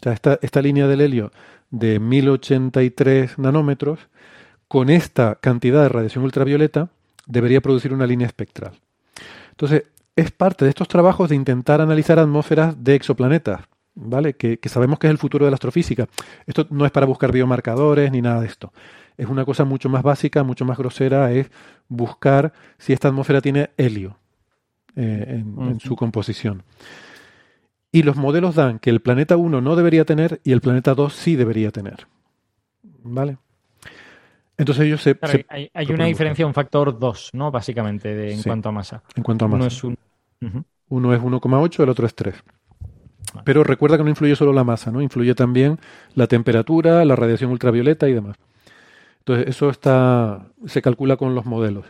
[0.00, 1.30] O sea, esta, esta línea del helio
[1.70, 4.00] de 1083 nanómetros,
[4.66, 6.88] con esta cantidad de radiación ultravioleta,
[7.26, 8.72] debería producir una línea espectral.
[9.50, 9.84] Entonces,
[10.16, 13.62] es parte de estos trabajos de intentar analizar atmósferas de exoplanetas,
[13.94, 14.34] ¿vale?
[14.34, 16.08] Que, sabemos que es el futuro de la astrofísica.
[16.46, 18.72] Esto no es para buscar biomarcadores ni nada de esto.
[19.16, 21.50] Es una cosa mucho más básica, mucho más grosera, es
[21.88, 24.16] buscar si esta atmósfera tiene helio
[24.96, 26.62] eh, en, su composición.
[27.92, 31.12] Y los modelos dan que el planeta 1 no debería tener y el planeta 2
[31.12, 32.06] sí debería tener.
[33.02, 33.38] ¿Vale?
[34.60, 35.18] Entonces ellos se...
[35.48, 37.50] hay, una diferencia, un factor 2, ¿no?
[37.50, 39.02] Básicamente, en cuanto a masa.
[39.16, 39.56] En cuanto a masa.
[39.56, 39.96] Uno es, un...
[40.90, 42.34] Uno es 1,8, el otro es 3.
[43.42, 45.00] Pero recuerda que no influye solo la masa, ¿no?
[45.00, 45.78] Influye también
[46.14, 48.36] la temperatura, la radiación ultravioleta y demás.
[49.20, 51.86] Entonces, eso está, se calcula con los modelos.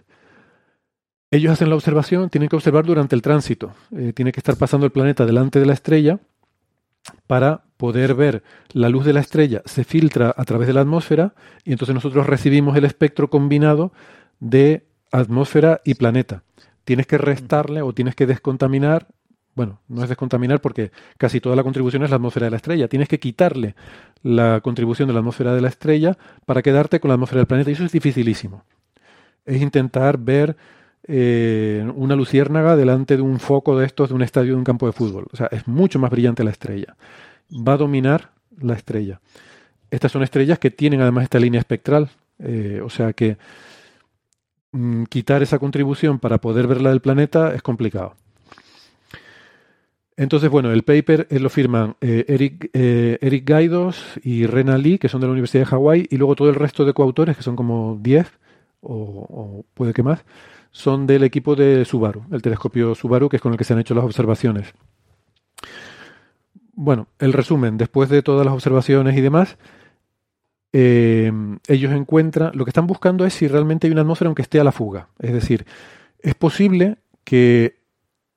[1.33, 3.73] Ellos hacen la observación, tienen que observar durante el tránsito.
[3.97, 6.21] Eh, tiene que estar pasando el planeta delante de la estrella
[7.27, 11.35] para poder ver la luz de la estrella se filtra a través de la atmósfera
[11.65, 13.93] y entonces nosotros recibimos el espectro combinado
[14.39, 16.43] de atmósfera y planeta.
[16.85, 19.09] Tienes que restarle o tienes que descontaminar
[19.55, 22.89] bueno, no es descontaminar porque casi toda la contribución es la atmósfera de la estrella.
[22.89, 23.75] Tienes que quitarle
[24.23, 26.17] la contribución de la atmósfera de la estrella
[26.47, 27.71] para quedarte con la atmósfera del planeta.
[27.71, 28.65] Y eso es dificilísimo.
[29.45, 30.57] Es intentar ver
[31.07, 34.87] eh, una luciérnaga delante de un foco de estos de un estadio de un campo
[34.87, 35.27] de fútbol.
[35.33, 36.97] O sea, es mucho más brillante la estrella.
[37.51, 39.21] Va a dominar la estrella.
[39.91, 42.11] Estas son estrellas que tienen además esta línea espectral.
[42.39, 43.37] Eh, o sea que
[44.73, 48.15] mm, quitar esa contribución para poder ver la del planeta es complicado.
[50.17, 55.23] Entonces, bueno, el paper eh, lo firman Eric, Eric Gaidos y Rena Lee, que son
[55.23, 57.99] de la Universidad de Hawái, y luego todo el resto de coautores, que son como
[58.03, 58.31] 10
[58.83, 60.25] o, puede que más,
[60.71, 63.81] son del equipo de Subaru, el telescopio Subaru, que es con el que se han
[63.81, 64.73] hecho las observaciones.
[66.73, 69.59] Bueno, el resumen, después de todas las observaciones y demás,
[70.73, 74.65] ellos encuentran, lo que están buscando es si realmente hay una atmósfera aunque esté a
[74.65, 75.09] la fuga.
[75.19, 75.67] Es decir,
[76.21, 77.81] es posible que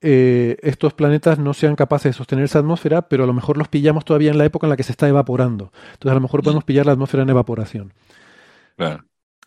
[0.02, 3.70] eh, estos planetas no sean capaces de sostener esa atmósfera, pero a lo mejor los
[3.70, 5.72] pillamos todavía en la época en la que se está evaporando.
[5.94, 7.94] Entonces a lo mejor podemos pillar la atmósfera en evaporación.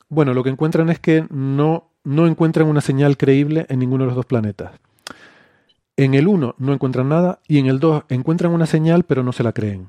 [0.08, 4.06] Bueno, lo que encuentran es que no, no encuentran una señal creíble en ninguno de
[4.06, 4.72] los dos planetas.
[5.96, 9.32] En el 1 no encuentran nada y en el 2 encuentran una señal pero no
[9.32, 9.88] se la creen.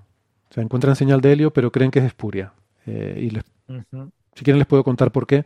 [0.50, 2.54] O sea, encuentran señal de helio pero creen que es espuria.
[2.86, 3.38] Eh, y
[4.36, 5.46] Si quieren les puedo contar por qué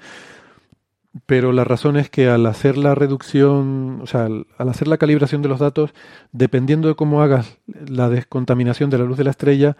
[1.26, 5.42] pero la razón es que al hacer la reducción, o sea, al, hacer la calibración
[5.42, 5.94] de los datos,
[6.32, 9.76] dependiendo de cómo hagas la descontaminación de la luz de la estrella,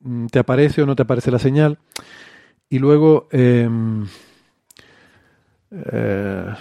[0.00, 1.78] mm, te aparece o no te aparece la señal.
[2.70, 4.06] Y luego, em,
[5.92, 6.54] eh,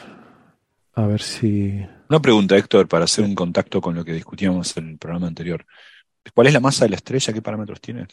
[0.95, 1.85] a ver si...
[2.09, 5.65] Una pregunta, Héctor, para hacer un contacto con lo que discutíamos en el programa anterior.
[6.33, 7.33] ¿Cuál es la masa de la estrella?
[7.33, 8.07] ¿Qué parámetros tiene?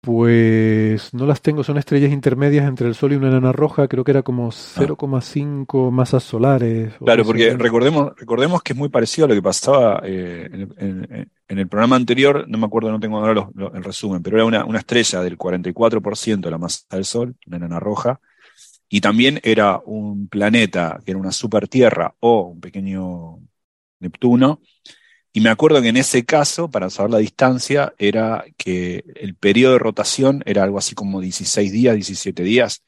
[0.00, 4.04] Pues no las tengo, son estrellas intermedias entre el Sol y una enana roja, creo
[4.04, 6.94] que era como 0,5 masas solares.
[7.04, 11.68] Claro, porque recordemos, recordemos que es muy parecido a lo que pasaba eh, en, el
[11.68, 15.20] programa anterior, no me acuerdo, no tengo ahora el resumen, pero era una, una, estrella
[15.20, 18.20] del 44% de la masa del Sol, una enana roja,
[18.88, 23.40] y también era un planeta que era una super Tierra o un pequeño
[24.00, 24.60] Neptuno,
[25.32, 29.74] y me acuerdo que en ese caso, para saber la distancia, era que el periodo
[29.74, 32.82] de rotación era algo así como 16 días, 17 días.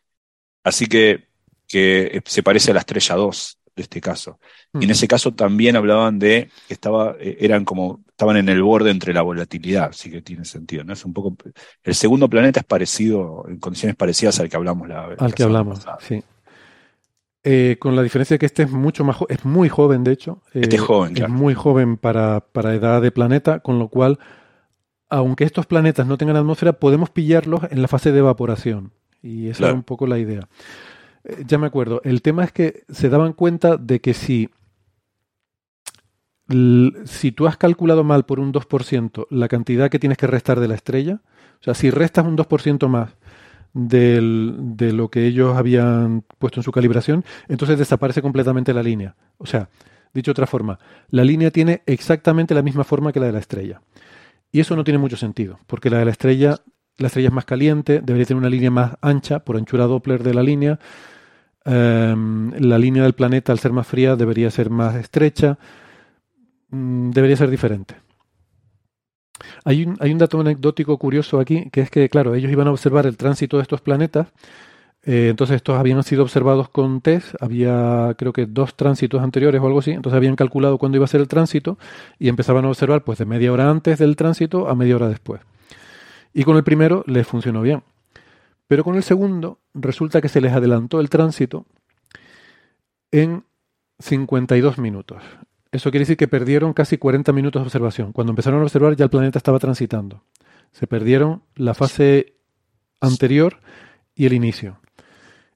[0.65, 1.29] Así que,
[1.69, 4.39] que se parece a la estrella 2 de este caso.
[4.79, 8.63] Y en ese caso también hablaban de que estaba, eh, eran como, estaban en el
[8.63, 10.93] borde entre la volatilidad, así que tiene sentido, ¿no?
[10.93, 11.37] Es un poco.
[11.83, 15.21] El segundo planeta es parecido, en condiciones parecidas al que hablamos la vez.
[15.21, 16.23] Al que hablamos, sí.
[17.43, 20.43] Eh, con la diferencia de que este es mucho más es muy joven, de hecho.
[20.53, 24.19] este es joven, Es muy joven para, para edad de planeta, con lo cual,
[25.09, 28.93] aunque estos planetas no tengan atmósfera, podemos pillarlos en la fase de evaporación.
[29.23, 30.49] Y esa es un poco la idea.
[31.25, 32.01] Eh, ya me acuerdo.
[32.05, 34.51] El tema es que se daban cuenta de que si,
[37.05, 40.69] si tú has calculado mal por un 2% la cantidad que tienes que restar de
[40.69, 41.21] la estrella,
[41.61, 43.17] o sea, si restas un 2% más
[43.73, 44.21] de
[44.93, 49.17] lo que ellos habían puesto en su calibración, entonces desaparece completamente la línea.
[49.39, 49.69] O sea,
[50.13, 50.79] dicho de otra forma,
[51.11, 53.81] la línea tiene exactamente la misma forma que la de la estrella.
[54.53, 56.57] Y eso no tiene mucho sentido, porque la de la estrella,
[56.99, 60.35] la estrella es más caliente, debería tener una línea más ancha por anchura Doppler de
[60.35, 60.79] la línea.
[61.65, 65.59] Em, la línea del planeta, al ser más fría, debería ser más estrecha.
[66.71, 67.97] mm, debería ser diferente.
[69.65, 73.17] Hay un, dato anecdótico curioso aquí, que es que, claro, ellos iban a observar el
[73.17, 74.29] tránsito de estos planetas
[75.03, 79.67] eh, entonces estos habían sido observados con test, había creo que dos tránsitos anteriores o
[79.67, 81.79] algo así, entonces habían calculado cuándo iba a ser el tránsito
[82.19, 85.41] y empezaban a observar pues de media hora antes del tránsito a media hora después.
[86.33, 87.83] Y con el primero les funcionó bien.
[88.67, 91.67] Pero con el segundo resulta que se les adelantó el tránsito
[93.11, 93.45] en
[93.99, 95.23] 52 minutos.
[95.73, 98.13] Eso quiere decir que perdieron casi 40 minutos de observación.
[98.13, 100.23] Cuando empezaron a observar ya el planeta estaba transitando.
[100.73, 102.35] Se perdieron la fase
[103.01, 103.59] anterior
[104.15, 104.79] y el inicio.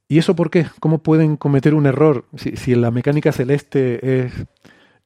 [0.08, 0.66] ¿Y eso por qué?
[0.80, 4.32] ¿Cómo pueden cometer un error si, si la mecánica celeste es,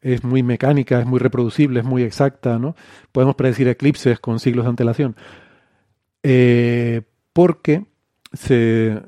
[0.00, 2.74] es, muy mecánica, es muy reproducible, es muy exacta, ¿no?
[3.12, 5.16] Podemos predecir eclipses con siglos de antelación.
[6.30, 7.00] Eh,
[7.32, 7.86] porque
[8.32, 9.00] este,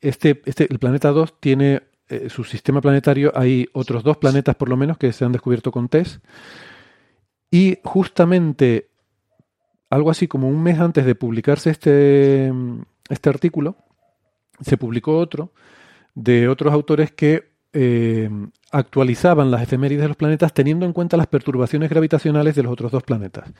[0.00, 4.76] este, el planeta 2 tiene eh, su sistema planetario, hay otros dos planetas por lo
[4.78, 6.20] menos que se han descubierto con TESS.
[7.50, 8.88] Y justamente
[9.90, 12.50] algo así como un mes antes de publicarse este,
[13.10, 13.76] este artículo,
[14.62, 15.52] se publicó otro
[16.14, 18.30] de otros autores que eh,
[18.72, 22.90] actualizaban las efemérides de los planetas teniendo en cuenta las perturbaciones gravitacionales de los otros
[22.90, 23.52] dos planetas.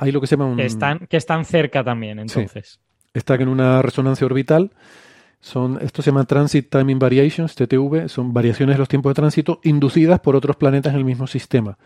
[0.00, 0.56] Hay lo que se llama un...
[0.56, 2.80] Que están, que están cerca también, entonces.
[3.12, 4.70] están en una resonancia orbital.
[5.40, 9.60] Son, esto se llama Transit Timing Variations, TTV, son variaciones de los tiempos de tránsito
[9.64, 11.78] inducidas por otros planetas en el mismo sistema.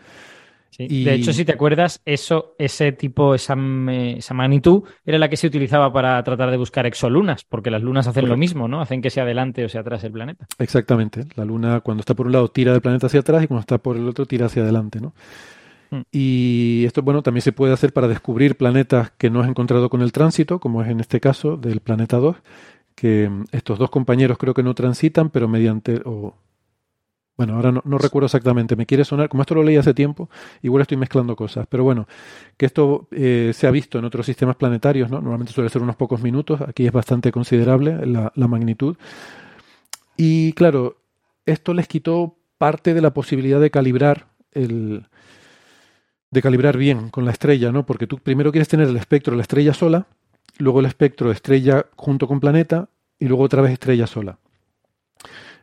[0.77, 3.55] De hecho, si te acuerdas, eso, ese tipo, esa,
[3.87, 8.07] esa, magnitud era la que se utilizaba para tratar de buscar exolunas, porque las lunas
[8.07, 8.81] hacen lo mismo, ¿no?
[8.81, 10.47] Hacen que sea adelante o sea atrás el planeta.
[10.59, 11.25] Exactamente.
[11.35, 13.77] La luna, cuando está por un lado, tira del planeta hacia atrás y cuando está
[13.77, 15.13] por el otro, tira hacia adelante, ¿no?
[15.91, 16.01] Mm.
[16.11, 20.01] Y esto, bueno, también se puede hacer para descubrir planetas que no has encontrado con
[20.01, 22.35] el tránsito, como es en este caso del planeta 2,
[22.95, 26.35] que estos dos compañeros creo que no transitan, pero mediante, o
[27.37, 30.29] bueno, ahora no, recuerdo exactamente, me quiere sonar, como esto lo leí hace tiempo,
[30.61, 32.07] igual estoy mezclando cosas, pero bueno,
[32.55, 35.17] que esto eh, se ha visto en otros sistemas planetarios, ¿no?
[35.17, 38.95] Normalmente suele ser unos pocos minutos, aquí es bastante considerable la magnitud.
[40.15, 40.97] Y claro,
[41.45, 45.07] esto les quitó parte de la posibilidad de calibrar el,
[46.35, 47.85] de calibrar bien con la estrella, ¿no?
[47.85, 50.05] Porque tú primero quieres tener el espectro de la estrella sola,
[50.57, 54.37] luego el espectro de estrella junto con planeta y luego otra vez estrella sola.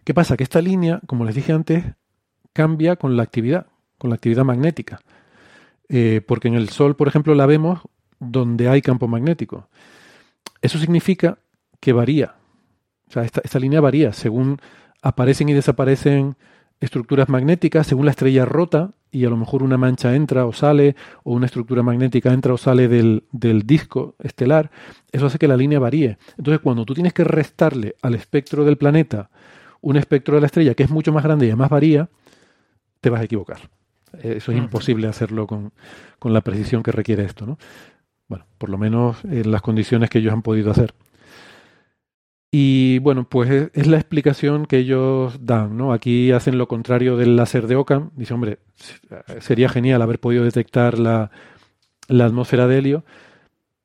[0.02, 0.36] ¿Qué pasa?
[0.36, 1.84] Que esta línea, como les dije antes,
[2.52, 3.66] cambia con la actividad,
[3.98, 5.00] con la actividad magnética.
[5.88, 7.80] Eh, porque en el Sol, por ejemplo, la vemos
[8.18, 9.68] donde hay campo magnético.
[10.62, 11.38] Eso significa
[11.80, 12.34] que varía.
[13.08, 14.58] O sea, esta, esta línea varía según
[15.02, 16.36] aparecen y desaparecen
[16.80, 20.96] estructuras magnéticas, según la estrella rota y a lo mejor una mancha entra o sale,
[21.22, 24.70] o una estructura magnética entra o sale del, del, disco estelar,
[25.12, 26.18] eso hace que la línea varíe.
[26.38, 29.30] Entonces, cuando tú tienes que restarle al espectro del planeta
[29.82, 32.08] un espectro de la estrella que es mucho más grande y además varía,
[33.00, 33.58] te vas a equivocar.
[34.22, 35.72] Eso es imposible hacerlo con,
[36.24, 37.58] la precisión que requiere esto, ¿no?
[38.28, 40.94] Bueno, por lo menos en las condiciones que ellos han podido hacer.
[42.54, 45.94] Y bueno, pues es, la explicación que ellos dan, ¿no?
[45.94, 48.10] Aquí hacen lo contrario del láser de Ockham.
[48.14, 48.58] Dice, hombre,
[49.40, 51.30] sería genial haber podido detectar la,
[52.08, 53.04] la atmósfera de helio,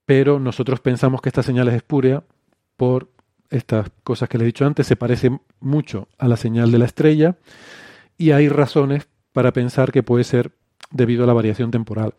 [0.05, 2.23] pero nosotros pensamos que esta señal es espúrea
[2.75, 3.09] por
[3.49, 5.31] estas cosas que le he dicho antes, se parece
[5.61, 7.37] mucho a la señal de la estrella
[8.17, 10.51] y hay razones para pensar que puede ser
[10.91, 12.15] debido a la variación temporal.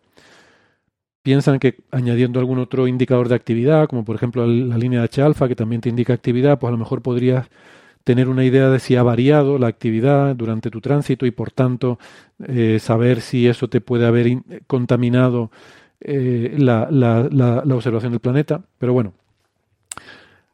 [1.23, 5.49] Piensan que añadiendo algún otro indicador de actividad, como por ejemplo la línea de H-alfa,
[5.49, 7.49] que también te indica actividad, pues a lo mejor podrías
[8.05, 11.99] tener una idea de si ha variado la actividad durante tu tránsito y por tanto
[12.47, 15.51] eh, saber si eso te puede haber contaminado
[16.01, 18.62] eh, la, la observación del planeta.
[18.78, 19.12] Pero bueno,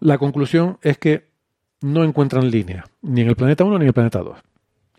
[0.01, 1.29] la conclusión es que
[1.81, 4.39] no encuentran línea, ni en el planeta 1 ni en el planeta 2.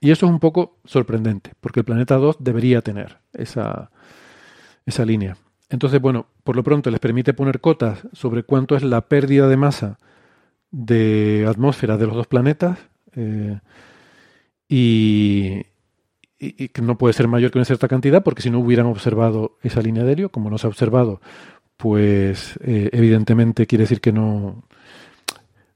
[0.01, 3.89] Y eso es un poco sorprendente, porque el planeta 2 debería tener esa,
[4.85, 5.35] esa línea.
[5.69, 9.57] Entonces, bueno, por lo pronto les permite poner cotas sobre cuánto es la pérdida de
[9.57, 9.97] masa
[10.71, 12.77] de atmósfera de los dos planetas
[13.15, 13.59] eh,
[14.67, 15.63] y,
[16.37, 19.81] que no puede ser mayor que una cierta cantidad porque si no hubieran observado esa
[19.81, 21.21] línea de helio, como no se ha observado,
[21.77, 24.63] pues eh, evidentemente quiere decir que no,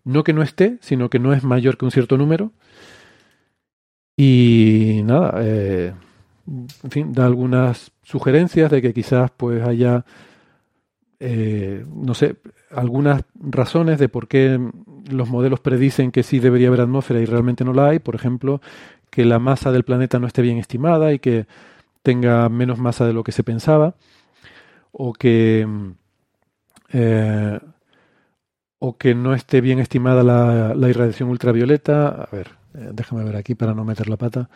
[0.03, 2.51] no que no esté, sino que no es mayor que un cierto número.
[4.17, 5.93] Y nada, eh,
[6.83, 10.05] en fin, da algunas sugerencias de que quizás pues haya,
[11.19, 12.37] eh, no sé,
[12.71, 14.59] algunas razones de por qué
[15.09, 17.99] los modelos predicen que sí debería haber atmósfera y realmente no la hay.
[17.99, 18.61] Por ejemplo,
[19.09, 21.47] que la masa del planeta no esté bien estimada y que
[22.03, 23.95] tenga menos masa de lo que se pensaba.
[24.91, 25.67] O que
[26.91, 27.59] eh,
[28.79, 32.07] o que no esté bien estimada la, irradiación ultravioleta.
[32.07, 34.49] A ver, eh, déjame ver aquí para no meter la pata.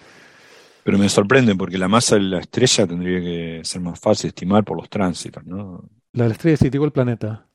[0.84, 4.28] Pero me sorprende porque la masa de la estrella tendría que ser más fácil de
[4.30, 5.90] estimar por los tránsitos, ¿no?
[6.14, 7.46] La de la estrella, sí, digo el planeta.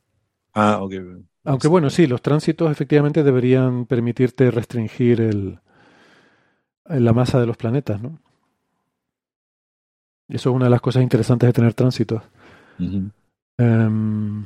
[0.53, 0.93] Ah, ok.
[1.43, 5.59] Aunque bueno, sí, los tránsitos efectivamente deberían permitirte restringir el,
[6.85, 8.19] la masa de los planetas, ¿no?
[10.27, 12.21] Eso es una de las cosas interesantes de tener tránsitos.
[13.57, 14.43] Em,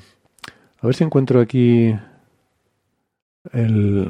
[0.81, 1.93] a ver si encuentro aquí
[3.51, 4.07] el...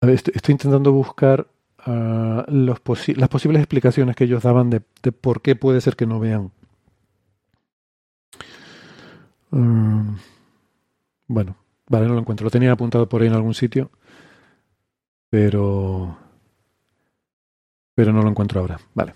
[0.00, 1.46] A ver, estoy, estoy intentando buscar
[1.86, 6.52] ah, las posibles explicaciones que ellos daban de, por qué puede ser que no vean.
[9.50, 10.16] Mm,
[11.28, 11.56] bueno,
[11.88, 12.44] vale, no lo encuentro.
[12.44, 13.90] Lo tenía apuntado por ahí en algún sitio,
[15.30, 16.18] pero
[17.94, 18.78] pero no lo encuentro ahora.
[18.94, 19.14] Vale.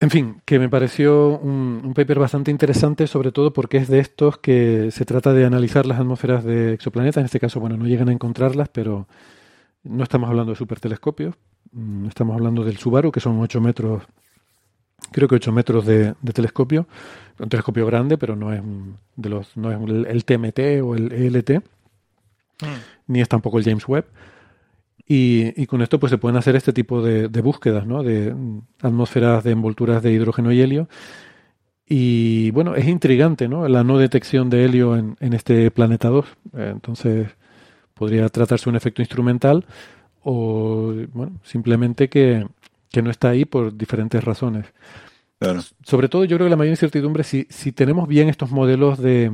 [0.00, 4.00] En fin, que me pareció un, un paper bastante interesante, sobre todo porque es de
[4.00, 7.20] estos que se trata de analizar las atmósferas de exoplanetas.
[7.20, 9.06] En este caso, bueno, no llegan a encontrarlas, pero
[9.84, 11.34] no estamos hablando de supertelescopios.
[11.72, 14.02] Mm, Estamos hablando del Subaru, que son 8 metros,
[15.12, 16.86] creo que 8 metros de, de telescopio.
[17.38, 20.94] Un telescopio grande, pero no es un- de los, no es el, el TMT o
[20.94, 21.62] el ELT,
[23.06, 24.06] ni es tampoco el James Webb.
[25.06, 28.02] Y, y con esto pues se pueden hacer este tipo de, de búsquedas, ¿no?
[28.02, 30.88] De mm, atmósferas de envolturas de hidrógeno y helio.
[31.86, 33.68] Y bueno, es intrigante, ¿no?
[33.68, 36.24] La no detección de helio en, en este planeta 2.
[36.56, 37.28] Eh, entonces,
[37.94, 39.64] podría tratarse de un efecto instrumental
[40.24, 42.46] o, bueno, simplemente que,
[42.90, 44.66] que no está ahí por diferentes razones.
[45.38, 45.68] Claro.
[45.84, 49.30] Sobre todo, yo creo que la mayor incertidumbre si, si tenemos bien estos modelos de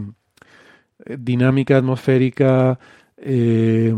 [1.07, 2.79] eh, dinámica atmosférica,
[3.17, 3.95] eh,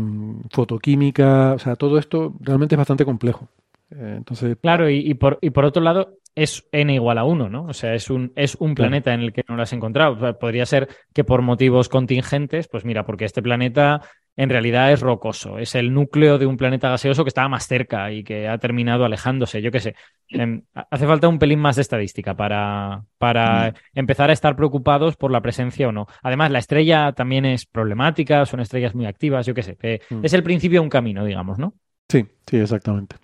[0.51, 3.47] fotoquímica, o sea, todo esto realmente es bastante complejo.
[3.91, 7.49] Eh, entonces, Claro, y, y por, y por otro lado, es n igual a 1,
[7.49, 7.65] ¿no?
[7.65, 8.75] O sea, es un, es un Claro.
[8.75, 10.13] planeta en el que no lo has encontrado.
[10.15, 14.01] O sea, podría ser que por motivos contingentes, pues mira, porque este planeta
[14.35, 18.11] en realidad es rocoso, es el núcleo de un planeta gaseoso que estaba más cerca
[18.11, 19.95] y que ha terminado alejándose, yo qué sé.
[20.29, 25.31] Em, hace falta un pelín más de estadística para, para empezar a estar preocupados por
[25.31, 26.07] la presencia o no.
[26.23, 29.77] Además, la estrella también es problemática, son estrellas muy activas, yo qué sé.
[30.09, 30.25] Mm.
[30.25, 31.73] Es el principio de un camino, digamos, ¿no?
[32.09, 33.15] sí, sí, exactamente.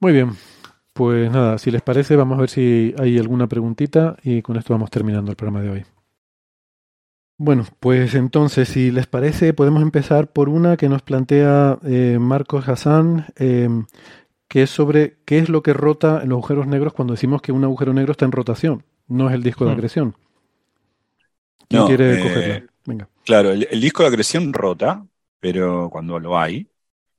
[0.00, 0.30] Muy bien.
[0.92, 4.74] Pues nada, si les parece, vamos a ver si hay alguna preguntita y con esto
[4.74, 5.84] vamos terminando el programa de hoy.
[7.38, 12.68] Bueno, pues entonces, si les parece, podemos empezar por una que nos plantea eh, Marcos
[12.68, 13.68] Hassan, eh,
[14.48, 17.52] que es sobre qué es lo que rota en los agujeros negros cuando decimos que
[17.52, 19.72] un agujero negro está en rotación, no es el disco de Hmm.
[19.72, 20.16] acreción.
[21.68, 22.66] ¿Quién No, quiere eh, cogerla?
[22.84, 23.08] Venga.
[23.24, 25.06] Claro, el, el disco de acreción rota,
[25.40, 26.70] pero cuando lo hay,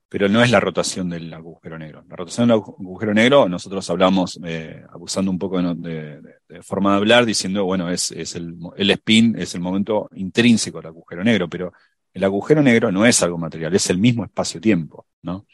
[0.09, 2.03] pero no es la rotación del agujero negro.
[2.09, 6.21] La rotación del agu- agujero negro, nosotros hablamos, eh, abusando un poco de
[6.63, 10.87] forma de hablar, diciendo, bueno, es, es el, el spin, es el momento intrínseco del
[10.87, 11.73] agujero negro, pero
[12.13, 15.45] el agujero negro no es algo material, es el mismo espacio-tiempo, ¿no?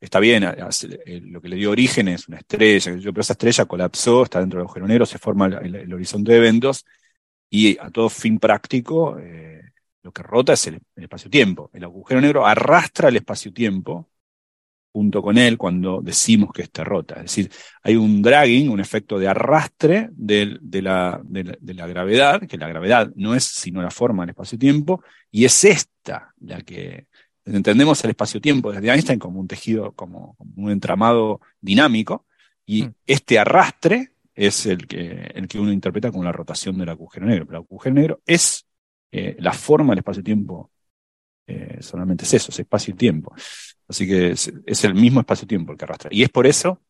[0.00, 4.24] Está bien, eh, lo que le dio origen es una estrella, pero esa estrella colapsó,
[4.24, 6.84] está dentro del agujero negro, se forma el, horizonte de eventos,
[7.48, 9.62] y a todo fin práctico, eh,
[10.02, 11.70] lo que rota es el espacio-tiempo.
[11.72, 14.08] El agujero negro arrastra el espacio-tiempo
[14.92, 17.16] junto con él cuando decimos que éste rota.
[17.16, 17.50] Es decir,
[17.82, 22.58] hay un dragging, un efecto de arrastre de, la, de la- de la gravedad, que
[22.58, 27.06] la gravedad no es sino la forma del espacio-tiempo, y es esta la que
[27.44, 32.26] entendemos el espacio-tiempo desde Einstein como un tejido, como, como un entramado dinámico,
[32.66, 32.94] y Mm.
[33.06, 37.46] este arrastre es el que, el que uno interpreta como la rotación del agujero negro.
[37.46, 38.64] Pero el agujero negro es
[39.10, 40.70] eh, la forma del espacio-tiempo,
[41.46, 43.34] eh, solamente es eso, es espacio y tiempo.
[43.88, 46.10] Así que es, es el mismo espacio-tiempo el que arrastra.
[46.12, 46.80] Y es por eso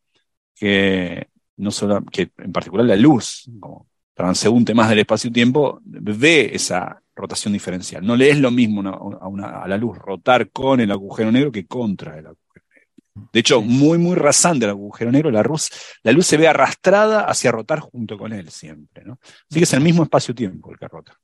[0.55, 7.01] que no solo, que en particular la luz, como transeúnte más del espacio-tiempo, ve esa
[7.15, 8.05] rotación diferencial.
[8.05, 11.31] No le es lo mismo una- a, una- a la luz rotar con el agujero
[11.31, 13.29] negro que contra el agujero negro.
[13.33, 15.69] De hecho, muy, muy rasante el agujero negro, la luz,
[16.03, 19.03] la luz se ve arrastrada hacia rotar junto con él siempre.
[19.03, 19.19] ¿no?
[19.49, 21.19] Así que es el mismo espacio-tiempo el que rota.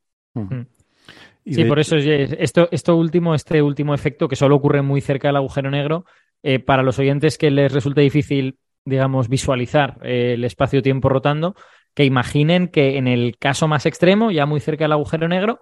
[1.45, 4.55] Y Sí, de por hecho- eso es- esto, esto último, este último efecto que solo
[4.55, 6.05] ocurre muy cerca del agujero negro,
[6.43, 11.55] eh, para los oyentes que les resulte difícil, digamos, visualizar eh, el espacio-tiempo rotando,
[11.93, 15.59] que imaginen que en el caso más extremo, ya muy cerca del agujero negro,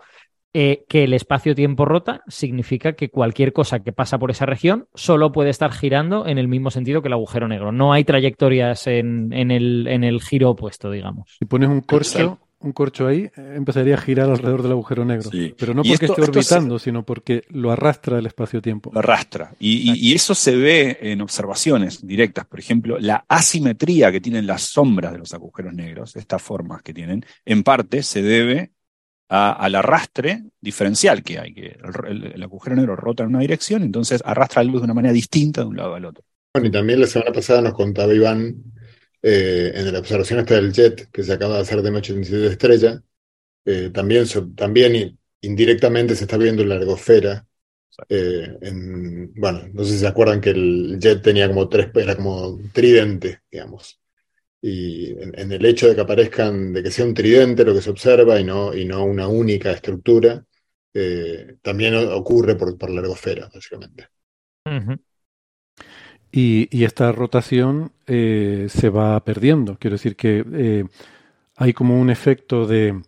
[0.54, 5.32] eh, que el espacio-tiempo rota significa que cualquier cosa que pasa por esa región solo
[5.32, 7.72] puede estar girando en el mismo sentido que el agujero negro.
[7.72, 11.36] No hay trayectorias en, en el, en el giro opuesto, digamos.
[11.40, 12.47] Si pones un corcho, Exacto.
[12.68, 15.30] Un corcho ahí, eh, empezaría a girar alrededor del agujero negro.
[15.32, 15.56] Sí.
[15.58, 18.92] Pero no Y porque esto- esté esto se- orbitando, sino porque lo arrastra el espacio-tiempo.
[18.94, 19.56] Lo arrastra.
[19.60, 22.46] Y, y- y eso se ve en observaciones directas.
[22.46, 26.94] Por ejemplo, la asimetría que tienen las sombras de los agujeros negros, estas formas que
[26.94, 28.72] tienen, en parte se debe
[29.30, 31.78] al arrastre diferencial que hay, que
[32.08, 35.62] el, agujero negro rota en una dirección, entonces arrastra la luz de una manera distinta
[35.62, 36.24] de un lado al otro.
[36.54, 38.56] Bueno, y también la semana pasada nos contaba Iván
[39.22, 42.48] eh, en la observación esta del JET, que se acaba de hacer de M87 de
[42.48, 43.04] estrella,
[43.66, 44.26] eh, también,
[44.56, 47.46] también indirectamente se está viendo la ergosfera.
[48.10, 48.58] Eh,
[49.36, 53.42] bueno, no sé si se acuerdan que el JET tenía como tres, era como tridente,
[53.52, 54.00] digamos
[54.62, 57.90] y en, el hecho de que aparezcan, de que sea un tridente lo que se
[57.90, 60.44] observa y no, y no una única estructura,
[60.94, 64.10] eh, también ocurre por, por la ergosfera, básicamente.
[66.32, 69.78] Y, esta rotación eh, se va perdiendo.
[69.80, 70.86] Quiero decir que eh,
[71.56, 73.02] hay como un efecto de,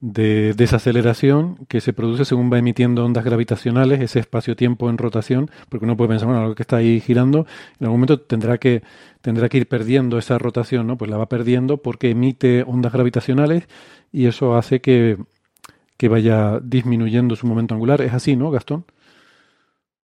[0.00, 5.84] de desaceleración que se produce según va emitiendo ondas gravitacionales, ese espacio-tiempo en rotación, porque
[5.84, 7.46] uno puede pensar, bueno, algo que está ahí girando,
[7.80, 8.82] en algún momento tendrá que,
[9.22, 10.96] tendrá que ir perdiendo esa rotación, ¿no?
[10.96, 13.68] Pues la va perdiendo porque emite ondas gravitacionales
[14.12, 15.18] y eso hace que,
[15.96, 18.00] que vaya disminuyendo su momento angular.
[18.02, 18.84] Es así, ¿no, Gastón?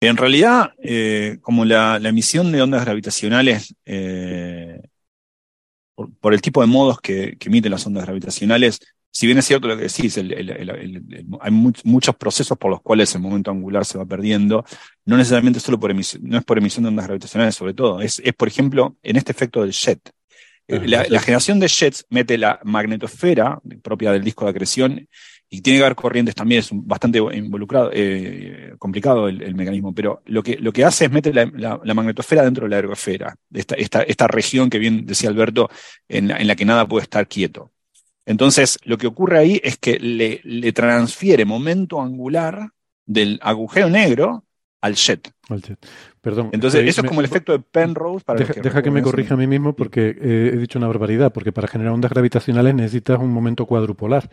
[0.09, 4.81] En realidad, eh, como la, emisión de ondas gravitacionales, eh,
[6.21, 8.81] por, el tipo de modos que, que emiten las ondas gravitacionales,
[9.15, 11.51] si bien es cierto lo que decís, hay
[11.85, 14.65] muchos procesos por los cuales el momento angular se va perdiendo,
[15.05, 18.21] no necesariamente solo por emisión, no es por emisión de ondas gravitacionales sobre todo, es,
[18.37, 20.01] por ejemplo, en este efecto del jet.
[20.67, 25.09] Eh, la, generación de jets mete la magnetosfera propia del disco de acreción
[25.51, 30.43] y tiene que haber corrientes también, es bastante involucrado, eh, complicado el, mecanismo, pero lo
[30.43, 34.27] que, lo que hace es meter la, magnetosfera dentro de la ergosfera, esta, esta, esta
[34.27, 35.71] región que bien decía Alberto,
[36.09, 37.71] en la que nada puede estar quieto.
[38.27, 42.71] Entonces, lo que ocurre ahí es que le, transfiere momento angular
[43.05, 44.45] del agujero negro
[44.81, 45.31] al jet.
[46.21, 46.51] Perdón.
[46.53, 48.25] Entonces, eso es como el efecto de Penrose.
[48.25, 51.33] Para deja que, deja que me corrija a mí mismo porque he dicho una barbaridad,
[51.33, 54.31] porque para generar ondas gravitacionales necesitas un momento cuadrupolar.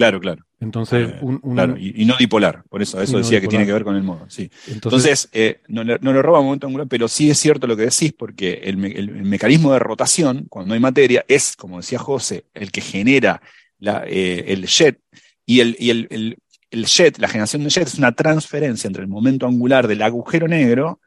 [0.00, 0.46] Claro, claro.
[0.60, 1.20] Entonces, eh,
[1.78, 4.24] y, no dipolar, por eso, eso decía que tiene que ver con el modo.
[4.30, 4.50] Sí.
[4.68, 8.62] Entonces, eh, no, le, roba momento angular, pero sí es cierto lo que decís, porque
[8.64, 13.42] el, mecanismo de rotación, cuando hay materia, es, como decía José, el que genera
[14.06, 15.02] eh, el jet,
[15.44, 19.46] y, el, y el, jet, la generación de jet, es una transferencia entre el momento
[19.46, 20.98] angular del agujero negro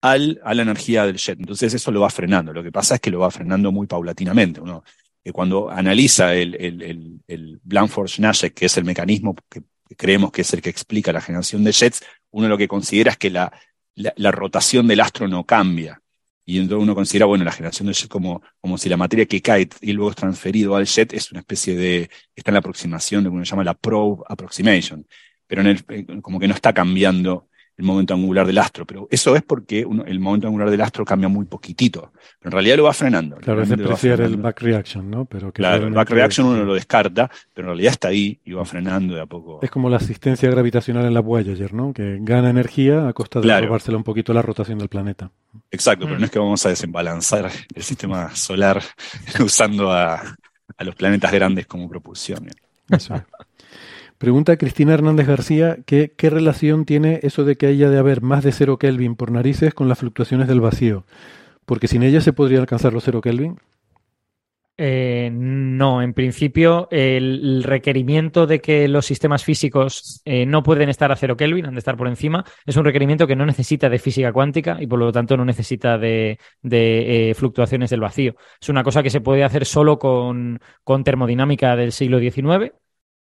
[0.00, 1.38] al, a la energía del jet.
[1.38, 2.54] Entonces, eso lo va frenando.
[2.54, 4.62] Lo que pasa es que lo va frenando muy paulatinamente.
[4.62, 4.84] Uno
[5.32, 9.62] cuando analiza el, el, el, Blanford-Nashek, que es el mecanismo que
[9.96, 13.16] creemos que es el que explica la generación de jets, uno lo que considera es
[13.16, 13.52] que la,
[13.94, 16.00] la, rotación del astro no cambia.
[16.44, 19.42] Y entonces uno considera, bueno, la generación de jet como, como si la materia que
[19.42, 23.22] cae y luego es transferido al jet es una especie de, está en la aproximación
[23.22, 25.06] de lo que uno llama la probe approximation,
[25.46, 29.06] pero en el, eh, como que no está cambiando el momento angular del astro, pero
[29.08, 32.10] eso es porque el momento angular del astro cambia muy poquitito,
[32.40, 33.36] pero en realidad lo va frenando.
[33.36, 35.24] Claro, es despreciar el back reaction, ¿no?
[35.26, 38.64] Pero claro, el back reaction uno lo descarta, pero en realidad está ahí y va
[38.64, 39.60] frenando de a poco.
[39.62, 41.92] Es como la asistencia gravitacional en la Voyager, ¿no?
[41.92, 45.30] Que gana energía a costa de robársela un poquito la rotación del planeta.
[45.70, 48.82] Exacto, pero no es que vamos a desembalanzar el sistema solar
[49.40, 50.16] usando a,
[50.76, 52.48] a los planetas grandes como propulsión.
[52.90, 53.22] Eso es.
[54.18, 58.50] Pregunta Cristina Hernández García qué relación tiene eso de que haya de haber más de
[58.50, 61.04] cero Kelvin por narices con las fluctuaciones del vacío.
[61.64, 63.58] Porque sin ellas se podría alcanzar los cero Kelvin.
[64.80, 71.10] Eh, no, en principio el requerimiento de que los sistemas físicos eh, no pueden estar
[71.10, 73.98] a cero Kelvin, han de estar por encima, es un requerimiento que no necesita de
[73.98, 76.38] física cuántica y por lo tanto no necesita de,
[76.70, 78.36] eh, fluctuaciones del vacío.
[78.60, 82.72] Es una cosa que se puede hacer solo con, con termodinámica del siglo XIX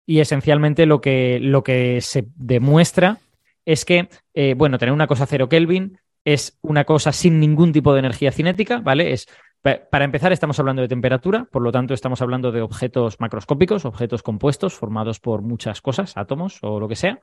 [0.06, 3.18] y esencialmente lo que, lo que se demuestra
[3.64, 7.92] es que, eh, bueno, tener una cosa cero Kelvin es una cosa sin ningún tipo
[7.92, 9.12] de energía cinética, ¿vale?
[9.12, 9.28] Es,
[9.62, 14.22] para empezar, estamos hablando de temperatura, por lo tanto, estamos hablando de objetos macroscópicos, objetos
[14.22, 17.20] compuestos formados por muchas cosas, átomos o lo que sea.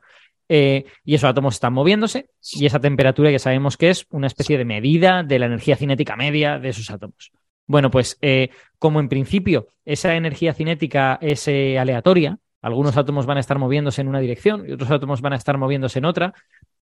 [0.47, 4.57] Eh, y esos átomos están moviéndose, y esa temperatura ya sabemos que es una especie
[4.57, 7.31] de medida de la energía cinética media de esos átomos.
[7.67, 8.49] Bueno, pues eh,
[8.79, 14.07] como en principio esa energía cinética es aleatoria, algunos átomos van a estar moviéndose en
[14.07, 16.33] una dirección y otros átomos van a estar moviéndose en otra.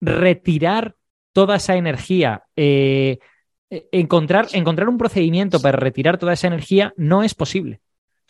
[0.00, 0.96] Retirar
[1.32, 3.18] toda esa energía, eh,
[3.70, 7.80] encontrar, encontrar un procedimiento para retirar toda esa energía no es posible.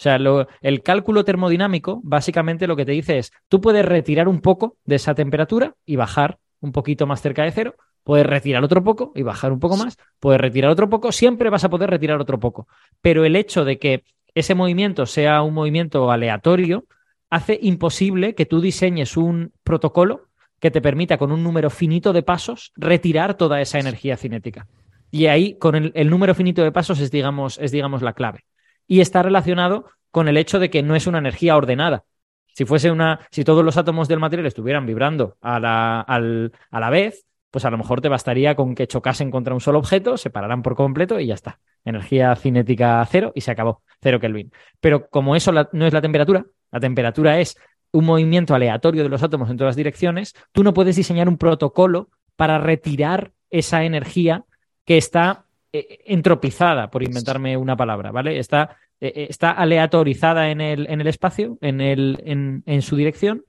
[0.01, 0.19] O sea,
[0.63, 4.97] el cálculo termodinámico básicamente lo que te dice es, tú puedes retirar un poco de
[4.97, 9.23] esa temperatura y bajar un poquito más cerca de cero, puedes retirar otro poco y
[9.23, 12.67] bajar un poco más, puedes retirar otro poco, siempre vas a poder retirar otro poco.
[13.03, 14.05] Pero el hecho de que
[14.35, 16.85] ese movimiento sea un movimiento aleatorio,
[17.31, 20.27] hace imposible que tú diseñes un protocolo
[20.59, 24.67] que te permita con un número finito de pasos retirar toda esa energía cinética.
[25.11, 28.45] Y ahí, con el, número finito de pasos, es digamos, es, digamos, la clave.
[28.87, 32.05] Y está relacionado con el hecho de que no es una energía ordenada.
[32.49, 36.91] Si fuese una, si todos los átomos del material estuvieran vibrando a la, a la
[36.91, 40.31] vez, pues a lo mejor te bastaría con que chocasen contra un solo objeto, se
[40.31, 41.61] pararán por completo y ya está.
[41.85, 44.53] Energía cinética cero y se acabó, cero Kelvin.
[44.81, 47.57] Pero como eso no es la temperatura, la temperatura es
[47.93, 51.39] un movimiento aleatorio de los átomos en todas las direcciones, tú no puedes diseñar un
[51.39, 54.45] protocolo para retirar esa energía
[54.85, 58.39] que está eh, entropizada, por inventarme una palabra, ¿vale?
[58.39, 63.45] Está, eh, está aleatorizada en el, en el espacio, en, el, en, en su dirección,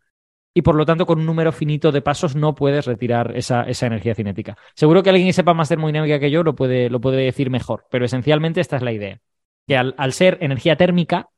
[0.54, 3.88] y por lo tanto con un número finito de pasos no puedes retirar esa, esa
[3.88, 4.58] energía cinética.
[4.76, 7.86] Seguro que alguien que sepa más termodinámica que yo lo puede, lo puede decir mejor,
[7.90, 9.20] pero esencialmente esta es la idea.
[9.68, 11.30] Que al, ser energía térmica,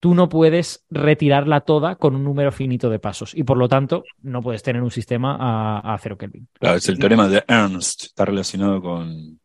[0.00, 4.04] tú no puedes retirarla toda con un número finito de pasos y por lo tanto
[4.22, 6.48] no puedes tener un sistema a, a cero Kelvin.
[6.58, 9.40] Claro, es el teorema de Ernst, está relacionado con...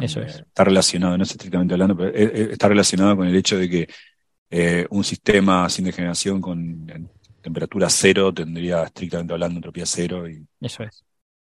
[0.00, 0.36] Eso es.
[0.36, 3.58] Eh, está relacionado, no es estrictamente hablando, pero eh, eh, está relacionado con el hecho
[3.58, 3.88] de que
[4.50, 6.86] eh, un sistema sin degeneración con
[7.40, 10.28] temperatura cero tendría estrictamente hablando entropía cero.
[10.28, 10.46] Y...
[10.60, 11.04] Eso es.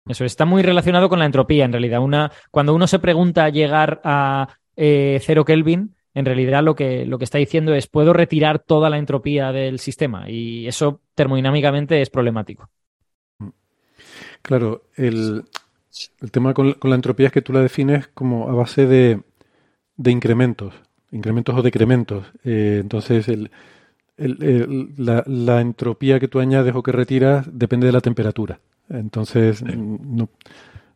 [0.06, 2.00] Eso está muy relacionado con la entropía, en realidad.
[2.00, 7.18] Una, cuando uno se pregunta llegar a eh, cero Kelvin, en realidad lo que, lo
[7.18, 12.08] que está diciendo es puedo retirar toda la entropía del sistema y eso termodinámicamente es
[12.08, 12.70] problemático.
[14.42, 15.44] Claro, el,
[16.20, 19.22] el tema con, con, la entropía es que tú la defines como a base de,
[19.96, 20.74] de incrementos,
[21.10, 22.26] incrementos o decrementos.
[22.44, 23.50] Eh, entonces, el,
[24.16, 28.60] el, la, la, entropía que tú añades o que retiras depende de la temperatura.
[28.88, 30.28] Entonces, no,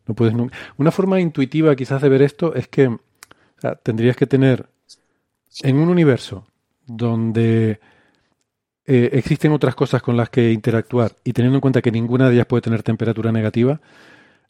[0.05, 0.33] no, puedes.
[0.33, 0.49] No.
[0.77, 2.99] Una forma intuitiva quizás de ver esto es que o
[3.57, 4.67] sea, tendrías que tener
[5.63, 6.45] en un universo
[6.85, 7.79] donde
[8.85, 12.35] eh, existen otras cosas con las que interactuar y teniendo en cuenta que ninguna de
[12.35, 13.81] ellas puede tener temperatura negativa,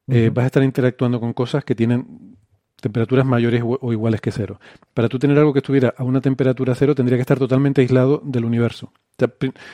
[0.07, 0.33] eh, uh -huh.
[0.33, 2.37] vas a estar interactuando con cosas que tienen
[2.81, 4.59] temperaturas mayores o iguales que cero.
[4.93, 8.21] Para tú tener algo que estuviera a una temperatura cero, tendría que estar totalmente aislado
[8.23, 8.93] del universo.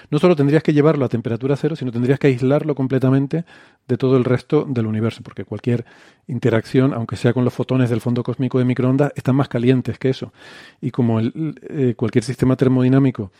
[0.09, 3.45] No solo tendrías que llevarlo a temperatura cero, sino tendrías que aislarlo completamente
[3.87, 5.85] de todo el resto del universo, porque cualquier
[6.27, 10.09] interacción, aunque sea con los fotones del fondo cósmico de microondas, están más calientes que
[10.09, 10.33] eso.
[10.81, 13.31] Y como el, eh, cualquier sistema termodinámico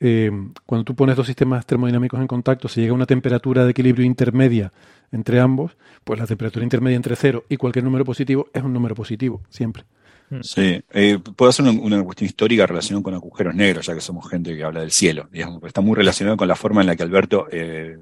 [0.00, 0.30] eh,
[0.66, 4.04] cuando tú pones dos sistemas termodinámicos en contacto, se llega a una temperatura de equilibrio
[4.04, 4.72] intermedia
[5.12, 8.94] entre ambos, pues la temperatura intermedia entre cero y cualquier número positivo es un número
[8.94, 9.84] positivo, siempre.
[10.42, 14.56] Sí, eh, puedo hacer una, cuestión histórica relacionada con agujeros negros, ya que somos gente
[14.56, 17.46] que habla del cielo, digamos, está muy relacionado con la forma en la que Alberto
[17.50, 17.98] eh,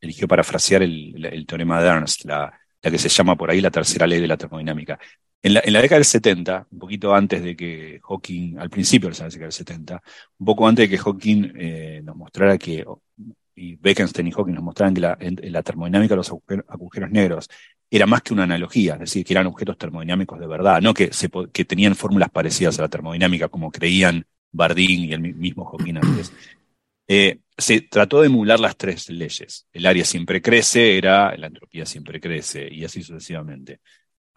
[0.00, 4.20] eligió parafrasear el, teorema de Ernst, la, que se llama por ahí la tercera ley
[4.20, 4.98] de la termodinámica.
[5.42, 9.18] En la, en década del 70, un poquito antes de que Hawking, al principio de
[9.18, 10.02] la década del 70,
[10.38, 12.84] un poco antes de que Hawking eh, nos mostrara que,
[13.54, 16.32] y Bekenstein y Hawking nos mostraran que la, la termodinámica de los
[16.68, 17.48] agujeros, negros
[17.90, 21.10] era más que una analogía, es decir, que eran objetos termodinámicos de verdad, no que,
[21.64, 26.32] tenían fórmulas parecidas a la termodinámica como creían Bardeen y el mismo Hawking antes.
[27.10, 29.66] Eh, se trató de emular las tres leyes.
[29.72, 33.80] El área siempre crece, era la entropía siempre crece, y así sucesivamente.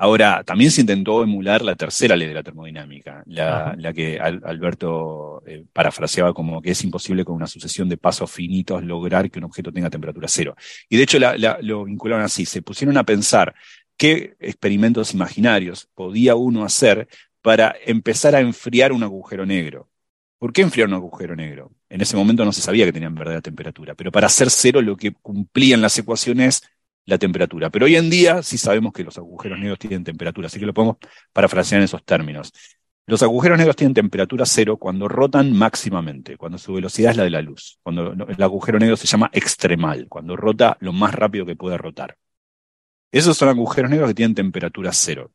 [0.04, 4.42] Ahora, también se intentó emular la tercera ley de la termodinámica, la, la que Al,
[4.44, 9.38] Alberto eh, parafraseaba como que es imposible con una sucesión de pasos finitos lograr que
[9.38, 10.56] un objeto tenga temperatura cero.
[10.90, 13.54] Y de hecho la, la, lo vincularon así, se pusieron a pensar
[13.96, 17.08] qué experimentos imaginarios podía uno hacer
[17.44, 19.88] para empezar a enfriar un agujero negro.
[20.40, 21.74] ¿Por qué enfriar un agujero negro?
[21.90, 24.98] En ese momento no se sabía que tenían verdadera temperatura, pero para hacer cero lo
[24.98, 26.64] que cumplían las ecuaciones
[27.06, 27.70] la temperatura.
[27.70, 30.74] Pero hoy en día sí sabemos que los agujeros negros tienen temperatura, así que lo
[30.74, 30.98] podemos
[31.34, 32.54] parafrasear en esos términos.
[33.08, 37.32] Los agujeros negros tienen temperatura cero cuando rotan máximamente, cuando su velocidad es la de
[37.32, 37.80] la luz.
[37.84, 42.18] Cuando el agujero negro se llama extremal, cuando rota lo más rápido que puede rotar.
[43.12, 45.32] Esos son agujeros negros que tienen temperatura cero.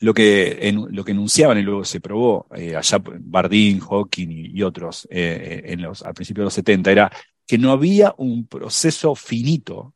[0.00, 5.06] Lo que, lo que enunciaban y luego se probó eh, allá Bardeen, Hawking y, otros
[5.08, 7.12] eh, en los, al principio de los 70 era
[7.46, 9.94] que no había un proceso finito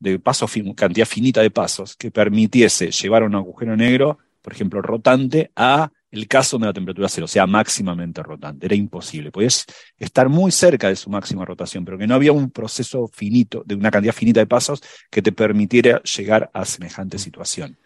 [0.00, 4.82] de pasos, cantidad finita de pasos, que permitiese llevar a un agujero negro, por ejemplo,
[4.82, 8.66] rotante, a el caso de la temperatura cero, sea, máximamente rotante.
[8.66, 9.30] Era imposible.
[9.30, 9.64] Podías
[9.96, 13.76] estar muy cerca de su máxima rotación, pero que no había un proceso finito, de
[13.76, 17.78] una cantidad finita de pasos, que te permitiera llegar a semejante situación.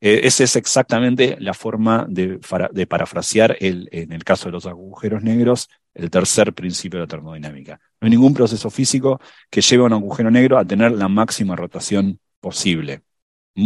[0.00, 2.38] Eh, esa es exactamente la forma de,
[2.72, 7.08] de parafrasear el, en el caso de los agujeros negros el tercer principio de la
[7.08, 7.80] termodinámica.
[8.00, 11.56] No hay ningún proceso físico que lleve a un agujero negro a tener la máxima
[11.56, 13.02] rotación posible.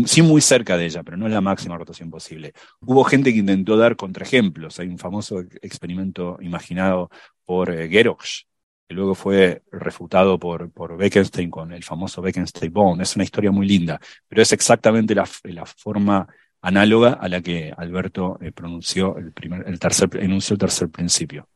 [0.05, 2.53] Sí muy cerca de ella, pero no es la máxima rotación posible.
[2.81, 4.79] Hubo gente que intentó dar contraejemplos.
[4.79, 7.11] Hay un famoso experimento imaginado
[7.47, 13.03] por eh, que luego fue refutado por, por Bekenstein con el famoso Bekenstein-Bond.
[13.03, 16.27] Es una historia muy linda, pero es exactamente la, la forma
[16.61, 21.49] análoga a la que Alberto eh, pronunció el primer, el tercer, enunció el tercer principio.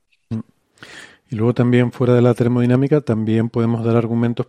[1.33, 4.49] Y luego también fuera de la termodinámica también podemos dar argumentos,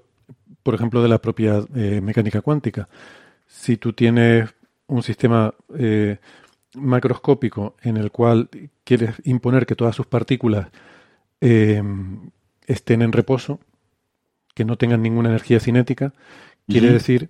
[0.64, 2.90] por ejemplo, de la propia eh, mecánica cuántica.
[3.48, 4.54] Si tú tienes
[4.88, 6.18] un sistema eh,
[6.76, 8.50] macroscópico en el cual
[8.84, 10.68] quieres imponer que todas sus partículas
[11.40, 11.82] eh,
[12.68, 13.62] estén en reposo,
[14.54, 16.14] que no tengan ninguna energía cinética,
[16.68, 17.30] quiere decir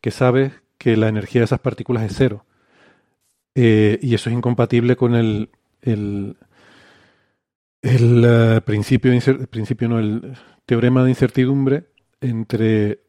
[0.00, 2.46] que sabes que la energía de esas partículas es cero.
[3.54, 5.50] Eh, y eso es incompatible con el,
[5.82, 6.38] el,
[7.84, 9.12] el uh, principio,
[9.50, 10.36] principio no, el
[10.66, 11.84] teorema de incertidumbre
[12.20, 13.00] entre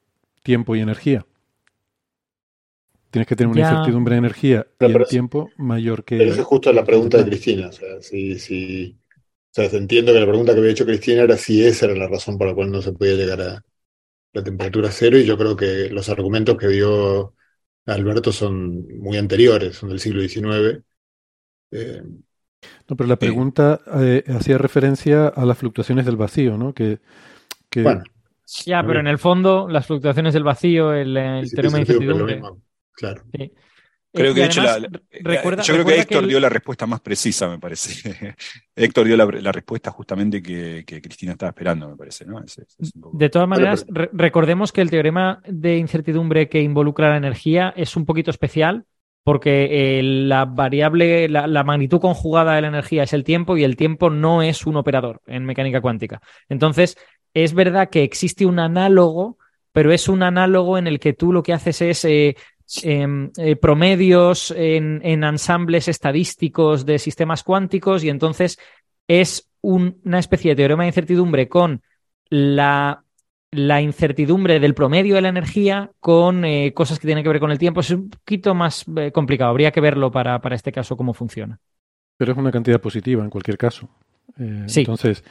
[0.43, 1.25] tiempo y energía.
[3.09, 3.69] Tienes que tener una Ya.
[3.69, 6.17] incertidumbre de energía Pero- y pero el tiempo mayor que...
[6.17, 7.69] Pero esa es justo la pregunta de Cristina.
[7.69, 8.97] O sea, si, si,
[9.51, 12.07] o sea, entiendo que la pregunta que había hecho Cristina era si esa era la
[12.07, 13.65] razón por la cual no se podía llegar a
[14.33, 17.35] la temperatura cero, y yo creo que los argumentos que dio
[17.87, 20.83] Alberto son muy anteriores, son del siglo XIX.
[21.71, 22.03] Eh,
[22.89, 26.73] No, pero la pregunta eh, hacía referencia a las fluctuaciones del vacío, ¿no?
[26.73, 26.99] Que,
[27.69, 28.03] que- bueno,
[28.65, 32.41] Ya, pero en el fondo, las fluctuaciones del vacío, el, el sí, teorema de incertidumbre.
[32.93, 33.23] claro.
[33.37, 33.51] sí.
[34.13, 34.79] Creo Eh, que de hecho la-
[35.23, 38.35] recuerda- yo creo que Héctor el- dio la respuesta más precisa, me parece.
[38.75, 42.39] Héctor dio la, la respuesta justamente que, que Cristina estaba esperando, me parece, ¿no?
[42.41, 46.47] Es- es- es un poco- De todas maneras, re- recordemos que el teorema de incertidumbre
[46.47, 48.85] que involucra la energía es un poquito especial
[49.25, 53.75] porque eh, la variable, la, magnitud conjugada de la energía es el tiempo y el
[53.75, 56.21] tiempo no es un operador en mecánica cuántica.
[56.47, 56.95] Entonces,
[57.33, 59.39] es verdad que existe un análogo,
[59.71, 62.35] pero es un análogo en el que tú lo que haces es eh,
[62.83, 68.59] em, eh, promedios en, en ensambles estadísticos de sistemas cuánticos y entonces
[69.07, 71.81] es un- una especie de teorema de incertidumbre con
[72.29, 73.04] la,
[73.55, 77.51] la incertidumbre del promedio de la energía con eh, cosas que tienen que ver con
[77.51, 77.79] el tiempo.
[77.79, 79.49] Es un poquito más eh, complicado.
[79.51, 81.59] Habría que verlo para, para este caso cómo funciona.
[82.17, 83.89] pero es una cantidad positiva en cualquier caso.
[84.39, 84.81] Eh, Sí.
[84.81, 85.23] Entonces,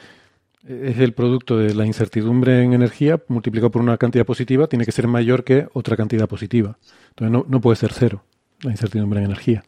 [0.66, 4.92] es el producto de la incertidumbre en energía multiplicado por una cantidad positiva, tiene que
[4.92, 6.78] ser mayor que otra cantidad positiva.
[7.10, 8.24] Entonces, no, no puede ser cero
[8.62, 9.64] la incertidumbre en energía.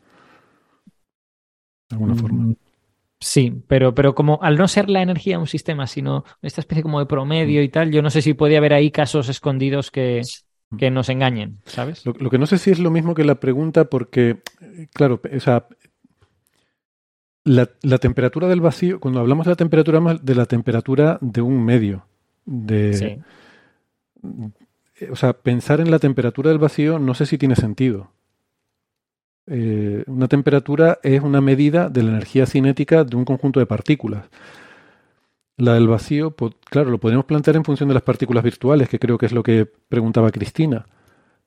[1.90, 2.54] De alguna forma.
[3.20, 6.82] Mm, Sí, pero, pero como al no ser la energía un sistema, sino esta especie
[6.82, 10.20] como de promedio y tal, yo no sé si puede haber ahí casos escondidos que,
[10.76, 12.05] que nos engañen, ¿sabes?
[12.05, 15.20] Lo, lo que no sé si es lo mismo que la pregunta, porque, eh, claro,
[15.34, 15.66] o sea,
[17.44, 21.64] la, la temperatura del vacío, cuando hablamos de la temperatura, de la temperatura de un
[21.64, 22.06] medio.
[22.44, 23.18] De, Sí.
[25.01, 28.12] eh, O sea, pensar en la temperatura del vacío no sé si tiene sentido.
[29.48, 34.24] Eh, una temperatura es una medida de la energía cinética de un conjunto de partículas.
[35.59, 36.35] La del vacío,
[36.70, 39.43] claro, lo podemos plantear en función de las partículas virtuales, que creo que es lo
[39.43, 40.86] que preguntaba Cristina.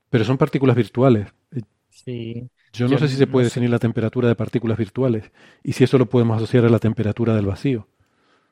[0.09, 1.27] Pero son partículas virtuales.
[1.51, 2.49] Eh, Sí.
[2.73, 3.45] Yo no Yo sé si se no puede sé.
[3.45, 5.31] definir la temperatura de partículas virtuales
[5.61, 7.87] y si eso lo podemos asociar a la temperatura del vacío.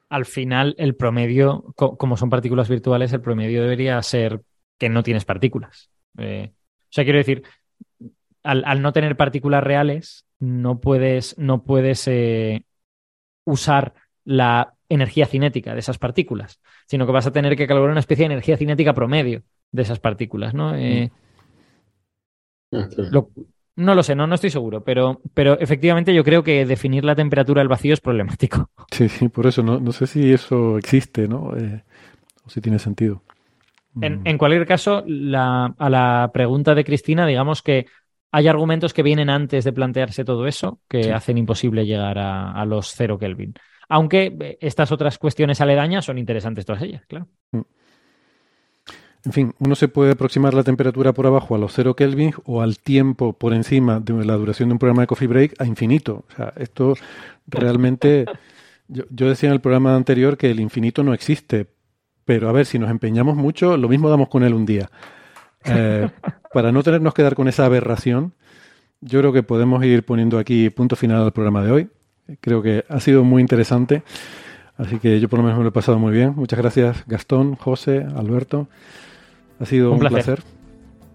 [0.10, 4.42] Al final, el promedio, co- como son partículas virtuales, el promedio debería ser
[4.78, 5.92] que no tienes partículas.
[6.18, 7.44] Eh, o sea, quiero decir,
[8.48, 12.64] al, al no tener partículas reales, no puedes, no puedes eh,
[13.46, 13.94] usar
[14.26, 18.24] la energía cinética de esas partículas, sino que vas a tener que calcular una especie
[18.28, 20.76] de energía cinética promedio de esas partículas, ¿no?
[20.76, 21.12] Eh,
[22.72, 23.12] Ah, está bien.
[23.12, 23.32] lo-
[23.76, 27.16] no lo sé, no, no estoy seguro, pero, pero efectivamente yo creo que definir la
[27.16, 28.72] temperatura del vacío es problemático.
[28.92, 31.56] Sí, sí, por eso no, no sé si eso existe, ¿no?
[31.58, 31.84] Eh,
[32.46, 33.24] o si tiene sentido.
[34.02, 34.28] En, Mm.
[34.28, 37.88] en cualquier caso, la- a la pregunta de Cristina, digamos que
[38.38, 41.10] hay argumentos que vienen antes de plantearse todo eso que Sí.
[41.12, 43.54] hacen imposible llegar a, a los cero Kelvin.
[43.90, 47.28] Aunque eh, estas otras cuestiones aledañas son interesantes todas ellas, claro.
[49.26, 52.62] En fin, uno se puede aproximar la temperatura por abajo a los 0 Kelvin o
[52.62, 56.24] al tiempo por encima de la duración de un programa de coffee break a infinito.
[56.32, 56.94] O sea, esto
[57.48, 58.26] realmente.
[58.90, 61.68] Yo, yo decía en el programa anterior que el infinito no existe,
[62.24, 64.90] pero a ver, si nos empeñamos mucho, lo mismo damos con él un día.
[65.66, 66.10] Eh,
[66.54, 68.34] para no tenernos que dar con esa aberración,
[69.02, 71.90] yo creo que podemos ir poniendo aquí punto final al programa de hoy.
[72.42, 74.04] Creo que ha sido muy interesante.
[74.78, 76.34] Así que yo por lo menos me lo he pasado muy bien.
[76.36, 78.68] Muchas gracias, Gastón, José, Alberto.
[79.60, 80.24] Ha sido Un un, placer.
[80.24, 80.44] placer.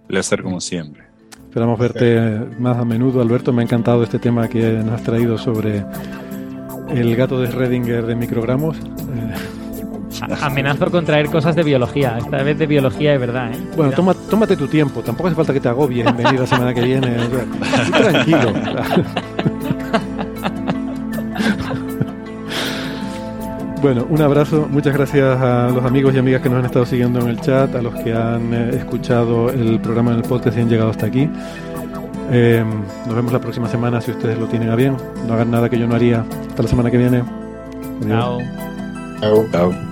[0.09, 1.05] Placer como siempre.
[1.48, 3.52] Esperamos verte más a menudo, Alberto.
[3.52, 5.85] Me ha encantado este tema que nos has traído sobre
[6.89, 8.78] el gato de Schrödinger de microgramos.
[8.78, 9.35] Eh,
[10.40, 13.53] amenazo con traer cosas de biología, esta vez de biología de verdad.
[13.53, 13.59] ¿eh?
[13.77, 15.01] bueno, toma, tómate tu tiempo.
[15.03, 17.16] Tampoco hace falta que te agobies en venir la semana que viene.
[17.16, 18.53] O sea, tú tranquilo.
[23.82, 24.69] Bueno, un abrazo.
[24.70, 27.74] Muchas gracias a los amigos y amigas que nos han estado siguiendo en el chat,
[27.74, 31.07] a los que han eh, escuchado el programa en el podcast y han llegado hasta
[31.07, 31.28] aquí.
[32.31, 32.65] Eh,
[33.07, 34.97] nos vemos la próxima semana si ustedes lo tienen a bien.
[35.27, 36.24] No hagan nada que yo no haría.
[36.49, 37.24] Hasta la semana que viene.
[38.03, 38.09] Adiós.
[38.09, 38.39] Chao.
[39.20, 39.47] Chao.
[39.51, 39.91] Chao.